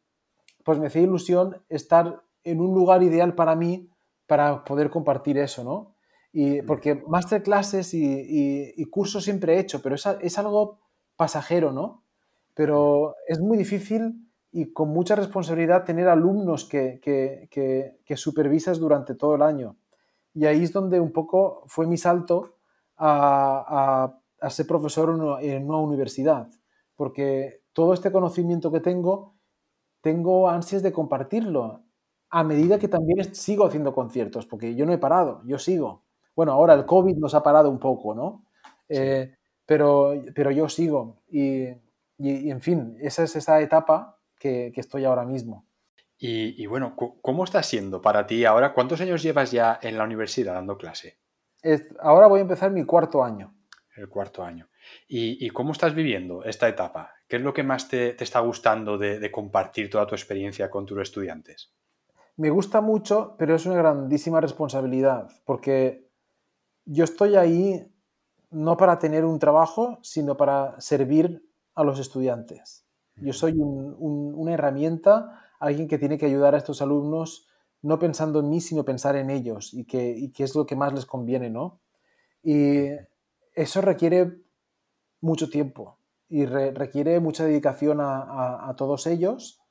pues 0.63 0.79
me 0.79 0.87
hace 0.87 1.01
ilusión 1.01 1.61
estar 1.69 2.23
en 2.43 2.61
un 2.61 2.73
lugar 2.73 3.03
ideal 3.03 3.35
para 3.35 3.55
mí 3.55 3.89
para 4.27 4.63
poder 4.63 4.89
compartir 4.89 5.37
eso, 5.37 5.63
¿no? 5.63 5.95
Y 6.31 6.61
porque 6.61 7.03
masterclasses 7.07 7.93
y, 7.93 8.73
y 8.75 8.85
cursos 8.85 9.25
siempre 9.25 9.55
he 9.55 9.59
hecho, 9.59 9.81
pero 9.81 9.95
es, 9.95 10.07
es 10.21 10.37
algo 10.37 10.79
pasajero, 11.17 11.71
¿no? 11.71 12.03
Pero 12.53 13.15
es 13.27 13.39
muy 13.39 13.57
difícil 13.57 14.31
y 14.51 14.73
con 14.73 14.89
mucha 14.89 15.15
responsabilidad 15.15 15.85
tener 15.85 16.07
alumnos 16.07 16.65
que, 16.65 17.97
supervisas 18.15 18.79
durante 18.79 19.15
todo 19.15 19.35
el 19.35 19.41
año. 19.41 19.77
y 20.33 20.45
ahí 20.45 20.63
es 20.63 20.73
donde 20.73 20.99
un 20.99 21.11
poco 21.11 21.63
fue 21.67 21.87
mi 21.87 21.97
salto 21.97 22.55
a, 22.97 23.65
a, 23.67 24.20
ser 24.49 24.67
profesor 24.67 25.09
en 25.41 25.65
una, 25.65 25.77
universidad, 25.77 26.49
porque 26.95 27.61
todo 27.73 27.93
este 27.93 28.11
conocimiento 28.11 28.71
que 28.71 28.79
tengo, 28.79 29.35
tengo 30.01 30.49
ansias 30.49 30.81
de 30.81 30.91
compartirlo 30.91 31.83
a 32.29 32.43
medida 32.43 32.79
que 32.79 32.87
también 32.87 33.35
sigo 33.35 33.65
haciendo 33.65 33.93
conciertos, 33.93 34.45
porque 34.45 34.75
yo 34.75 34.85
no 34.85 34.93
he 34.93 34.97
parado, 34.97 35.41
yo 35.45 35.59
sigo. 35.59 36.03
Bueno, 36.35 36.53
ahora 36.53 36.73
el 36.73 36.85
COVID 36.85 37.17
nos 37.17 37.35
ha 37.35 37.43
parado 37.43 37.69
un 37.69 37.79
poco, 37.79 38.15
¿no? 38.15 38.45
Eh, 38.89 39.35
pero, 39.65 40.13
pero 40.33 40.51
yo 40.51 40.67
sigo 40.67 41.21
y, 41.29 41.67
y, 42.17 42.49
en 42.49 42.61
fin, 42.61 42.97
esa 42.99 43.23
es 43.23 43.35
esa 43.35 43.61
etapa 43.61 44.17
que, 44.39 44.71
que 44.73 44.81
estoy 44.81 45.05
ahora 45.05 45.25
mismo. 45.25 45.65
Y, 46.17 46.61
y, 46.61 46.67
bueno, 46.67 46.95
¿cómo 46.95 47.43
está 47.43 47.63
siendo 47.63 48.01
para 48.01 48.27
ti 48.27 48.45
ahora? 48.45 48.73
¿Cuántos 48.73 49.01
años 49.01 49.23
llevas 49.23 49.51
ya 49.51 49.79
en 49.81 49.97
la 49.97 50.03
universidad 50.03 50.53
dando 50.53 50.77
clase? 50.77 51.19
ahora 51.99 52.27
voy 52.27 52.39
a 52.39 52.41
empezar 52.41 52.71
mi 52.71 52.85
cuarto 52.85 53.23
año. 53.23 53.53
El 54.01 54.09
cuarto 54.09 54.43
año. 54.43 54.67
¿Y, 55.07 55.47
cómo 55.51 55.73
estás 55.73 55.93
viviendo 55.93 56.43
esta 56.43 56.67
etapa? 56.67 57.11
¿Qué 57.27 57.35
es 57.35 57.41
lo 57.43 57.53
que 57.53 57.61
más 57.61 57.87
te, 57.87 58.13
te 58.13 58.23
está 58.23 58.39
gustando 58.39 58.97
de, 58.97 59.19
de, 59.19 59.31
compartir 59.31 59.91
toda 59.91 60.07
tu 60.07 60.15
experiencia 60.15 60.71
con 60.71 60.87
tus 60.87 60.99
estudiantes? 61.01 61.71
Me 62.35 62.49
gusta 62.49 62.81
mucho, 62.81 63.35
pero 63.37 63.53
es 63.53 63.67
una 63.67 63.75
grandísima 63.75 64.41
responsabilidad, 64.41 65.29
porque 65.45 66.09
yo 66.85 67.03
estoy 67.03 67.35
ahí 67.35 67.85
no 68.49 68.75
para 68.75 68.97
tener 68.97 69.23
un 69.23 69.37
trabajo, 69.37 69.99
sino 70.01 70.35
para 70.35 70.81
servir 70.81 71.47
a 71.75 71.83
los 71.83 71.99
estudiantes. 71.99 72.87
Yo 73.17 73.33
soy 73.33 73.53
una 73.59 74.53
herramienta, 74.53 75.45
alguien 75.59 75.87
que 75.87 75.99
tiene 75.99 76.17
que 76.17 76.25
ayudar 76.25 76.55
a 76.55 76.57
estos 76.57 76.81
alumnos 76.81 77.47
no 77.83 77.99
pensando 77.99 78.39
en 78.39 78.49
mí, 78.49 78.61
sino 78.61 78.83
pensar 78.83 79.15
en 79.15 79.29
ellos 79.29 79.75
y 79.75 79.85
qué 79.85 80.31
es 80.43 80.55
lo 80.55 80.65
que 80.65 80.75
más 80.75 80.91
les 80.91 81.05
conviene, 81.05 81.51
¿no? 81.51 81.81
Y 82.43 82.87
eso 83.53 83.81
requiere 83.81 84.41
mucho 85.21 85.49
tiempo 85.49 85.97
y 86.29 86.45
requiere 86.45 87.19
mucha 87.19 87.43
dedicación 87.43 87.99
a, 88.01 88.73
todos 88.77 89.05
ellos, 89.05 89.61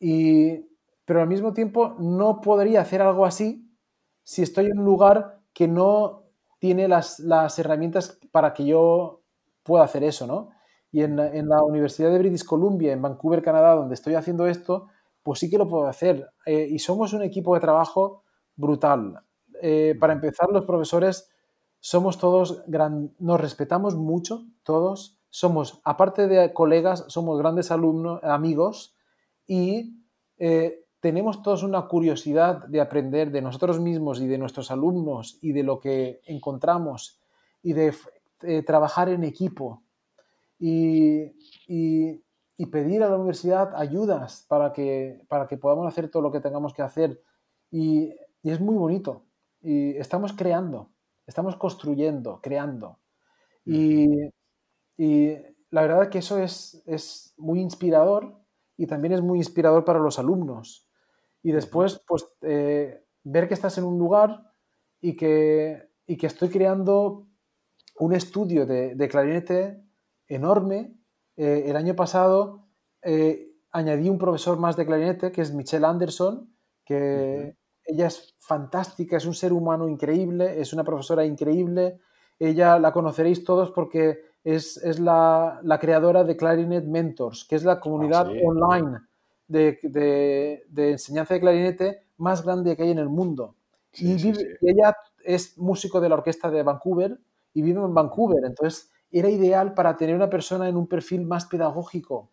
y, 0.00 0.66
pero 1.04 1.20
al 1.20 1.28
mismo 1.28 1.52
tiempo 1.52 1.94
no 2.00 2.40
podría 2.40 2.80
hacer 2.80 3.00
algo 3.00 3.24
así 3.24 3.70
si 4.24 4.42
estoy 4.42 4.66
en 4.66 4.80
un 4.80 4.84
lugar 4.84 5.40
que 5.54 5.68
no 5.68 6.24
tiene 6.58 6.88
las, 6.88 7.20
las 7.20 7.56
herramientas 7.60 8.18
para 8.32 8.52
que 8.52 8.64
yo 8.64 9.22
pueda 9.62 9.84
hacer 9.84 10.02
eso, 10.02 10.26
¿no? 10.26 10.50
Y 10.90 11.02
en, 11.02 11.18
en, 11.18 11.48
la 11.48 11.62
Universidad 11.62 12.10
de 12.10 12.18
British 12.18 12.44
Columbia, 12.44 12.92
en 12.92 13.02
Vancouver, 13.02 13.42
Canadá, 13.42 13.74
donde 13.74 13.94
estoy 13.94 14.14
haciendo 14.14 14.46
esto, 14.46 14.88
pues 15.22 15.40
sí 15.40 15.50
que 15.50 15.58
lo 15.58 15.68
puedo 15.68 15.86
hacer. 15.86 16.30
Eh, 16.46 16.68
y 16.70 16.78
somos 16.78 17.12
un 17.12 17.22
equipo 17.22 17.54
de 17.54 17.60
trabajo 17.60 18.24
brutal. 18.56 19.20
Eh, 19.60 19.96
para 19.98 20.12
empezar, 20.12 20.48
los 20.50 20.64
profesores 20.64 21.30
somos 21.86 22.18
todos, 22.18 22.64
gran, 22.66 23.14
nos 23.18 23.40
respetamos 23.40 23.94
mucho, 23.94 24.44
todos. 24.64 25.20
Somos, 25.30 25.80
aparte 25.84 26.26
de 26.26 26.52
colegas, 26.52 27.04
somos 27.08 27.38
grandes 27.38 27.70
alumnos, 27.70 28.22
amigos 28.24 28.96
y 29.46 30.02
eh, 30.38 30.84
tenemos 31.00 31.42
todos 31.42 31.62
una 31.62 31.86
curiosidad 31.86 32.66
de 32.66 32.80
aprender 32.80 33.30
de 33.30 33.42
nosotros 33.42 33.78
mismos 33.78 34.20
y 34.20 34.26
de 34.26 34.38
nuestros 34.38 34.70
alumnos 34.70 35.38
y 35.42 35.52
de 35.52 35.62
lo 35.62 35.78
que 35.78 36.20
encontramos 36.24 37.20
y 37.62 37.74
de 37.74 37.94
trabajar 38.64 39.08
en 39.08 39.22
equipo. 39.24 39.82
y, 40.58 41.32
y 42.58 42.66
pedir 42.66 43.02
a 43.02 43.08
la 43.08 43.16
universidad 43.16 43.74
ayudas 43.74 44.46
para 44.48 44.72
que, 44.72 45.22
para 45.28 45.46
que 45.46 45.58
podamos 45.58 45.86
hacer 45.86 46.10
todo 46.10 46.22
lo 46.22 46.32
que 46.32 46.40
tengamos 46.40 46.72
que 46.72 46.82
hacer. 46.82 47.22
Y, 47.70 48.14
es 48.42 48.60
muy 48.60 48.76
bonito. 48.76 49.24
Y 49.60 49.96
estamos 49.96 50.32
creando, 50.32 50.90
estamos 51.26 51.56
construyendo, 51.56 52.40
creando. 52.42 53.00
Y, 53.64 54.06
la 55.70 55.82
verdad 55.82 56.04
es 56.04 56.08
que 56.08 56.18
eso 56.18 56.38
es, 56.38 56.82
es, 56.86 57.34
muy 57.36 57.60
inspirador 57.60 58.40
y 58.76 58.86
también 58.86 59.12
es 59.12 59.20
muy 59.20 59.38
inspirador 59.38 59.84
para 59.84 59.98
los 59.98 60.18
alumnos. 60.18 60.88
Y 61.42 61.52
después, 61.52 62.02
pues, 62.06 62.26
eh, 62.42 63.04
ver 63.24 63.48
que 63.48 63.54
estás 63.54 63.76
en 63.76 63.84
un 63.84 63.98
lugar 63.98 64.52
y 65.00 65.16
que, 65.16 65.90
y 66.06 66.16
que 66.16 66.28
estoy 66.28 66.48
creando 66.48 67.26
un 67.98 68.14
estudio 68.14 68.64
de, 68.64 68.94
de 68.94 69.08
clarinete 69.08 69.82
enorme 70.28 70.96
eh, 71.36 71.64
el 71.66 71.76
año 71.76 71.94
pasado 71.94 72.66
eh, 73.02 73.52
añadí 73.70 74.08
un 74.08 74.18
profesor 74.18 74.58
más 74.58 74.76
de 74.76 74.86
clarinete, 74.86 75.32
que 75.32 75.42
es 75.42 75.52
Michelle 75.52 75.86
Anderson, 75.86 76.50
que 76.84 77.56
ella 77.86 78.06
es 78.06 78.34
fantástica, 78.38 79.16
es 79.16 79.26
un 79.26 79.34
ser 79.34 79.52
humano 79.52 79.88
increíble, 79.88 80.60
es 80.60 80.72
una 80.72 80.84
profesora 80.84 81.24
increíble. 81.24 81.98
Ella 82.38 82.78
la 82.78 82.92
conoceréis 82.92 83.44
todos 83.44 83.70
porque 83.70 84.20
es, 84.44 84.80
la, 84.98 85.60
creadora 85.80 86.24
de 86.24 86.36
Clarinet 86.36 86.84
Mentors, 86.84 87.44
que 87.44 87.56
es 87.56 87.64
la 87.64 87.80
comunidad 87.80 88.28
ah, 88.28 88.40
online 88.44 88.98
de, 89.48 90.64
enseñanza 90.76 91.34
de 91.34 91.40
clarinete 91.40 92.02
más 92.18 92.44
grande 92.44 92.76
que 92.76 92.82
hay 92.82 92.90
en 92.90 92.98
el 92.98 93.08
mundo. 93.08 93.54
y, 93.92 94.14
ella 94.60 94.96
es 95.24 95.58
músico 95.58 96.00
de 96.00 96.08
la 96.08 96.16
orquesta 96.16 96.50
de 96.50 96.62
Vancouver 96.62 97.18
y 97.52 97.62
vive 97.62 97.80
en 97.80 97.94
Vancouver. 97.94 98.44
Entonces, 98.44 98.90
era 99.10 99.28
ideal 99.28 99.74
para 99.74 99.96
tener 99.96 100.14
una 100.14 100.30
persona 100.30 100.68
en 100.68 100.76
un 100.76 100.86
perfil 100.86 101.24
más 101.24 101.46
pedagógico 101.46 102.30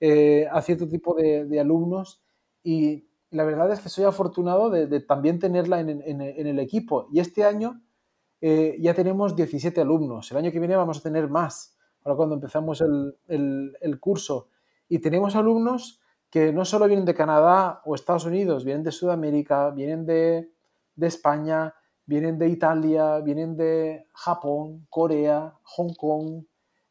eh, 0.00 0.48
a 0.50 0.60
cierto 0.62 0.88
tipo 0.88 1.14
de, 1.14 1.60
alumnos 1.60 2.22
y 2.64 3.06
la 3.32 3.44
verdad 3.44 3.72
es 3.72 3.80
que 3.80 3.88
soy 3.88 4.04
afortunado 4.04 4.70
de, 4.70 5.00
también 5.00 5.38
tenerla 5.38 5.80
en, 5.80 6.20
el 6.20 6.58
equipo. 6.58 7.08
Y 7.12 7.20
este 7.20 7.44
año 7.44 7.82
eh, 8.40 8.76
ya 8.80 8.94
tenemos 8.94 9.34
17 9.34 9.80
alumnos, 9.80 10.30
el 10.30 10.38
año 10.38 10.52
que 10.52 10.58
viene 10.58 10.76
vamos 10.76 10.98
a 10.98 11.02
tener 11.02 11.28
más, 11.28 11.76
ahora 12.04 12.16
cuando 12.16 12.34
empezamos 12.36 12.82
el, 12.82 13.98
curso. 14.00 14.48
Y 14.88 14.98
tenemos 14.98 15.34
alumnos 15.34 16.00
que 16.30 16.52
no 16.52 16.64
solo 16.64 16.86
vienen 16.86 17.06
de 17.06 17.14
Canadá 17.14 17.80
o 17.84 17.94
Estados 17.94 18.24
Unidos, 18.26 18.64
vienen 18.64 18.84
de 18.84 18.92
Sudamérica, 18.92 19.70
vienen 19.70 20.06
de, 20.06 20.50
de 20.94 21.06
España, 21.06 21.74
vienen 22.04 22.38
de 22.38 22.48
Italia, 22.48 23.20
vienen 23.20 23.56
de 23.56 24.06
Japón, 24.12 24.86
Corea, 24.90 25.54
Hong 25.62 25.94
Kong, 25.94 26.44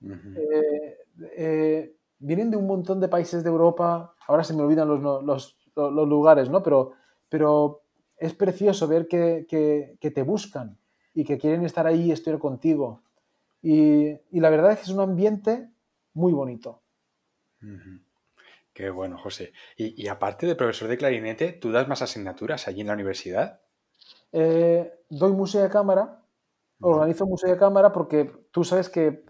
eh, 0.03 0.97
eh, 1.37 1.95
vienen 2.17 2.49
de 2.49 2.57
un 2.57 2.67
montón 2.67 2.99
de 2.99 3.07
países 3.07 3.43
de 3.43 3.49
Europa, 3.49 4.15
ahora 4.27 4.43
se 4.43 4.53
me 4.53 4.63
olvidan 4.63 4.87
los, 4.87 5.57
lugares, 5.89 6.49
¿no? 6.49 6.61
Pero, 6.61 6.93
pero 7.29 7.83
es 8.17 8.33
precioso 8.33 8.87
ver 8.87 9.07
que, 9.07 9.97
te 9.99 10.23
buscan 10.23 10.77
y 11.13 11.23
que 11.23 11.37
quieren 11.37 11.65
estar 11.65 11.87
ahí 11.87 12.03
y 12.03 12.11
estar 12.11 12.37
contigo. 12.37 13.01
Y, 13.61 14.19
la 14.31 14.49
verdad 14.49 14.71
es 14.71 14.77
que 14.77 14.83
es 14.83 14.89
un 14.89 15.01
ambiente 15.01 15.69
muy 16.13 16.33
bonito. 16.33 16.81
Qué 18.73 18.89
bueno, 18.89 19.17
José. 19.17 19.53
Y, 19.75 20.01
y, 20.01 20.07
aparte 20.07 20.45
de 20.45 20.55
profesor 20.55 20.87
de 20.87 20.97
clarinete, 20.97 21.53
¿tú 21.53 21.71
das 21.71 21.87
más 21.87 22.01
asignaturas 22.01 22.67
allí 22.67 22.81
en 22.81 22.87
la 22.87 22.93
universidad? 22.93 23.61
Eh, 24.31 24.91
doy 25.09 25.33
música 25.33 25.63
de 25.63 25.69
cámara, 25.69 26.23
organizo 26.79 27.25
música 27.25 27.51
de 27.51 27.57
cámara 27.57 27.91
porque 27.91 28.31
tú 28.51 28.63
sabes 28.63 28.89
que 28.89 29.25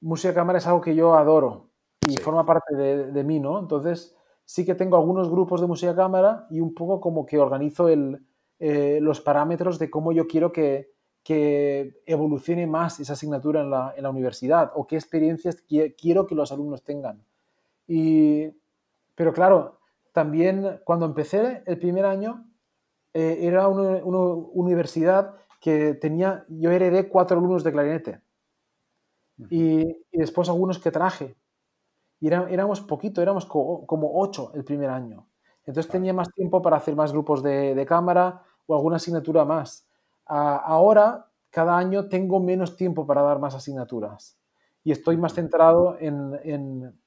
música 0.00 0.28
de 0.28 0.34
cámara 0.34 0.58
es 0.58 0.66
algo 0.66 0.80
que 0.80 0.94
yo 0.94 1.14
adoro 1.14 1.70
y 2.08 2.16
forma 2.18 2.46
parte 2.46 2.76
de, 2.76 3.24
mí, 3.24 3.40
¿no? 3.40 3.58
Entonces 3.58 4.15
sí 4.46 4.64
que 4.64 4.74
tengo 4.74 4.96
algunos 4.96 5.28
grupos 5.28 5.60
de 5.60 5.66
música 5.66 5.94
cámara 5.94 6.46
y 6.48 6.60
un 6.60 6.72
poco 6.72 7.00
como 7.00 7.26
que 7.26 7.38
organizo 7.38 7.88
el, 7.88 8.24
eh, 8.58 9.00
los 9.02 9.20
parámetros 9.20 9.78
de 9.78 9.90
cómo 9.90 10.12
yo 10.12 10.26
quiero 10.26 10.52
que, 10.52 10.92
que 11.22 12.00
evolucione 12.06 12.66
más 12.66 13.00
esa 13.00 13.12
asignatura 13.12 13.60
en 13.60 13.70
la, 13.70 13.92
en 13.96 14.04
la, 14.04 14.10
universidad 14.10 14.72
o 14.74 14.86
qué 14.86 14.94
experiencias 14.94 15.62
quiero 15.98 16.26
que 16.26 16.34
los 16.34 16.52
alumnos 16.52 16.84
tengan. 16.84 17.22
Y, 17.86 18.50
pero 19.14 19.32
claro, 19.32 19.80
también 20.12 20.80
cuando 20.84 21.04
empecé 21.04 21.62
el 21.66 21.78
primer 21.78 22.06
año 22.06 22.48
eh, 23.12 23.38
era 23.40 23.68
una, 23.68 24.00
universidad 24.04 25.34
que 25.60 25.94
tenía, 25.94 26.44
yo 26.48 26.70
heredé 26.70 27.08
cuatro 27.08 27.36
alumnos 27.36 27.64
de 27.64 27.72
clarinete 27.72 28.20
y, 29.50 29.84
después 30.12 30.48
algunos 30.48 30.78
que 30.78 30.90
traje. 30.90 31.36
Y 32.20 32.28
éramos 32.28 32.80
poquito, 32.80 33.20
éramos 33.20 33.46
como 33.46 34.10
ocho 34.14 34.52
el 34.54 34.64
primer 34.64 34.90
año. 34.90 35.26
Entonces 35.64 35.90
tenía 35.90 36.12
más 36.12 36.32
tiempo 36.32 36.62
para 36.62 36.76
hacer 36.76 36.94
más 36.94 37.12
grupos 37.12 37.42
de, 37.42 37.84
cámara 37.86 38.42
o 38.66 38.74
alguna 38.74 38.96
asignatura 38.96 39.44
más. 39.44 39.86
ahora, 40.26 41.26
cada 41.50 41.76
año 41.76 42.08
tengo 42.08 42.40
menos 42.40 42.76
tiempo 42.76 43.06
para 43.06 43.22
dar 43.22 43.38
más 43.38 43.54
asignaturas 43.54 44.38
y 44.84 44.92
estoy 44.92 45.16
más 45.16 45.34
centrado 45.34 45.96
en, 45.98 46.38
en, 46.44 47.00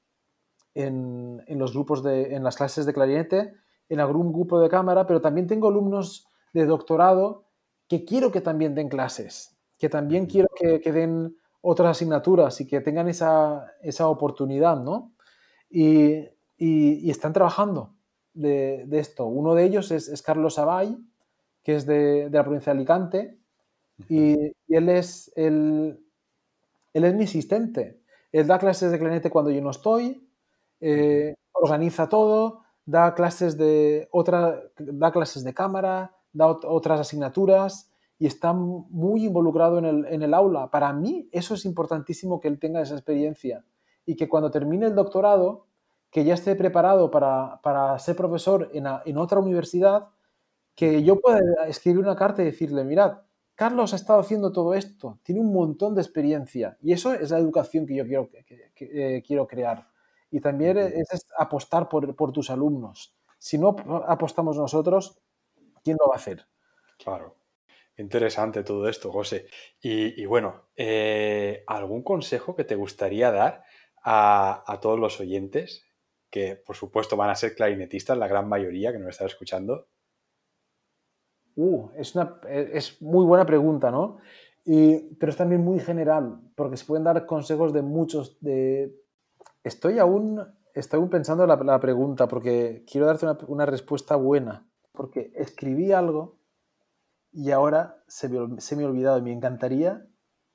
en, 0.74 1.42
en 1.46 1.58
los 1.58 1.72
grupos 1.72 2.02
de, 2.02 2.34
en 2.34 2.42
las 2.42 2.56
clases 2.56 2.84
de 2.84 2.92
clarinete 2.92 3.54
en 3.90 4.00
algún 4.00 4.32
grupo 4.32 4.58
de 4.60 4.70
cámara, 4.70 5.06
pero 5.06 5.20
también 5.20 5.46
tengo 5.46 5.68
alumnos 5.68 6.26
de 6.54 6.64
doctorado 6.64 7.44
que 7.88 8.04
quiero 8.04 8.30
que 8.30 8.40
también 8.40 8.74
den 8.74 8.88
clases, 8.88 9.58
que 9.78 9.88
también 9.88 10.26
quiero 10.26 10.48
que, 10.54 10.92
den 10.92 11.36
otras 11.62 11.90
asignaturas 11.90 12.60
y 12.60 12.66
que 12.66 12.80
tengan 12.80 13.08
esa, 13.08 14.08
oportunidad, 14.08 14.78
¿no? 14.80 15.12
Y, 15.68 16.28
están 16.58 17.32
trabajando 17.32 17.94
de, 18.34 18.86
esto. 18.92 19.26
Uno 19.26 19.54
de 19.54 19.64
ellos 19.64 19.90
es, 19.90 20.22
Carlos 20.22 20.58
Abay, 20.58 20.96
que 21.62 21.76
es 21.76 21.86
de, 21.86 22.28
la 22.30 22.42
provincia 22.44 22.72
de 22.72 22.78
Alicante, 22.78 23.38
y, 24.08 24.36
él, 24.68 24.88
es 24.88 25.32
el, 25.36 26.04
él 26.94 27.04
es 27.04 27.14
mi 27.14 27.24
asistente. 27.24 28.00
Él 28.32 28.46
da 28.46 28.58
clases 28.58 28.90
de 28.90 28.98
clarinete 28.98 29.30
cuando 29.30 29.50
yo 29.50 29.60
no 29.60 29.70
estoy, 29.70 30.26
eh, 30.80 31.34
organiza 31.52 32.08
todo, 32.08 32.62
da 32.86 33.14
clases 33.14 33.58
de 33.58 34.08
otra, 34.12 34.62
da 34.78 35.12
clases 35.12 35.44
de 35.44 35.52
cámara, 35.52 36.16
da 36.32 36.46
otras 36.46 37.00
asignaturas 37.00 37.89
y 38.20 38.26
está 38.26 38.52
muy 38.52 39.24
involucrado 39.24 39.78
en 39.78 39.86
el, 39.86 40.04
en 40.04 40.22
el, 40.22 40.34
aula. 40.34 40.70
Para 40.70 40.92
mí 40.92 41.30
eso 41.32 41.54
es 41.54 41.64
importantísimo 41.64 42.38
que 42.38 42.48
él 42.48 42.58
tenga 42.58 42.82
esa 42.82 42.94
experiencia 42.94 43.64
y 44.04 44.14
que 44.14 44.28
cuando 44.28 44.50
termine 44.50 44.86
el 44.86 44.94
doctorado, 44.94 45.64
que 46.10 46.22
ya 46.22 46.34
esté 46.34 46.54
preparado 46.54 47.10
para, 47.10 47.60
para 47.62 47.98
ser 47.98 48.16
profesor 48.16 48.70
en, 48.74 48.84
en, 49.06 49.16
otra 49.16 49.40
universidad, 49.40 50.08
que 50.74 51.02
yo 51.02 51.18
pueda 51.18 51.40
escribir 51.66 52.00
una 52.00 52.14
carta 52.14 52.42
y 52.42 52.44
decirle, 52.44 52.84
mirad, 52.84 53.22
Carlos 53.54 53.94
ha 53.94 53.96
estado 53.96 54.20
haciendo 54.20 54.52
todo 54.52 54.74
esto, 54.74 55.18
tiene 55.22 55.40
un 55.40 55.54
montón 55.54 55.94
de 55.94 56.02
experiencia 56.02 56.76
y 56.82 56.92
eso 56.92 57.14
es 57.14 57.30
la 57.30 57.38
educación 57.38 57.86
que 57.86 57.94
yo 57.94 58.04
quiero, 58.04 58.28
que, 58.30 58.74
eh, 58.80 59.22
quiero 59.26 59.46
crear. 59.46 59.88
Y 60.30 60.40
también 60.40 60.76
es, 60.76 61.26
apostar 61.38 61.88
por, 61.88 62.14
por, 62.14 62.32
tus 62.32 62.50
alumnos. 62.50 63.14
Si 63.38 63.56
no 63.56 63.74
apostamos 64.06 64.58
nosotros, 64.58 65.18
¿quién 65.82 65.96
lo 65.98 66.08
va 66.08 66.16
a 66.16 66.18
hacer? 66.18 66.46
Claro. 67.02 67.39
Interesante 68.00 68.64
todo 68.64 68.88
esto, 68.88 69.12
José. 69.12 69.46
Y, 69.82 70.24
bueno, 70.24 70.68
eh, 70.74 71.64
¿algún 71.66 72.02
consejo 72.02 72.56
que 72.56 72.64
te 72.64 72.74
gustaría 72.74 73.30
dar 73.30 73.62
a, 74.02 74.64
a, 74.66 74.80
todos 74.80 74.98
los 74.98 75.20
oyentes, 75.20 75.84
que 76.30 76.56
por 76.56 76.76
supuesto 76.76 77.16
van 77.16 77.28
a 77.28 77.34
ser 77.34 77.54
clarinetistas, 77.54 78.16
la 78.16 78.26
gran 78.26 78.48
mayoría 78.48 78.90
que 78.92 78.98
nos 78.98 79.10
está 79.10 79.26
escuchando? 79.26 79.88
Uh, 81.56 81.90
es, 81.94 82.14
una, 82.14 82.40
es 82.48 83.02
muy 83.02 83.26
buena 83.26 83.44
pregunta, 83.44 83.90
¿no? 83.90 84.18
Y, 84.64 85.14
pero 85.16 85.30
es 85.30 85.36
también 85.36 85.62
muy 85.62 85.78
general, 85.78 86.40
porque 86.54 86.78
se 86.78 86.86
pueden 86.86 87.04
dar 87.04 87.26
consejos 87.26 87.74
de 87.74 87.82
muchos. 87.82 88.38
De... 88.40 88.94
Estoy 89.62 89.98
aún, 89.98 90.42
estoy 90.74 91.00
aún 91.00 91.10
pensando 91.10 91.46
la, 91.46 91.56
la 91.56 91.80
pregunta, 91.80 92.28
porque 92.28 92.82
quiero 92.90 93.06
darte 93.06 93.26
una, 93.46 93.66
respuesta 93.66 94.16
buena. 94.16 94.66
Porque 94.92 95.32
escribí 95.34 95.92
algo 95.92 96.39
y 97.32 97.50
ahora 97.50 98.02
se 98.06 98.28
me, 98.28 98.60
se 98.60 98.76
me 98.76 98.84
ha 98.84 98.86
olvidado 98.86 99.18
y 99.18 99.22
me 99.22 99.32
encantaría 99.32 100.06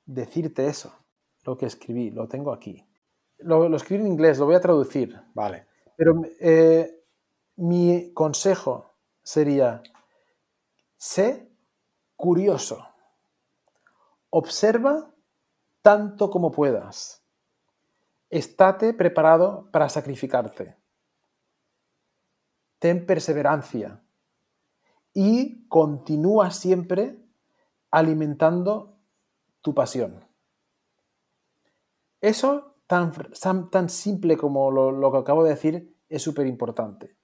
decirte 0.04 0.66
eso, 0.66 0.94
lo 1.44 1.56
que 1.56 1.66
escribí, 1.66 2.10
lo 2.10 2.28
tengo 2.28 2.52
aquí. 2.52 2.86
Lo, 3.38 3.68
lo 3.68 3.76
escribí 3.76 4.02
en 4.02 4.08
inglés, 4.08 4.38
lo 4.38 4.46
voy 4.46 4.54
a 4.54 4.60
traducir. 4.60 5.20
Vale. 5.34 5.66
Pero 5.96 6.22
eh, 6.40 7.04
mi 7.56 8.12
consejo 8.12 8.94
sería 9.22 9.82
Sé 10.96 11.52
curioso. 12.16 12.86
Observa 14.30 15.14
tanto 15.82 16.30
como 16.30 16.50
puedas. 16.50 17.22
Estate 18.30 18.94
preparado 18.94 19.70
para 19.70 19.88
sacrificarte. 19.88 20.76
Ten 22.78 23.06
perseverancia 23.06 24.02
y 25.18 25.66
continúa 25.68 26.50
siempre 26.50 27.18
alimentando 27.90 28.98
tu 29.62 29.74
pasión. 29.74 30.22
Eso 32.20 32.74
tan, 32.86 33.14
tan 33.70 33.88
simple 33.88 34.36
como 34.36 34.70
lo, 34.70 34.92
lo 34.92 35.10
que 35.10 35.16
acabo 35.16 35.42
de 35.42 35.54
decir 35.54 35.96
es 36.10 36.20
súper 36.20 36.46
importante. 36.46 37.16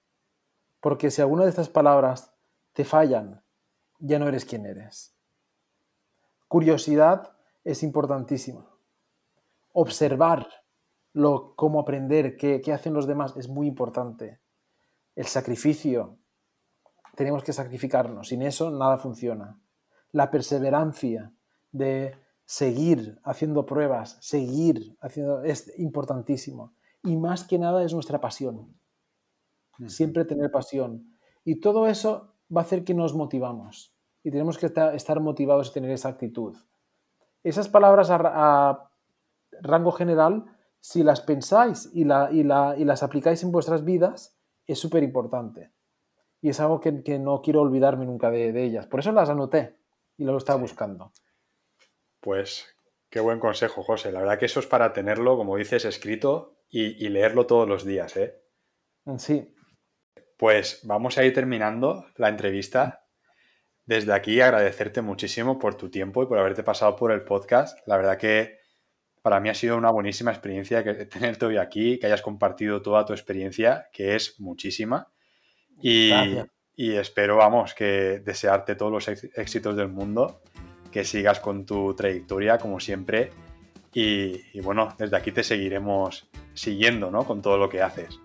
Porque 0.79 1.11
si 1.11 1.21
alguna 1.21 1.43
de 1.43 1.51
estas 1.51 1.69
palabras 1.69 2.33
te 2.73 2.83
fallan 2.83 3.43
ya 3.99 4.17
no 4.17 4.27
eres 4.27 4.43
quien 4.43 4.65
eres. 4.65 5.15
Curiosidad 6.47 7.37
es 7.63 7.83
importantísima. 7.83 8.75
Observar 9.71 10.47
lo, 11.13 11.53
cómo 11.55 11.79
aprender, 11.79 12.37
qué, 12.37 12.59
qué 12.59 12.73
hacen 12.73 12.95
los 12.95 13.05
demás 13.05 13.37
es 13.37 13.47
muy 13.47 13.67
importante. 13.67 14.41
El 15.15 15.27
sacrificio. 15.27 16.17
Tenemos 17.15 17.43
que 17.43 17.53
sacrificarnos. 17.53 18.29
Sin 18.29 18.41
eso 18.41 18.71
nada 18.71 18.97
funciona. 18.97 19.59
La 20.11 20.31
perseverancia 20.31 21.31
de 21.71 22.15
seguir 22.45 23.19
haciendo 23.23 23.65
pruebas, 23.65 24.17
seguir 24.21 24.97
haciendo, 25.01 25.43
es 25.43 25.77
importantísimo. 25.79 26.73
Y 27.03 27.17
más 27.17 27.43
que 27.43 27.59
nada 27.59 27.83
es 27.83 27.93
nuestra 27.93 28.21
pasión. 28.21 28.75
Siempre 29.87 30.25
tener 30.25 30.51
pasión. 30.51 31.15
Y 31.43 31.59
todo 31.59 31.87
eso 31.87 32.33
va 32.55 32.61
a 32.61 32.63
hacer 32.63 32.83
que 32.83 32.93
nos 32.93 33.13
motivamos 33.13 33.93
y 34.23 34.31
tenemos 34.31 34.57
que 34.57 34.67
estar 34.67 35.19
motivados 35.19 35.69
y 35.69 35.73
tener 35.73 35.91
esa 35.91 36.09
actitud. 36.09 36.55
Esas 37.43 37.67
palabras 37.67 38.09
a, 38.09 38.89
rango 39.61 39.91
general, 39.91 40.45
si 40.79 41.03
las 41.03 41.21
pensáis 41.21 41.89
y, 41.93 42.05
las 42.05 43.03
aplicáis 43.03 43.43
en 43.43 43.51
vuestras 43.51 43.83
vidas, 43.83 44.37
es 44.65 44.79
súper 44.79 45.03
importante. 45.03 45.71
Y 46.43 46.49
es 46.49 46.59
algo 46.59 46.81
que, 46.81 46.91
no 47.19 47.41
quiero 47.41 47.61
olvidarme 47.61 48.05
nunca 48.05 48.29
de, 48.29 48.63
ellas. 48.65 48.85
Por 48.85 48.99
eso 48.99 49.13
las 49.13 49.29
anoté 49.29 49.77
y 50.17 50.25
lo 50.25 50.37
estaba 50.37 50.59
buscando. 50.59 51.13
Pues 52.19 52.67
qué 53.09 53.21
buen 53.21 53.39
consejo, 53.39 53.81
José. 53.81 54.11
La 54.11 54.19
verdad 54.19 54.37
que 54.37 54.47
eso 54.47 54.59
es 54.59 54.67
para 54.67 54.91
tenerlo, 54.91 55.37
como 55.37 55.55
dices, 55.55 55.85
escrito 55.85 56.57
y, 56.69 57.01
y 57.01 57.07
leerlo 57.07 57.47
todos 57.47 57.65
los 57.65 57.85
días. 57.85 58.17
¿eh? 58.17 58.43
Sí. 59.17 59.55
Pues 60.37 60.81
vamos 60.83 61.17
a 61.17 61.23
ir 61.23 61.33
terminando 61.33 62.07
la 62.17 62.27
entrevista 62.27 63.05
desde 63.85 64.11
aquí 64.11 64.41
agradecerte 64.41 65.01
muchísimo 65.01 65.57
por 65.59 65.75
tu 65.75 65.89
tiempo 65.89 66.23
y 66.23 66.25
por 66.25 66.37
haberte 66.37 66.63
pasado 66.63 66.97
por 66.97 67.13
el 67.13 67.23
podcast. 67.23 67.79
La 67.87 67.95
verdad 67.95 68.17
que 68.17 68.59
para 69.21 69.39
mí 69.39 69.47
ha 69.47 69.53
sido 69.53 69.77
una 69.77 69.91
buenísima 69.91 70.31
experiencia 70.31 70.83
que 70.83 71.05
tenerte 71.05 71.45
hoy 71.45 71.55
aquí, 71.55 71.99
que 71.99 72.07
hayas 72.07 72.21
compartido 72.21 72.81
toda 72.81 73.05
tu 73.05 73.13
experiencia, 73.13 73.87
que 73.93 74.15
es 74.15 74.41
muchísima. 74.41 75.12
Y, 75.83 76.11
y 76.75 76.93
espero, 76.93 77.35
vamos, 77.35 77.73
que 77.73 78.21
desearte 78.23 78.75
todos 78.75 78.91
los 78.91 79.07
éxitos 79.07 79.75
del 79.75 79.89
mundo, 79.89 80.39
que 80.91 81.03
sigas 81.03 81.41
con 81.41 81.65
tu 81.65 81.93
trayectoria 81.93 82.57
como 82.57 82.79
siempre. 82.79 83.31
Y, 83.93 84.41
y 84.53 84.61
bueno, 84.61 84.95
desde 84.97 85.17
aquí 85.17 85.31
te 85.31 85.43
seguiremos 85.43 86.27
siguiendo, 86.53 87.11
¿no? 87.11 87.25
Con 87.25 87.41
todo 87.41 87.57
lo 87.57 87.67
que 87.69 87.81
haces. 87.81 88.19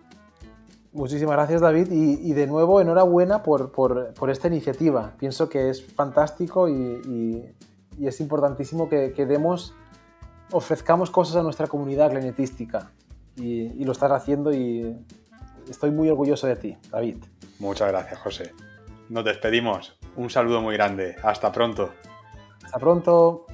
Muchísimas 0.93 1.35
gracias 1.35 1.61
David 1.61 1.89
y, 1.91 2.33
de 2.33 2.47
nuevo 2.47 2.81
enhorabuena 2.81 3.43
por, 3.43 3.73
por, 3.73 4.31
esta 4.31 4.49
iniciativa. 4.49 5.15
Pienso 5.19 5.49
que 5.49 5.69
es 5.69 5.85
fantástico 5.85 6.69
y, 6.69 7.45
es 8.01 8.21
importantísimo 8.21 8.89
que, 8.89 9.13
que, 9.13 9.27
demos, 9.27 9.75
ofrezcamos 10.51 11.11
cosas 11.11 11.37
a 11.37 11.43
nuestra 11.43 11.67
comunidad 11.67 12.11
clarinetística 12.11 12.91
y, 13.37 13.85
lo 13.85 13.93
estás 13.93 14.11
haciendo 14.13 14.53
y 14.53 14.97
estoy 15.69 15.91
muy 15.91 16.09
orgulloso 16.09 16.47
de 16.47 16.57
ti, 16.57 16.77
David. 16.91 17.16
Muchas 17.59 17.89
gracias 17.89 18.19
José. 18.21 18.53
Nos 19.09 19.25
despedimos. 19.25 19.99
Un 20.16 20.31
saludo 20.31 20.61
muy 20.61 20.75
grande. 20.75 21.16
Hasta 21.23 21.51
pronto. 21.53 21.95
Hasta 22.64 22.79
pronto. 22.79 23.47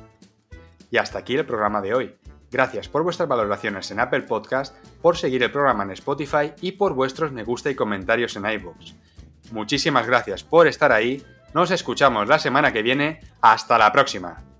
Y 0.90 0.96
hasta 0.96 1.18
aquí 1.18 1.34
el 1.34 1.46
programa 1.46 1.80
de 1.80 1.94
hoy. 1.94 2.16
Gracias 2.50 2.88
por 2.88 3.02
vuestras 3.02 3.28
valoraciones 3.28 3.90
en 3.90 3.98
Apple 3.98 4.22
Podcast, 4.22 4.76
por 5.02 5.16
seguir 5.16 5.42
el 5.42 5.50
programa 5.50 5.82
en 5.82 5.90
Spotify 5.90 6.52
y 6.60 6.72
por 6.72 6.94
vuestros 6.94 7.32
me 7.32 7.42
gusta 7.42 7.70
y 7.70 7.74
comentarios 7.74 8.36
en 8.36 8.46
iVoox. 8.46 8.94
Muchísimas 9.50 10.06
gracias 10.06 10.44
por 10.44 10.68
estar 10.68 10.92
ahí. 10.92 11.22
Nos 11.52 11.70
escuchamos 11.70 12.28
la 12.28 12.38
semana 12.38 12.72
que 12.72 12.82
viene. 12.82 13.20
Hasta 13.40 13.76
la 13.76 13.90
próxima. 13.92 14.53